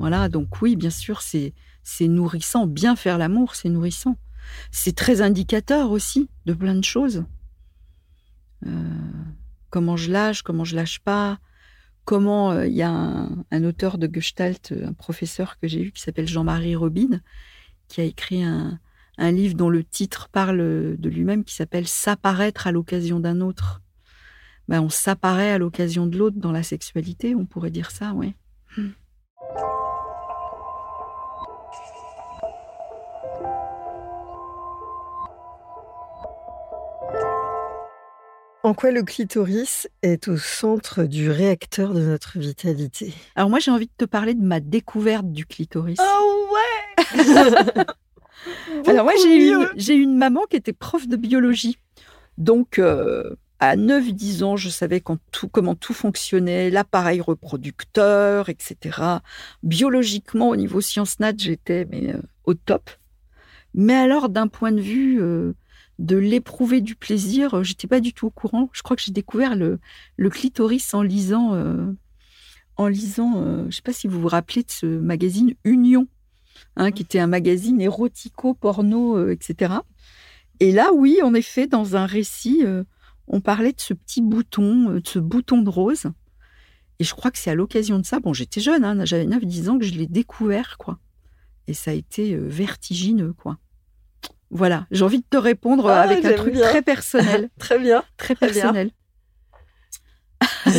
voilà, 0.00 0.28
donc 0.28 0.60
oui, 0.62 0.74
bien 0.74 0.90
sûr, 0.90 1.22
c'est, 1.22 1.54
c'est 1.84 2.08
nourrissant. 2.08 2.66
Bien 2.66 2.96
faire 2.96 3.18
l'amour, 3.18 3.54
c'est 3.54 3.68
nourrissant. 3.68 4.18
C'est 4.72 4.96
très 4.96 5.20
indicateur 5.20 5.92
aussi 5.92 6.28
de 6.44 6.54
plein 6.54 6.74
de 6.74 6.82
choses. 6.82 7.24
Euh, 8.66 8.70
comment 9.70 9.96
je 9.96 10.10
lâche, 10.10 10.42
comment 10.42 10.64
je 10.64 10.76
lâche 10.76 11.00
pas, 11.00 11.38
comment 12.04 12.52
euh, 12.52 12.66
il 12.66 12.74
y 12.74 12.82
a 12.82 12.90
un, 12.90 13.64
auteur 13.64 13.98
de 13.98 14.08
Gestalt, 14.12 14.72
un 14.72 14.92
professeur 14.92 15.58
que 15.58 15.68
j'ai 15.68 15.82
eu 15.82 15.92
qui 15.92 16.00
s'appelle 16.00 16.28
Jean-Marie 16.28 16.76
Robin, 16.76 17.20
qui 17.88 18.00
a 18.00 18.04
écrit 18.04 18.42
un, 18.42 18.78
livre 19.18 19.54
dont 19.54 19.68
le 19.68 19.84
titre 19.84 20.28
parle 20.28 20.96
de 20.98 21.08
lui-même, 21.08 21.44
qui 21.44 21.54
s'appelle 21.54 21.86
S'apparaître 21.86 22.66
à 22.66 22.72
l'occasion 22.72 23.20
d'un 23.20 23.40
autre. 23.40 23.80
Ben, 24.68 24.80
on 24.80 24.88
s'apparaît 24.88 25.50
à 25.50 25.58
l'occasion 25.58 26.06
de 26.06 26.16
l'autre 26.16 26.38
dans 26.38 26.52
la 26.52 26.62
sexualité, 26.62 27.34
on 27.34 27.44
pourrait 27.44 27.70
dire 27.70 27.90
ça, 27.90 28.12
oui. 28.14 28.34
En 38.64 38.72
quoi 38.72 38.90
le 38.90 39.02
clitoris 39.02 39.88
est 40.00 40.26
au 40.26 40.38
centre 40.38 41.04
du 41.04 41.30
réacteur 41.30 41.92
de 41.92 42.00
notre 42.00 42.38
vitalité? 42.38 43.12
Alors 43.36 43.50
moi 43.50 43.58
j'ai 43.58 43.70
envie 43.70 43.88
de 43.88 43.92
te 43.94 44.06
parler 44.06 44.32
de 44.32 44.42
ma 44.42 44.58
découverte 44.58 45.30
du 45.30 45.44
clitoris. 45.44 45.98
Oh 46.00 46.48
ouais 46.54 47.14
Alors 48.86 49.04
moi 49.04 49.12
j'ai 49.22 49.48
une, 49.48 49.68
j'ai 49.76 49.94
une 49.94 50.16
maman 50.16 50.44
qui 50.48 50.56
était 50.56 50.72
prof 50.72 51.06
de 51.06 51.16
biologie. 51.16 51.76
Donc 52.38 52.78
euh, 52.78 53.36
à 53.60 53.76
9-10 53.76 54.44
ans, 54.44 54.56
je 54.56 54.70
savais 54.70 55.02
tout, 55.30 55.48
comment 55.48 55.74
tout 55.74 55.92
fonctionnait, 55.92 56.70
l'appareil 56.70 57.20
reproducteur, 57.20 58.48
etc. 58.48 58.98
Biologiquement, 59.62 60.48
au 60.48 60.56
niveau 60.56 60.80
sciences 60.80 61.20
nat, 61.20 61.34
j'étais 61.36 61.86
mais, 61.90 62.14
euh, 62.14 62.22
au 62.44 62.54
top. 62.54 62.88
Mais 63.74 63.94
alors 63.94 64.30
d'un 64.30 64.48
point 64.48 64.72
de 64.72 64.80
vue... 64.80 65.20
Euh, 65.20 65.52
de 65.98 66.16
l'éprouver 66.16 66.80
du 66.80 66.94
plaisir. 66.94 67.54
Euh, 67.54 67.62
j'étais 67.62 67.86
pas 67.86 68.00
du 68.00 68.12
tout 68.12 68.26
au 68.26 68.30
courant. 68.30 68.68
Je 68.72 68.82
crois 68.82 68.96
que 68.96 69.02
j'ai 69.02 69.12
découvert 69.12 69.56
le, 69.56 69.78
clitoris 70.30 70.94
en 70.94 71.02
lisant, 71.02 71.54
euh, 71.54 71.92
en 72.76 72.88
lisant. 72.88 73.34
Euh, 73.36 73.66
je 73.70 73.76
sais 73.76 73.82
pas 73.82 73.92
si 73.92 74.08
vous 74.08 74.20
vous 74.20 74.28
rappelez 74.28 74.62
de 74.62 74.70
ce 74.70 74.86
magazine 74.86 75.54
Union, 75.64 76.08
hein, 76.76 76.90
qui 76.90 77.02
était 77.02 77.18
un 77.18 77.26
magazine 77.26 77.80
érotico, 77.80 78.54
porno, 78.54 79.28
etc. 79.28 79.74
Et 80.60 80.72
là, 80.72 80.92
oui, 80.92 81.18
en 81.22 81.34
effet, 81.34 81.66
dans 81.66 81.96
un 81.96 82.06
récit, 82.06 82.64
on 83.26 83.40
parlait 83.40 83.72
de 83.72 83.80
ce 83.80 83.92
petit 83.92 84.22
bouton, 84.22 84.90
de 84.90 85.02
ce 85.04 85.18
bouton 85.18 85.62
de 85.62 85.70
rose. 85.70 86.06
Et 87.00 87.04
je 87.04 87.12
crois 87.12 87.32
que 87.32 87.38
c'est 87.38 87.50
à 87.50 87.56
l'occasion 87.56 87.98
de 87.98 88.06
ça. 88.06 88.20
Bon, 88.20 88.32
j'étais 88.32 88.60
jeune, 88.60 88.84
hein, 88.84 89.04
j'avais 89.04 89.26
9-10 89.26 89.68
ans 89.68 89.78
que 89.78 89.84
je 89.84 89.94
l'ai 89.94 90.06
découvert, 90.06 90.78
quoi. 90.78 91.00
Et 91.66 91.74
ça 91.74 91.90
a 91.90 91.94
été 91.94 92.36
vertigineux, 92.36 93.32
quoi. 93.32 93.58
Voilà, 94.54 94.86
j'ai 94.92 95.02
envie 95.02 95.18
de 95.18 95.26
te 95.28 95.36
répondre 95.36 95.88
ah, 95.88 96.02
avec 96.02 96.24
un 96.24 96.32
truc 96.34 96.54
très 96.54 96.80
personnel. 96.80 97.50
très 97.58 97.76
bien. 97.76 98.04
Très 98.16 98.36
personnel. 98.36 98.92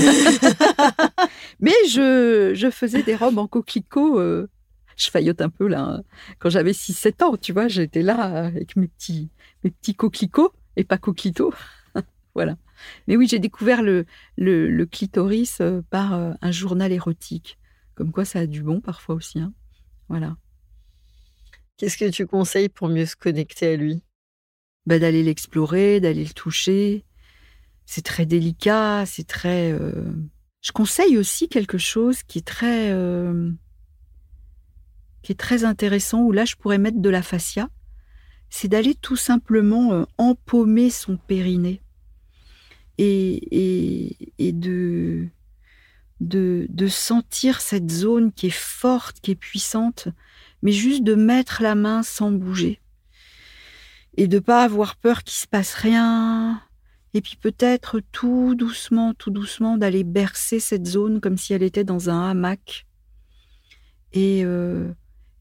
Mais 1.60 1.74
je, 1.90 2.54
je, 2.56 2.70
faisais 2.72 3.04
des 3.04 3.18
robes 3.18 3.38
en 3.38 3.48
coquelicot. 3.48 4.18
Euh, 4.18 4.50
je 4.96 5.10
faillote 5.10 5.42
un 5.42 5.50
peu 5.50 5.68
là. 5.68 5.82
Hein. 5.82 6.04
Quand 6.40 6.50
j'avais 6.50 6.72
6-7 6.72 7.24
ans, 7.26 7.36
tu 7.36 7.52
vois, 7.52 7.68
j'étais 7.68 8.02
là 8.02 8.16
avec 8.46 8.78
mes 8.78 8.88
petits, 8.88 9.30
mes 9.66 9.72
petits 9.72 9.94
coquelicots 9.94 10.54
et 10.78 10.86
pas 10.86 10.98
coquelitos. 10.98 11.54
voilà. 12.34 12.56
Mais 13.10 13.18
oui, 13.18 13.28
j'ai 13.28 13.40
découvert 13.40 13.84
le, 13.84 14.06
le, 14.38 14.70
le, 14.70 14.86
clitoris 14.86 15.60
euh, 15.60 15.82
par 15.90 16.14
euh, 16.14 16.32
un 16.42 16.52
journal 16.52 16.94
érotique. 16.94 17.60
Comme 17.96 18.14
quoi, 18.14 18.24
ça 18.24 18.40
a 18.40 18.46
du 18.46 18.64
bon 18.64 18.80
parfois 18.80 19.16
aussi. 19.16 19.40
Hein. 19.40 19.52
Voilà. 20.08 20.38
Qu'est-ce 21.78 21.98
que 21.98 22.10
tu 22.10 22.26
conseilles 22.26 22.70
pour 22.70 22.88
mieux 22.88 23.06
se 23.06 23.16
connecter 23.16 23.74
à 23.74 23.76
lui? 23.76 24.02
Bah, 24.86 25.00
D'aller 25.00 25.24
l'explorer, 25.24 26.00
d'aller 26.00 26.24
le 26.24 26.34
toucher. 26.34 27.04
C'est 27.86 28.06
très 28.06 28.26
délicat, 28.26 29.06
c'est 29.06 29.28
très... 29.28 29.72
Euh, 29.72 30.12
je 30.62 30.72
conseille 30.72 31.18
aussi 31.18 31.50
quelque 31.50 31.78
chose 31.78 32.24
qui 32.24 32.40
est 32.40 32.48
très... 32.48 32.92
Euh, 32.92 33.52
qui 35.22 35.32
est 35.32 35.40
très 35.40 35.64
intéressant, 35.64 36.22
où 36.22 36.32
là 36.32 36.46
je 36.46 36.56
pourrais 36.56 36.78
mettre 36.78 37.00
de 37.00 37.10
la 37.10 37.24
fascia, 37.24 37.70
c'est 38.50 38.68
d'aller 38.68 38.94
tout 38.96 39.16
simplement 39.16 39.92
euh, 39.92 40.06
empaumer 40.18 40.90
son 40.90 41.18
périnée. 41.18 41.82
Et, 42.98 44.16
et, 44.38 44.54
de, 44.54 45.28
de, 46.22 46.66
de 46.70 46.88
sentir 46.88 47.60
cette 47.60 47.92
zone 47.92 48.32
qui 48.32 48.48
est 48.48 48.50
forte, 48.56 49.20
qui 49.20 49.32
est 49.32 49.36
puissante, 49.36 50.08
mais 50.62 50.72
juste 50.72 51.04
de 51.04 51.16
mettre 51.16 51.62
la 51.62 51.76
main 51.76 52.04
sans 52.04 52.32
bouger. 52.32 52.82
Et 54.18 54.28
de 54.28 54.40
pas 54.40 54.64
avoir 54.64 54.96
peur 54.96 55.24
qu'il 55.24 55.36
se 55.36 55.48
passe 55.48 55.74
rien. 55.74 56.62
Et 57.14 57.22
puis 57.22 57.38
peut-être 57.40 58.02
tout 58.12 58.56
doucement, 58.56 59.14
tout 59.14 59.32
doucement, 59.32 59.78
d'aller 59.78 60.04
bercer 60.04 60.60
cette 60.60 60.86
zone 60.86 61.22
comme 61.22 61.38
si 61.38 61.54
elle 61.54 61.64
était 61.64 61.84
dans 61.84 62.10
un 62.10 62.30
hamac. 62.30 62.86
Et, 64.14 64.44
euh, 64.46 64.92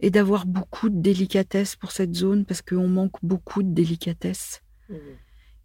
et 0.01 0.11
d'avoir 0.11 0.47
beaucoup 0.47 0.89
de 0.89 1.01
délicatesse 1.01 1.77
pour 1.77 1.93
cette 1.93 2.15
zone 2.15 2.45
parce 2.45 2.63
qu'on 2.63 2.89
manque 2.89 3.17
beaucoup 3.23 3.63
de 3.63 3.73
délicatesse. 3.73 4.63
Mmh. 4.89 4.95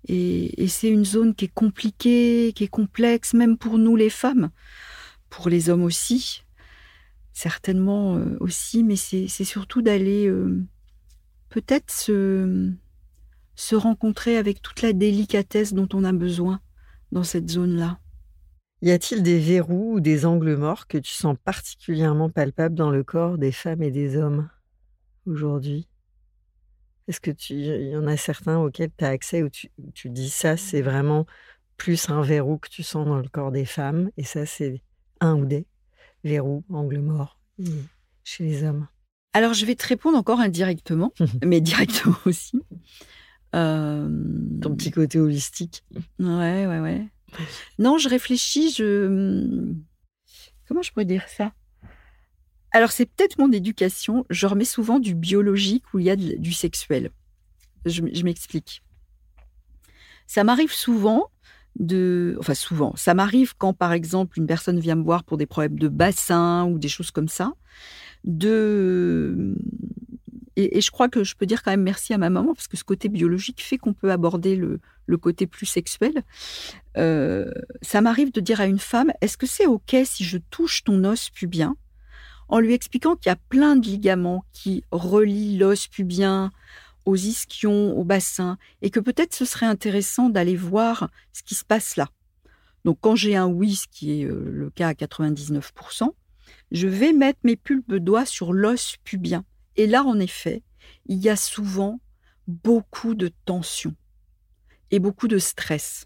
Et, 0.08 0.64
et 0.64 0.68
c'est 0.68 0.90
une 0.90 1.06
zone 1.06 1.34
qui 1.36 1.46
est 1.46 1.54
compliquée, 1.54 2.54
qui 2.56 2.66
est 2.66 2.70
complexe, 2.70 3.34
même 3.34 3.58
pour 3.58 3.78
nous 3.78 3.96
les 3.96 4.12
femmes, 4.12 4.52
pour 5.30 5.50
les 5.50 5.70
hommes 5.70 5.84
aussi 5.84 6.44
certainement 7.40 8.18
euh, 8.18 8.38
aussi, 8.42 8.84
mais 8.84 8.98
c'est 8.98 9.28
surtout 9.28 9.82
d'aller 9.82 10.28
euh, 10.28 10.62
peut-être 11.50 11.90
se, 11.90 12.74
rencontrer 13.72 14.38
avec 14.38 14.62
toute 14.62 14.82
la 14.82 14.94
délicatesse 14.94 15.74
dont 15.74 15.88
on 15.94 16.04
a 16.04 16.12
besoin 16.12 16.60
dans 17.12 17.24
cette 17.24 17.50
zone-là. 17.50 18.00
Y 18.82 18.92
a-t-il 18.92 19.24
des 19.24 19.40
verrous 19.40 19.96
ou 19.96 20.00
des 20.00 20.26
angles 20.26 20.56
morts 20.56 20.88
que 20.88 20.98
tu 20.98 21.14
sens 21.14 21.36
particulièrement 21.44 22.30
palpables 22.30 22.76
dans 22.76 22.92
le 22.92 23.04
corps 23.04 23.38
des 23.38 23.52
femmes 23.52 23.84
et 23.84 23.92
des 23.92 24.18
hommes 24.18 24.50
aujourd'hui? 25.26 25.88
Est-ce 27.08 27.22
que 27.22 27.32
tu 27.32 27.56
y 27.56 27.96
en 27.96 28.08
a 28.08 28.18
certains 28.18 28.60
auxquels 28.60 28.92
tu 28.98 29.06
as 29.06 29.10
accès 29.10 29.44
où 29.44 29.50
tu, 29.50 29.72
tu 29.94 30.10
dis 30.10 30.30
ça, 30.30 30.58
c'est 30.58 30.82
vraiment 30.82 31.26
plus 31.78 32.10
un 32.10 32.22
verrou 32.22 32.58
que 32.58 32.70
tu 32.70 32.84
sens 32.84 33.06
dans 33.06 33.18
le 33.18 33.30
corps 33.30 33.52
des 33.52 33.66
femmes 33.66 34.12
et 34.18 34.24
ça, 34.24 34.46
c'est 34.46 34.82
un 35.22 35.36
ou 35.36 35.46
des? 35.46 35.66
Verrou, 36.24 36.64
angle 36.70 37.00
mort 37.00 37.40
chez 38.24 38.44
les 38.44 38.64
hommes 38.64 38.88
Alors, 39.34 39.54
je 39.54 39.66
vais 39.66 39.76
te 39.76 39.88
répondre 39.88 40.18
encore 40.18 40.40
indirectement, 40.40 41.14
mais 41.44 41.62
directement 41.62 42.18
aussi. 42.26 42.62
Euh... 43.56 44.08
Ton 44.62 44.76
petit 44.76 44.92
côté 44.92 45.20
holistique. 45.20 45.84
Ouais, 46.20 46.68
ouais, 46.68 46.80
ouais. 46.80 47.08
Non, 47.78 47.98
je 47.98 48.10
réfléchis, 48.10 48.72
je. 48.72 49.74
Comment 50.68 50.82
je 50.82 50.92
pourrais 50.92 51.06
dire 51.06 51.28
ça? 51.28 51.52
Alors, 52.72 52.92
c'est 52.92 53.08
peut-être 53.08 53.40
mon 53.40 53.52
éducation. 53.52 54.26
Je 54.30 54.46
remets 54.46 54.66
souvent 54.66 55.00
du 55.00 55.16
biologique 55.16 55.94
où 55.94 56.00
il 56.00 56.06
y 56.06 56.12
a 56.12 56.16
du 56.16 56.54
sexuel. 56.54 57.12
Je, 57.86 58.04
je 58.14 58.24
m'explique. 58.24 58.84
Ça 60.28 60.44
m'arrive 60.44 60.72
souvent 60.72 61.32
de, 61.80 62.36
enfin 62.40 62.54
souvent, 62.54 62.94
ça 62.96 63.14
m'arrive 63.14 63.56
quand 63.58 63.74
par 63.74 63.94
exemple 63.94 64.38
une 64.38 64.48
personne 64.48 64.80
vient 64.80 64.96
me 64.96 65.04
voir 65.04 65.24
pour 65.24 65.38
des 65.38 65.46
problèmes 65.46 65.80
de 65.80 65.88
bassin 65.88 66.66
ou 66.66 66.78
des 66.78 66.90
choses 66.90 67.12
comme 67.12 67.30
ça, 67.30 67.54
de 68.26 69.56
et, 70.60 70.82
je 70.82 70.92
crois 70.92 71.08
que 71.08 71.24
je 71.24 71.36
peux 71.36 71.46
dire 71.46 71.64
quand 71.64 71.72
même 71.72 71.84
merci 71.84 72.14
à 72.14 72.18
ma 72.18 72.30
maman 72.30 72.54
parce 72.54 72.68
que 72.68 72.76
ce 72.76 72.84
côté 72.84 73.08
biologique 73.08 73.62
fait 73.62 73.78
qu'on 73.78 73.94
peut 73.94 74.12
aborder 74.12 74.58
le, 74.58 74.80
côté 75.18 75.48
plus 75.48 75.66
sexuel. 75.66 76.24
Euh, 76.98 77.50
ça 77.82 78.02
m'arrive 78.02 78.32
de 78.32 78.42
dire 78.42 78.60
à 78.60 78.66
une 78.66 78.80
femme, 78.80 79.12
est-ce 79.22 79.38
que 79.38 79.48
c'est 79.48 79.66
ok 79.66 79.96
si 80.04 80.24
je 80.24 80.38
touche 80.50 80.84
ton 80.84 81.04
os 81.06 81.30
pubien? 81.30 81.76
En 82.50 82.60
lui 82.60 82.74
expliquant 82.74 83.16
qu'il 83.16 83.30
y 83.30 83.34
a 83.34 83.38
plein 83.48 83.76
de 83.76 83.86
ligaments 83.86 84.44
qui 84.52 84.84
relient 84.92 85.58
l'os 85.58 85.88
pubien 85.88 86.52
aux 87.10 87.16
ischions, 87.16 87.98
au 87.98 88.04
bassin, 88.04 88.58
et 88.82 88.90
que 88.90 89.00
peut-être 89.00 89.34
ce 89.34 89.46
serait 89.46 89.66
intéressant 89.66 90.30
d'aller 90.30 90.56
voir 90.56 91.10
ce 91.34 91.44
qui 91.44 91.56
se 91.56 91.66
passe 91.66 91.96
là. 91.96 92.10
Donc 92.86 92.98
quand 93.02 93.16
j'ai 93.16 93.36
un 93.36 93.48
oui, 93.48 93.76
ce 93.76 93.88
qui 93.92 94.22
est 94.22 94.26
euh, 94.26 94.50
le 94.52 94.70
cas 94.70 94.90
à 94.90 94.94
99%, 94.94 96.14
je 96.72 96.88
vais 96.88 97.14
mettre 97.14 97.40
mes 97.44 97.56
pulpes 97.56 97.96
doigts 97.96 98.26
sur 98.26 98.54
l'os 98.54 98.98
pubien. 99.04 99.44
Et 99.76 99.88
là, 99.88 100.04
en 100.04 100.20
effet, 100.20 100.64
il 101.06 101.18
y 101.18 101.30
a 101.30 101.36
souvent 101.36 102.00
beaucoup 102.48 103.16
de 103.16 103.30
tension 103.46 103.96
et 104.92 105.00
beaucoup 105.00 105.28
de 105.28 105.38
stress. 105.38 106.06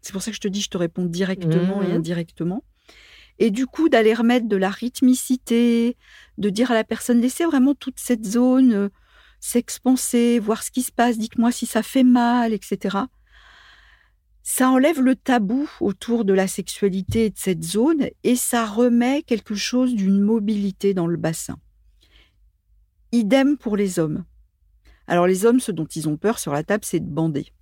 C'est 0.00 0.12
pour 0.12 0.22
ça 0.22 0.30
que 0.30 0.36
je 0.36 0.40
te 0.40 0.48
dis, 0.48 0.60
je 0.60 0.70
te 0.70 0.76
réponds 0.76 1.04
directement 1.04 1.82
et 1.82 1.88
mmh. 1.88 1.96
indirectement. 1.96 2.64
Et 3.38 3.50
du 3.50 3.66
coup, 3.66 3.88
d'aller 3.88 4.14
remettre 4.14 4.48
de 4.48 4.56
la 4.56 4.70
rythmicité, 4.70 5.96
de 6.38 6.50
dire 6.50 6.70
à 6.70 6.74
la 6.74 6.84
personne, 6.84 7.20
laissez 7.20 7.44
vraiment 7.44 7.74
toute 7.74 7.98
cette 7.98 8.24
zone 8.24 8.72
euh, 8.72 8.88
s'expanser, 9.44 10.38
voir 10.38 10.62
ce 10.62 10.70
qui 10.70 10.82
se 10.82 10.90
passe, 10.90 11.18
dites-moi 11.18 11.52
si 11.52 11.66
ça 11.66 11.82
fait 11.82 12.02
mal, 12.02 12.54
etc. 12.54 12.96
Ça 14.42 14.70
enlève 14.70 15.02
le 15.02 15.16
tabou 15.16 15.68
autour 15.80 16.24
de 16.24 16.32
la 16.32 16.48
sexualité 16.48 17.26
et 17.26 17.30
de 17.30 17.36
cette 17.36 17.62
zone 17.62 18.08
et 18.22 18.36
ça 18.36 18.64
remet 18.64 19.22
quelque 19.22 19.54
chose 19.54 19.94
d'une 19.94 20.18
mobilité 20.22 20.94
dans 20.94 21.06
le 21.06 21.18
bassin. 21.18 21.58
Idem 23.12 23.58
pour 23.58 23.76
les 23.76 23.98
hommes. 23.98 24.24
Alors 25.06 25.26
les 25.26 25.44
hommes, 25.44 25.60
ce 25.60 25.72
dont 25.72 25.84
ils 25.84 26.08
ont 26.08 26.16
peur 26.16 26.38
sur 26.38 26.54
la 26.54 26.64
table, 26.64 26.84
c'est 26.86 27.00
de 27.00 27.10
bander. 27.10 27.52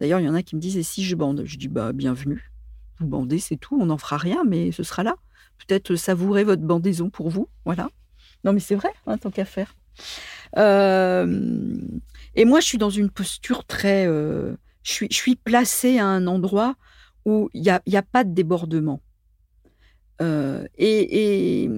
D'ailleurs, 0.00 0.20
il 0.20 0.26
y 0.26 0.28
en 0.30 0.34
a 0.34 0.42
qui 0.42 0.56
me 0.56 0.60
disent, 0.60 0.78
et 0.78 0.82
si 0.82 1.04
je 1.04 1.16
bande? 1.16 1.42
Je 1.44 1.58
dis, 1.58 1.68
bah 1.68 1.92
bienvenue. 1.92 2.50
Vous 2.98 3.06
bandez, 3.06 3.40
c'est 3.40 3.56
tout, 3.56 3.76
on 3.78 3.86
n'en 3.86 3.98
fera 3.98 4.16
rien, 4.16 4.42
mais 4.44 4.72
ce 4.72 4.82
sera 4.82 5.02
là. 5.02 5.16
Peut-être 5.58 5.96
savourer 5.96 6.44
votre 6.44 6.62
bandaison 6.62 7.10
pour 7.10 7.28
vous, 7.28 7.50
voilà. 7.66 7.90
Non, 8.44 8.54
mais 8.54 8.60
c'est 8.60 8.74
vrai, 8.74 8.92
hein, 9.06 9.18
tant 9.18 9.30
qu'à 9.30 9.44
faire. 9.44 9.74
Euh, 10.56 11.76
et 12.34 12.44
moi, 12.44 12.60
je 12.60 12.66
suis 12.66 12.78
dans 12.78 12.90
une 12.90 13.10
posture 13.10 13.64
très... 13.64 14.06
Euh, 14.06 14.56
je, 14.82 15.06
suis, 15.10 15.36
placée 15.36 15.98
à 15.98 16.06
un 16.06 16.26
endroit 16.26 16.76
où 17.24 17.50
il 17.54 17.62
n'y 17.62 17.70
a, 17.70 17.82
y 17.86 17.96
a 17.96 18.02
pas 18.02 18.22
de 18.22 18.32
débordement. 18.32 19.00
Euh, 20.22 20.64
et, 20.78 21.64
et 21.64 21.70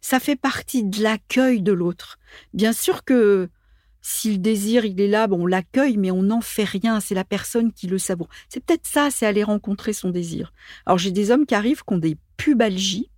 ça 0.00 0.20
fait 0.20 0.36
partie 0.36 0.84
de 0.84 1.02
l'accueil 1.02 1.62
de 1.62 1.72
l'autre. 1.72 2.18
Bien 2.54 2.72
sûr 2.72 3.04
que 3.04 3.48
si 4.06 4.32
le 4.32 4.38
désir, 4.38 4.84
il 4.84 5.00
est 5.00 5.08
là, 5.08 5.26
bon, 5.26 5.44
on 5.44 5.46
l'accueille, 5.46 5.96
mais 5.96 6.10
on 6.10 6.22
n'en 6.22 6.42
fait 6.42 6.64
rien. 6.64 7.00
C'est 7.00 7.14
la 7.14 7.24
personne 7.24 7.72
qui 7.72 7.86
le 7.86 7.96
savoure. 7.96 8.28
C'est 8.50 8.62
peut-être 8.62 8.86
ça, 8.86 9.08
c'est 9.10 9.24
aller 9.24 9.42
rencontrer 9.42 9.94
son 9.94 10.10
désir. 10.10 10.52
Alors, 10.84 10.98
j'ai 10.98 11.10
des 11.10 11.30
hommes 11.30 11.46
qui 11.46 11.54
arrivent 11.54 11.82
qui 11.84 11.94
ont 11.94 11.98
des 11.98 12.18
pubalgies. 12.36 13.10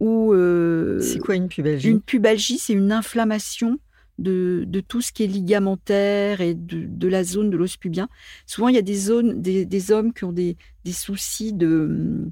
Ou, 0.00 0.32
euh, 0.32 1.00
c'est 1.00 1.18
quoi 1.18 1.34
une 1.34 1.48
pubalgie? 1.48 1.88
Une 1.88 2.00
pubalgie, 2.00 2.58
c'est 2.58 2.72
une 2.72 2.92
inflammation 2.92 3.78
de, 4.18 4.82
tout 4.86 5.00
ce 5.00 5.12
qui 5.12 5.24
est 5.24 5.26
ligamentaire 5.26 6.40
et 6.40 6.54
de, 6.54 7.08
la 7.08 7.24
zone 7.24 7.50
de 7.50 7.56
l'os 7.56 7.76
pubien. 7.76 8.08
Souvent, 8.46 8.68
il 8.68 8.74
y 8.74 8.78
a 8.78 8.82
des 8.82 8.94
zones, 8.96 9.40
des, 9.40 9.90
hommes 9.90 10.12
qui 10.12 10.24
ont 10.24 10.32
des, 10.32 10.56
soucis 10.92 11.52
de, 11.52 12.24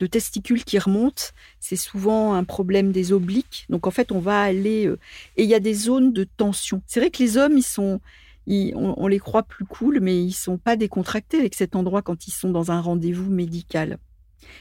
de, 0.00 0.06
testicules 0.06 0.64
qui 0.64 0.78
remontent. 0.78 1.22
C'est 1.58 1.76
souvent 1.76 2.34
un 2.34 2.44
problème 2.44 2.92
des 2.92 3.12
obliques. 3.12 3.66
Donc, 3.68 3.86
en 3.86 3.90
fait, 3.90 4.12
on 4.12 4.18
va 4.18 4.42
aller. 4.42 4.86
Euh, 4.86 4.98
et 5.36 5.44
il 5.44 5.48
y 5.48 5.54
a 5.54 5.60
des 5.60 5.74
zones 5.74 6.12
de 6.12 6.24
tension. 6.24 6.82
C'est 6.86 7.00
vrai 7.00 7.10
que 7.10 7.22
les 7.22 7.36
hommes, 7.36 7.56
ils 7.56 7.62
sont. 7.62 8.00
on, 8.46 9.06
les 9.06 9.18
croit 9.18 9.42
plus 9.42 9.64
cool, 9.64 10.00
mais 10.00 10.22
ils 10.22 10.32
sont 10.32 10.58
pas 10.58 10.76
décontractés 10.76 11.38
avec 11.38 11.54
cet 11.54 11.76
endroit 11.76 12.02
quand 12.02 12.26
ils 12.26 12.32
sont 12.32 12.50
dans 12.50 12.70
un 12.70 12.80
rendez-vous 12.80 13.30
médical. 13.30 13.98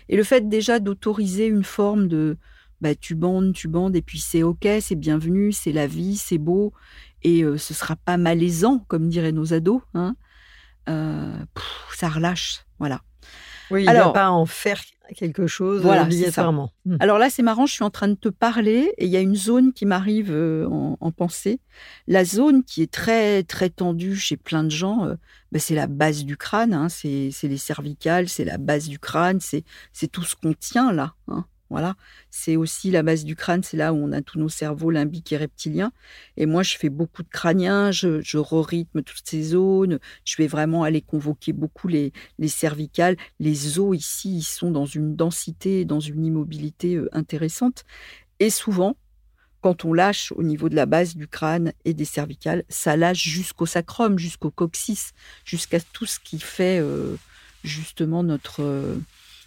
Et 0.08 0.18
le 0.18 0.24
fait 0.24 0.48
déjà 0.50 0.80
d'autoriser 0.80 1.48
une 1.48 1.64
forme 1.64 2.08
de, 2.08 2.38
bah, 2.82 2.96
tu 2.96 3.16
bandes, 3.16 3.54
tu 3.54 3.68
bandes, 3.68 3.96
et 3.96 4.02
puis 4.02 4.20
c'est 4.20 4.44
ok, 4.44 4.68
c'est 4.82 4.96
bienvenu, 4.96 5.52
c'est 5.52 5.72
la 5.72 5.88
vie, 5.88 6.16
c'est 6.16 6.38
beau, 6.38 6.74
et 7.24 7.42
ce 7.44 7.58
ce 7.58 7.74
sera 7.74 7.96
pas 7.96 8.18
malaisant, 8.18 8.80
comme 8.88 9.10
diraient 9.10 9.32
nos 9.32 9.54
ados. 9.54 9.82
Hein. 9.94 10.16
ça 10.86 12.10
relâche, 12.10 12.66
voilà. 12.80 13.02
Oui, 13.72 13.84
il 13.84 13.90
Alors, 13.90 14.14
pas 14.14 14.30
en 14.30 14.46
faire 14.46 14.82
quelque 15.16 15.48
chose 15.48 15.82
voilà, 15.82 16.04
obligatoirement. 16.04 16.72
Mmh. 16.86 16.98
Alors 17.00 17.18
là, 17.18 17.30
c'est 17.30 17.42
marrant, 17.42 17.66
je 17.66 17.74
suis 17.74 17.84
en 17.84 17.90
train 17.90 18.08
de 18.08 18.16
te 18.16 18.30
parler 18.30 18.94
et 18.98 19.06
il 19.06 19.12
y 19.12 19.18
a 19.18 19.22
une 19.22 19.36
zone 19.36 19.74
qui 19.74 19.86
m'arrive 19.86 20.32
en, 20.32 21.12
pensée. 21.12 21.60
La 22.08 22.24
zone 22.24 22.64
qui 22.64 22.84
est 22.84 22.92
très 22.92 23.42
très 23.44 23.70
tendue 23.70 24.16
chez 24.16 24.38
plein 24.38 24.64
de 24.64 24.70
gens, 24.70 25.08
bah, 25.52 25.60
c'est 25.60 25.74
la 25.74 25.88
base 25.88 26.26
du 26.26 26.38
crâne, 26.38 26.74
hein, 26.74 26.90
c'est 26.90 27.32
les 27.44 27.58
cervicales, 27.58 28.30
c'est 28.30 28.46
la 28.46 28.60
base 28.60 28.88
du 28.88 29.00
crâne, 29.00 29.40
c'est 29.40 29.64
tout 30.12 30.24
ce 30.24 30.36
qu'on 30.36 30.54
tient 30.54 30.94
là. 30.94 31.14
Hein. 31.28 31.46
Voilà, 31.70 31.96
c'est 32.32 32.56
aussi 32.56 32.90
la 32.90 33.04
base 33.04 33.26
du 33.26 33.36
crâne, 33.36 33.62
c'est 33.62 33.78
là 33.78 33.94
où 33.94 33.98
on 33.98 34.12
a 34.12 34.22
tous 34.22 34.40
nos 34.40 34.50
cerveaux 34.50 34.90
limbiques 34.90 35.32
et 35.32 35.38
reptiliens. 35.38 35.92
Et 36.36 36.48
moi, 36.48 36.64
je 36.64 36.76
fais 36.76 36.90
beaucoup 36.90 37.22
de 37.22 37.30
crâniens, 37.30 37.92
je, 37.92 38.22
je 38.22 38.40
rythme 38.40 39.04
toutes 39.04 39.22
ces 39.24 39.44
zones. 39.44 40.00
Je 40.26 40.36
vais 40.38 40.48
vraiment 40.48 40.84
aller 40.84 41.02
convoquer 41.02 41.54
beaucoup 41.54 41.88
les, 41.88 42.12
les 42.40 42.48
cervicales. 42.48 43.18
Les 43.40 43.78
os 43.78 43.96
ici, 43.96 44.38
ils 44.38 44.44
sont 44.44 44.72
dans 44.72 44.88
une 44.88 45.16
densité, 45.16 45.86
dans 45.86 46.00
une 46.00 46.26
immobilité 46.26 46.96
euh, 46.96 47.08
intéressante. 47.12 47.86
Et 48.40 48.50
souvent, 48.50 48.96
quand 49.62 49.86
on 49.86 49.94
lâche 49.94 50.32
au 50.32 50.44
niveau 50.44 50.70
de 50.70 50.76
la 50.76 50.86
base 50.86 51.16
du 51.16 51.28
crâne 51.28 51.74
et 51.86 51.94
des 51.94 52.06
cervicales, 52.06 52.64
ça 52.70 52.96
lâche 52.96 53.24
jusqu'au 53.24 53.66
sacrum, 53.66 54.18
jusqu'au 54.18 54.50
coccyx, 54.50 55.14
jusqu'à 55.46 55.80
tout 55.80 56.06
ce 56.06 56.20
qui 56.20 56.40
fait 56.40 56.80
euh, 56.80 57.16
justement 57.64 58.24
notre, 58.24 58.64
euh, 58.64 58.96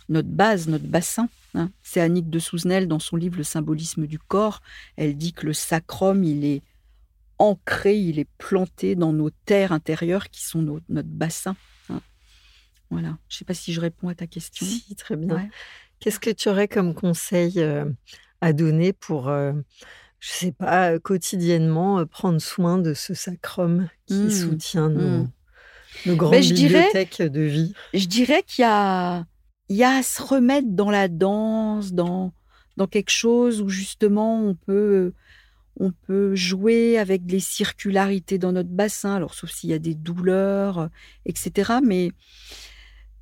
notre 0.09 0.29
base, 0.29 0.69
notre 0.69 0.87
bassin. 0.87 1.29
Hein. 1.55 1.71
C'est 1.83 2.01
Annick 2.01 2.31
de 2.31 2.39
Souzenel 2.39 2.89
dans 2.89 2.99
son 2.99 3.17
livre 3.17 3.37
Le 3.37 3.45
symbolisme 3.45 4.07
du 4.07 4.19
corps. 4.19 4.61
Elle 4.97 5.17
dit 5.17 5.33
que 5.33 5.47
le 5.47 5.53
sacrum, 5.53 6.25
il 6.25 6.45
est 6.45 6.63
ancré, 7.39 7.99
il 7.99 8.19
est 8.19 8.29
planté 8.39 8.95
dans 8.95 9.13
nos 9.13 9.31
terres 9.31 9.73
intérieures 9.73 10.31
qui 10.31 10.45
sont 10.45 10.63
notre 10.89 11.09
bassin. 11.09 11.57
Hein. 11.91 12.01
Voilà. 12.91 13.17
Je 13.29 13.35
ne 13.35 13.39
sais 13.39 13.45
pas 13.45 13.55
si 13.55 13.73
je 13.73 13.81
réponds 13.81 14.09
à 14.09 14.15
ta 14.15 14.27
question. 14.27 14.65
Si, 14.65 14.95
très 14.95 15.17
bien. 15.17 15.49
Qu'est-ce 15.99 16.21
que 16.21 16.31
tu 16.31 16.49
aurais 16.49 16.69
comme 16.69 16.95
conseil 16.95 17.61
euh, 17.61 17.85
à 18.41 18.53
donner 18.53 18.93
pour, 18.93 19.29
euh, 19.29 19.53
je 20.21 20.33
ne 20.33 20.37
sais 20.37 20.53
pas, 20.53 20.99
quotidiennement 20.99 22.01
euh, 22.01 22.07
prendre 22.07 22.41
soin 22.41 22.79
de 22.79 22.95
ce 22.95 23.15
sacrum 23.15 23.89
qui 24.07 24.15
mmh. 24.15 24.31
soutient 24.31 24.89
nos, 24.89 25.25
mmh. 25.25 25.31
nos 26.07 26.17
grandes 26.17 26.33
ben, 26.33 26.43
bibliothèques 26.43 27.23
de 27.23 27.41
vie? 27.41 27.73
Je 27.95 28.07
dirais 28.07 28.43
qu'il 28.45 28.63
y 28.63 28.67
a 28.67 29.27
il 29.69 29.77
y 29.77 29.85
a 29.85 29.97
à 29.97 30.03
se 30.03 30.23
remettre 30.23 30.69
dans 30.71 30.91
la 30.91 31.09
danse, 31.09 31.93
dans, 31.93 32.33
dans 32.77 32.87
quelque 32.87 33.11
chose 33.11 33.61
où 33.63 33.69
justement 33.69 34.43
on 34.45 34.55
peut, 34.55 35.13
on 35.79 35.93
peut 35.93 36.35
jouer 36.35 36.99
avec 36.99 37.23
les 37.29 37.41
circularités 37.41 38.39
dans 38.39 38.53
notre 38.53 38.69
bassin, 38.69 39.15
alors 39.15 39.35
sauf 39.35 39.51
s'il 39.51 39.71
y 39.71 39.75
a 39.75 39.79
des 39.79 39.95
douleurs, 39.95 40.89
etc. 41.25 41.75
Mais 41.83 42.13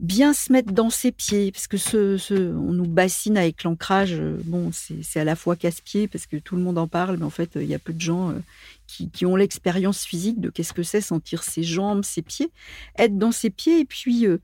bien 0.00 0.32
se 0.32 0.50
mettre 0.52 0.72
dans 0.72 0.90
ses 0.90 1.12
pieds, 1.12 1.52
parce 1.52 1.66
que 1.66 1.76
ce, 1.76 2.16
ce 2.16 2.34
on 2.34 2.72
nous 2.72 2.86
bassine 2.86 3.36
avec 3.36 3.62
l'ancrage, 3.64 4.20
bon, 4.44 4.70
c'est 4.72 5.20
à 5.20 5.24
la 5.24 5.36
fois 5.36 5.56
casse-pied, 5.56 6.08
parce 6.08 6.26
que 6.26 6.36
tout 6.36 6.56
le 6.56 6.62
monde 6.62 6.78
en 6.78 6.88
parle, 6.88 7.18
mais 7.18 7.24
en 7.24 7.30
fait, 7.30 7.50
il 7.56 7.66
y 7.66 7.74
a 7.74 7.78
peu 7.78 7.92
de 7.92 8.00
gens 8.00 8.30
euh, 8.30 8.38
qui, 8.86 9.10
qui 9.10 9.26
ont 9.26 9.36
l'expérience 9.36 10.04
physique 10.04 10.40
de 10.40 10.48
qu'est-ce 10.48 10.72
que 10.72 10.82
c'est 10.82 11.02
sentir 11.02 11.42
ses 11.42 11.62
jambes, 11.62 12.02
ses 12.02 12.22
pieds, 12.22 12.50
être 12.98 13.18
dans 13.18 13.32
ses 13.32 13.50
pieds, 13.50 13.80
et 13.80 13.84
puis... 13.84 14.26
Euh, 14.26 14.38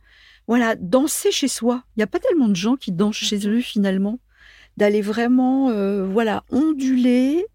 voilà, 0.47 0.77
danser 0.77 1.33
chez 1.33 1.49
soi. 1.49 1.83
Il 1.97 2.01
n'y 2.01 2.05
a 2.05 2.07
pas 2.07 2.19
tellement 2.19 2.49
de 2.49 2.57
gens 2.57 2.77
qui 2.77 2.93
dansent 2.93 3.17
chez 3.17 3.49
eux 3.49 3.61
finalement. 3.61 4.19
D'aller 4.77 5.01
vraiment, 5.01 5.71
euh, 5.71 6.07
voilà, 6.07 6.45
onduler, 6.51 7.47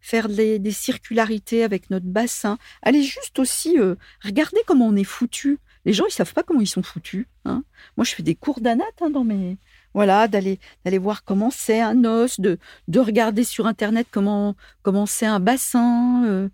faire 0.00 0.28
des, 0.28 0.60
circularités 0.70 1.64
avec 1.64 1.88
notre 1.90 2.06
bassin. 2.06 2.58
Aller 2.82 3.02
juste 3.02 3.38
aussi 3.38 3.78
euh, 3.78 3.94
regarder 4.22 4.60
comment 4.66 4.86
on 4.88 4.96
est 4.96 5.04
foutu. 5.04 5.58
Les 5.86 5.92
gens, 5.92 6.04
ils 6.06 6.12
savent 6.12 6.34
pas 6.34 6.42
comment 6.42 6.60
ils 6.60 6.66
sont 6.66 6.82
foutus. 6.82 7.26
Hein. 7.44 7.64
Moi, 7.96 8.04
je 8.04 8.14
fais 8.14 8.22
des 8.22 8.34
cours 8.34 8.60
d'anat 8.60 8.84
hein, 9.00 9.10
dans 9.10 9.24
mes, 9.24 9.56
voilà, 9.94 10.28
d'aller 10.28 10.58
d'aller 10.84 10.98
voir 10.98 11.24
comment 11.24 11.50
c'est 11.50 11.80
un 11.80 12.04
os, 12.04 12.40
de 12.40 12.58
de 12.88 13.00
regarder 13.00 13.44
sur 13.44 13.66
internet 13.66 14.06
comment 14.10 14.56
comment 14.82 15.06
c'est 15.06 15.26
un 15.26 15.40
bassin. 15.40 16.24
Euh, 16.26 16.48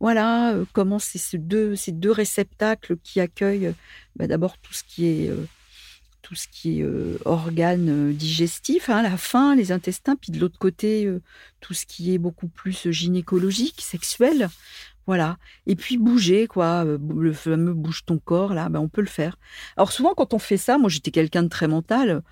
voilà 0.00 0.52
euh, 0.52 0.64
comment 0.72 0.98
ces 0.98 1.38
deux, 1.38 1.74
réceptacles 2.10 2.96
qui 3.02 3.20
accueillent 3.20 3.74
bah, 4.16 4.26
d'abord 4.26 4.58
tout 4.58 4.72
ce 4.72 4.84
qui 4.84 5.06
est 5.06 5.28
euh, 5.28 5.46
tout 6.22 6.34
ce 6.34 6.48
qui 6.48 6.80
est 6.80 6.82
euh, 6.82 7.18
organes 7.26 8.12
digestifs, 8.12 8.88
hein, 8.88 9.02
la 9.02 9.18
faim, 9.18 9.54
les 9.54 9.72
intestins, 9.72 10.16
puis 10.16 10.32
de 10.32 10.40
l'autre 10.40 10.58
côté 10.58 11.06
tout 11.60 11.74
ce 11.74 11.84
qui 11.84 12.14
est 12.14 12.18
beaucoup 12.18 12.48
plus 12.48 12.90
gynécologique, 12.90 13.82
sexuel. 13.82 14.48
Voilà. 15.06 15.36
Et 15.66 15.76
puis 15.76 15.98
bouger, 15.98 16.46
quoi. 16.46 16.84
Le 16.84 17.32
fameux 17.34 17.74
bouge 17.74 18.06
ton 18.06 18.16
corps, 18.16 18.54
là, 18.54 18.70
ben, 18.70 18.80
on 18.80 18.88
peut 18.88 19.02
le 19.02 19.06
faire. 19.06 19.36
Alors 19.76 19.92
souvent, 19.92 20.14
quand 20.14 20.32
on 20.32 20.38
fait 20.38 20.56
ça, 20.56 20.78
moi 20.78 20.88
j'étais 20.88 21.10
quelqu'un 21.10 21.42
de 21.42 21.48
très 21.48 21.68
mental 21.68 22.22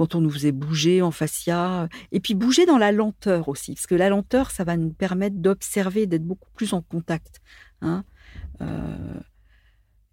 quand 0.00 0.14
on 0.14 0.22
nous 0.22 0.30
faisait 0.30 0.50
bouger 0.52 1.02
en 1.02 1.10
fascia, 1.10 1.86
et 2.10 2.20
puis 2.20 2.32
bouger 2.34 2.64
dans 2.64 2.78
la 2.78 2.90
lenteur 2.90 3.48
aussi, 3.48 3.74
parce 3.74 3.86
que 3.86 3.94
la 3.94 4.08
lenteur, 4.08 4.50
ça 4.50 4.64
va 4.64 4.78
nous 4.78 4.94
permettre 4.94 5.36
d'observer, 5.36 6.06
d'être 6.06 6.24
beaucoup 6.24 6.48
plus 6.54 6.72
en 6.72 6.80
contact. 6.80 7.42
Hein. 7.82 8.04
Euh, 8.62 9.20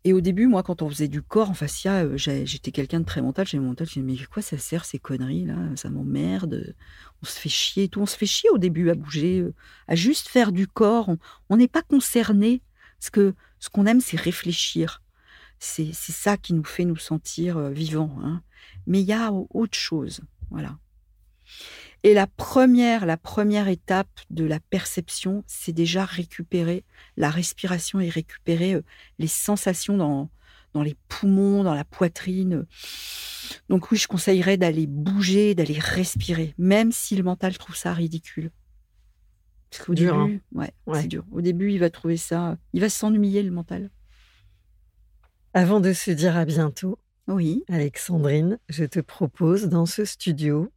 Et 0.03 0.11
au 0.13 0.19
début, 0.21 0.47
moi, 0.47 0.61
quand 0.63 0.81
on 0.81 0.89
faisait 0.89 1.07
du 1.07 1.21
corps 1.21 1.49
en 1.49 1.53
fascia, 1.53 2.03
euh, 2.03 2.17
j'étais 2.17 2.71
quelqu'un 2.71 2.99
de 3.01 3.05
très 3.05 3.21
mental. 3.21 3.45
J'ai 3.47 3.59
mental, 3.59 3.87
je 3.89 3.99
me 4.01 4.05
mais 4.05 4.17
quoi 4.31 4.41
ça 4.41 4.57
sert 4.57 4.83
ces 4.85 4.99
conneries 4.99 5.45
là 5.45 5.55
Ça 5.75 5.89
m'emmerde. 5.89 6.75
On 7.21 7.25
se 7.25 7.39
fait 7.39 7.49
chier 7.49 7.83
et 7.85 7.89
tout. 7.89 8.01
On 8.01 8.05
se 8.05 8.17
fait 8.17 8.25
chier 8.25 8.49
au 8.49 8.57
début 8.57 8.89
à 8.89 8.95
bouger, 8.95 9.39
euh, 9.39 9.53
à 9.87 9.95
juste 9.95 10.27
faire 10.29 10.51
du 10.51 10.67
corps. 10.67 11.09
On- 11.49 11.57
n'est 11.57 11.67
pas 11.69 11.81
concerné. 11.81 12.61
Parce 12.99 13.09
que 13.09 13.33
ce 13.59 13.69
qu'on 13.69 13.85
aime, 13.85 14.01
c'est 14.01 14.19
réfléchir. 14.19 15.01
C'est 15.59 15.93
ça 15.93 16.37
qui 16.37 16.53
nous 16.53 16.63
fait 16.75 16.85
nous 16.85 16.97
sentir 16.97 17.69
vivants. 17.69 18.15
hein. 18.23 18.41
Mais 18.87 19.01
il 19.01 19.05
y 19.05 19.13
a 19.13 19.31
au- 19.31 19.47
autre 19.53 19.77
chose. 19.77 20.21
Voilà. 20.49 20.77
Et 22.03 22.13
la 22.13 22.25
première, 22.27 23.05
la 23.05 23.17
première 23.17 23.67
étape 23.67 24.19
de 24.29 24.43
la 24.45 24.59
perception, 24.59 25.43
c'est 25.47 25.71
déjà 25.73 26.05
récupérer 26.05 26.83
la 27.17 27.29
respiration 27.29 27.99
et 27.99 28.09
récupérer 28.09 28.73
euh, 28.75 28.81
les 29.19 29.27
sensations 29.27 29.97
dans, 29.97 30.29
dans 30.73 30.83
les 30.83 30.95
poumons, 31.07 31.63
dans 31.63 31.73
la 31.73 31.83
poitrine. 31.85 32.65
Donc 33.69 33.91
oui, 33.91 33.97
je 33.97 34.07
conseillerais 34.07 34.57
d'aller 34.57 34.87
bouger, 34.87 35.55
d'aller 35.55 35.79
respirer, 35.79 36.53
même 36.57 36.91
si 36.91 37.15
le 37.15 37.23
mental 37.23 37.57
trouve 37.57 37.75
ça 37.75 37.93
ridicule. 37.93 38.51
Parce 39.69 39.83
qu'au 39.85 39.93
Dur, 39.95 40.25
début, 40.25 40.41
ouais, 40.53 40.71
Ouais. 40.85 41.01
c'est 41.01 41.07
dur. 41.07 41.25
Au 41.31 41.41
début, 41.41 41.71
il 41.73 41.79
va 41.79 41.89
trouver 41.89 42.15
ça, 42.17 42.57
il 42.73 42.79
va 42.81 42.89
s'ennuyer 42.89 43.43
le 43.43 43.51
mental. 43.51 43.89
Avant 45.53 45.79
de 45.79 45.91
se 45.93 46.11
dire 46.11 46.37
à 46.37 46.45
bientôt, 46.45 46.99
Oui. 47.27 47.63
Alexandrine, 47.69 48.57
je 48.69 48.85
te 48.85 48.99
propose 48.99 49.65
dans 49.65 49.85
ce 49.85 50.05
studio 50.05 50.71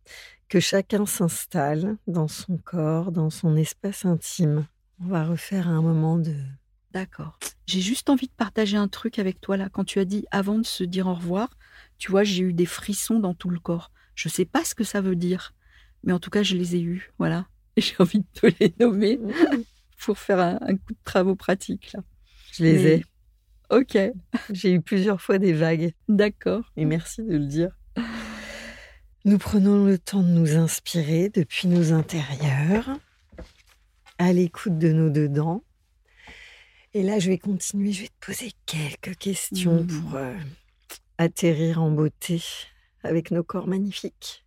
que 0.48 0.58
chacun 0.60 1.06
s'installe 1.06 1.96
dans 2.06 2.28
son 2.28 2.56
corps, 2.58 3.12
dans 3.12 3.30
son 3.30 3.56
espace 3.56 4.04
intime. 4.04 4.66
On 5.00 5.06
va 5.06 5.24
refaire 5.24 5.68
un 5.68 5.80
moment 5.80 6.18
de... 6.18 6.34
D'accord. 6.92 7.38
J'ai 7.66 7.80
juste 7.80 8.10
envie 8.10 8.26
de 8.26 8.32
partager 8.32 8.76
un 8.76 8.88
truc 8.88 9.20
avec 9.20 9.40
toi 9.40 9.56
là. 9.56 9.68
Quand 9.70 9.84
tu 9.84 10.00
as 10.00 10.04
dit 10.04 10.26
avant 10.32 10.58
de 10.58 10.66
se 10.66 10.82
dire 10.82 11.06
au 11.06 11.14
revoir, 11.14 11.56
tu 11.98 12.10
vois, 12.10 12.24
j'ai 12.24 12.42
eu 12.42 12.52
des 12.52 12.66
frissons 12.66 13.20
dans 13.20 13.32
tout 13.34 13.48
le 13.48 13.60
corps. 13.60 13.92
Je 14.16 14.28
sais 14.28 14.44
pas 14.44 14.64
ce 14.64 14.74
que 14.74 14.82
ça 14.82 15.00
veut 15.00 15.14
dire, 15.14 15.54
mais 16.02 16.12
en 16.12 16.18
tout 16.18 16.30
cas, 16.30 16.42
je 16.42 16.56
les 16.56 16.74
ai 16.74 16.80
eus. 16.80 17.12
Voilà. 17.18 17.46
Et 17.76 17.80
j'ai 17.80 17.94
envie 18.00 18.18
de 18.18 18.26
te 18.34 18.46
les 18.58 18.74
nommer 18.80 19.20
pour 19.98 20.18
faire 20.18 20.40
un, 20.40 20.58
un 20.62 20.76
coup 20.76 20.92
de 20.92 20.98
travaux 21.04 21.36
pratiques 21.36 21.92
là. 21.92 22.00
Je 22.52 22.64
les 22.64 22.72
Mais- 22.74 22.90
ai. 22.96 23.04
Ok, 23.70 23.96
J'ai 24.50 24.72
eu 24.74 24.80
plusieurs 24.80 25.20
fois 25.20 25.38
des 25.38 25.52
vagues. 25.52 25.92
d'accord. 26.08 26.62
Et 26.76 26.84
merci 26.84 27.22
de 27.22 27.36
le 27.36 27.46
dire. 27.46 27.70
Nous 29.24 29.38
prenons 29.38 29.84
le 29.84 29.98
temps 29.98 30.22
de 30.22 30.28
nous 30.28 30.56
inspirer 30.56 31.28
depuis 31.28 31.68
nos 31.68 31.92
intérieurs, 31.92 32.88
à 34.18 34.32
l'écoute 34.32 34.78
de 34.78 34.92
nos 34.92 35.10
dedans. 35.10 35.62
Et 36.94 37.02
là, 37.02 37.18
je 37.20 37.28
vais 37.30 37.38
continuer, 37.38 37.92
je 37.92 38.02
vais 38.02 38.08
te 38.08 38.26
poser 38.26 38.50
quelques 38.66 39.16
questions 39.18 39.82
Mhm. 39.82 39.86
pour 39.86 40.14
euh, 40.16 40.34
atterrir 41.18 41.80
en 41.82 41.90
beauté 41.90 42.42
avec 43.04 43.30
nos 43.30 43.44
corps 43.44 43.68
magnifiques. 43.68 44.44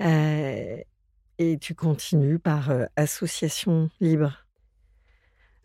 Euh, 0.00 0.76
et 1.38 1.58
tu 1.58 1.74
continues 1.74 2.38
par 2.38 2.70
euh, 2.70 2.84
association 2.96 3.90
libre. 4.00 4.44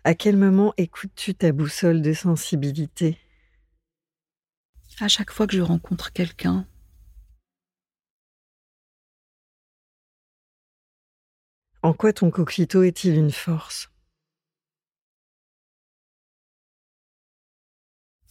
À 0.05 0.15
quel 0.15 0.35
moment 0.35 0.73
écoutes-tu 0.77 1.33
ta 1.33 1.51
boussole 1.51 2.01
de 2.01 2.13
sensibilité? 2.13 3.17
À 4.99 5.07
chaque 5.07 5.31
fois 5.31 5.47
que 5.47 5.55
je 5.55 5.61
rencontre 5.61 6.11
quelqu'un, 6.11 6.67
En 11.85 11.91
quoi 11.91 12.13
ton 12.13 12.31
coquelicot 12.31 12.83
est-il 12.83 13.15
une 13.15 13.31
force? 13.31 13.89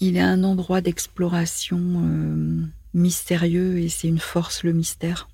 Il 0.00 0.16
est 0.16 0.20
un 0.20 0.42
endroit 0.42 0.80
d'exploration 0.80 1.78
euh, 1.78 2.66
mystérieux 2.94 3.78
et 3.78 3.90
c'est 3.90 4.08
une 4.08 4.18
force 4.18 4.64
le 4.64 4.72
mystère. 4.72 5.28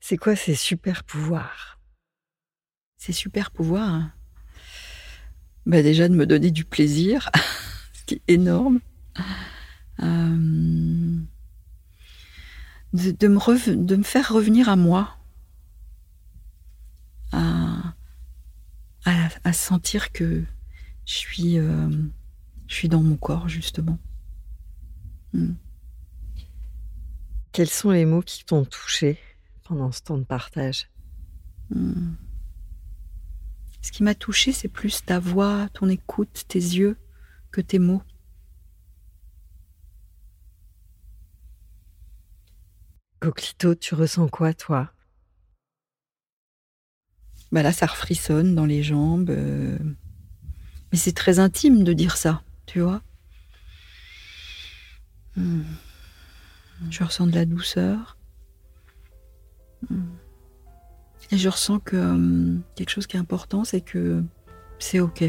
C'est 0.00 0.16
quoi 0.16 0.36
ces 0.36 0.54
super 0.54 1.04
pouvoirs? 1.04 1.79
C'est 3.00 3.12
super 3.14 3.50
pouvoir. 3.50 3.88
hein. 3.88 4.12
Bah 5.64 5.80
déjà 5.82 6.06
de 6.06 6.14
me 6.14 6.26
donner 6.26 6.50
du 6.50 6.66
plaisir, 6.66 7.30
ce 7.94 8.04
qui 8.04 8.14
est 8.16 8.22
énorme. 8.28 8.80
Euh, 10.02 11.18
de, 12.92 13.10
de 13.12 13.28
me 13.28 13.38
rev- 13.38 13.74
de 13.86 13.96
me 13.96 14.02
faire 14.02 14.30
revenir 14.30 14.68
à 14.68 14.76
moi. 14.76 15.16
À, 17.32 17.94
à, 19.06 19.28
à 19.44 19.52
sentir 19.54 20.12
que 20.12 20.44
je 21.06 21.14
suis, 21.14 21.58
euh, 21.58 21.88
je 22.66 22.74
suis 22.74 22.88
dans 22.90 23.02
mon 23.02 23.16
corps, 23.16 23.48
justement. 23.48 23.98
Hmm. 25.32 25.54
Quels 27.52 27.70
sont 27.70 27.92
les 27.92 28.04
mots 28.04 28.20
qui 28.22 28.44
t'ont 28.44 28.66
touché 28.66 29.18
pendant 29.64 29.90
ce 29.90 30.02
temps 30.02 30.18
de 30.18 30.24
partage? 30.24 30.90
Hmm. 31.74 32.12
Ce 33.82 33.92
qui 33.92 34.02
m'a 34.02 34.14
touché, 34.14 34.52
c'est 34.52 34.68
plus 34.68 35.04
ta 35.04 35.18
voix, 35.18 35.68
ton 35.72 35.88
écoute, 35.88 36.44
tes 36.48 36.58
yeux, 36.58 36.96
que 37.50 37.60
tes 37.60 37.78
mots. 37.78 38.02
Coquelicot, 43.20 43.74
tu 43.74 43.94
ressens 43.94 44.28
quoi, 44.28 44.54
toi? 44.54 44.92
Bah 47.52 47.62
là, 47.62 47.72
ça 47.72 47.86
refrissonne 47.86 48.54
dans 48.54 48.66
les 48.66 48.82
jambes. 48.82 49.30
euh, 49.30 49.78
Mais 50.92 50.98
c'est 50.98 51.12
très 51.12 51.38
intime 51.38 51.82
de 51.84 51.92
dire 51.92 52.16
ça, 52.16 52.42
tu 52.66 52.80
vois. 52.80 53.02
Hmm. 55.36 55.62
Je 56.90 57.04
ressens 57.04 57.26
de 57.26 57.34
la 57.34 57.44
douceur. 57.44 58.16
Hmm. 59.88 60.10
Et 61.32 61.36
je 61.36 61.48
ressens 61.48 61.78
que 61.78 61.96
hum, 61.96 62.62
quelque 62.74 62.90
chose 62.90 63.06
qui 63.06 63.16
est 63.16 63.20
important, 63.20 63.64
c'est 63.64 63.80
que 63.80 64.22
c'est 64.78 65.00
OK. 65.00 65.24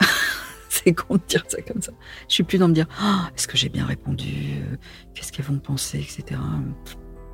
c'est 0.68 0.94
con 0.94 1.16
de 1.16 1.22
dire 1.26 1.44
ça 1.48 1.60
comme 1.62 1.82
ça. 1.82 1.92
Je 2.28 2.34
suis 2.34 2.44
plus 2.44 2.58
dans 2.58 2.68
me 2.68 2.74
dire 2.74 2.86
Ah, 3.00 3.30
est-ce 3.36 3.48
que 3.48 3.56
j'ai 3.56 3.68
bien 3.68 3.84
répondu? 3.84 4.26
Euh, 4.26 4.76
Qu'est-ce 5.14 5.32
qu'elles 5.32 5.46
vont 5.46 5.58
penser, 5.58 5.98
etc. 5.98 6.40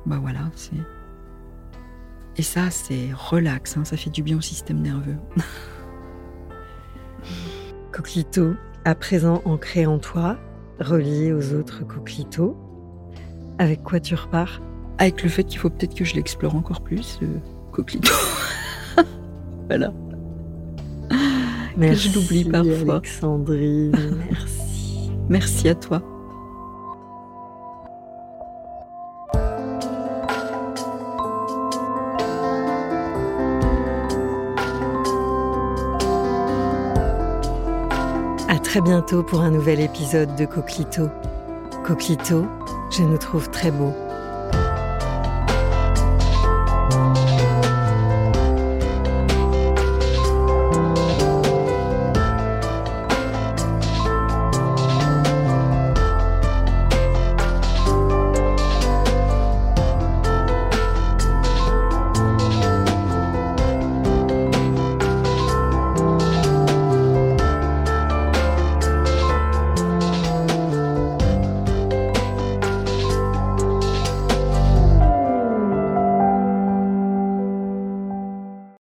Bah 0.05 0.17
voilà, 0.19 0.49
c'est. 0.55 0.71
Et 2.37 2.41
ça, 2.41 2.71
c'est 2.71 3.09
relax, 3.13 3.75
hein, 3.75 3.83
ça 3.83 3.97
fait 3.97 4.09
du 4.09 4.23
bien 4.23 4.37
au 4.37 4.41
système 4.41 4.81
nerveux. 4.81 5.17
Coquelicot, 7.91 8.53
à 8.85 8.95
présent 8.95 9.41
ancré 9.43 9.85
en 9.85 9.99
toi, 9.99 10.37
relié 10.79 11.33
aux 11.33 11.53
autres 11.53 11.85
coquelicots, 11.85 12.57
avec 13.57 13.83
quoi 13.83 13.99
tu 13.99 14.15
repars? 14.15 14.61
Avec 14.99 15.21
le 15.21 15.29
fait 15.29 15.43
qu'il 15.43 15.59
faut 15.59 15.69
peut-être 15.69 15.95
que 15.95 16.05
je 16.05 16.15
l'explore 16.15 16.55
encore 16.55 16.81
plus, 16.81 17.19
le 17.21 17.27
coquelicot. 17.79 18.13
voilà. 19.67 19.93
Merci, 21.77 22.09
je 22.09 22.15
l'oublie 22.15 22.43
parfois. 22.43 22.95
Alexandrine, 22.95 23.91
merci. 24.29 25.11
Merci 25.29 25.69
à 25.69 25.75
toi. 25.75 26.01
À 38.49 38.59
très 38.61 38.81
bientôt 38.81 39.23
pour 39.23 39.41
un 39.41 39.51
nouvel 39.51 39.79
épisode 39.79 40.35
de 40.35 40.45
Coquelicot. 40.45 41.09
Coquelicot, 41.85 42.45
je 42.91 43.03
nous 43.03 43.17
trouve 43.17 43.49
très 43.51 43.71
beau. 43.71 43.93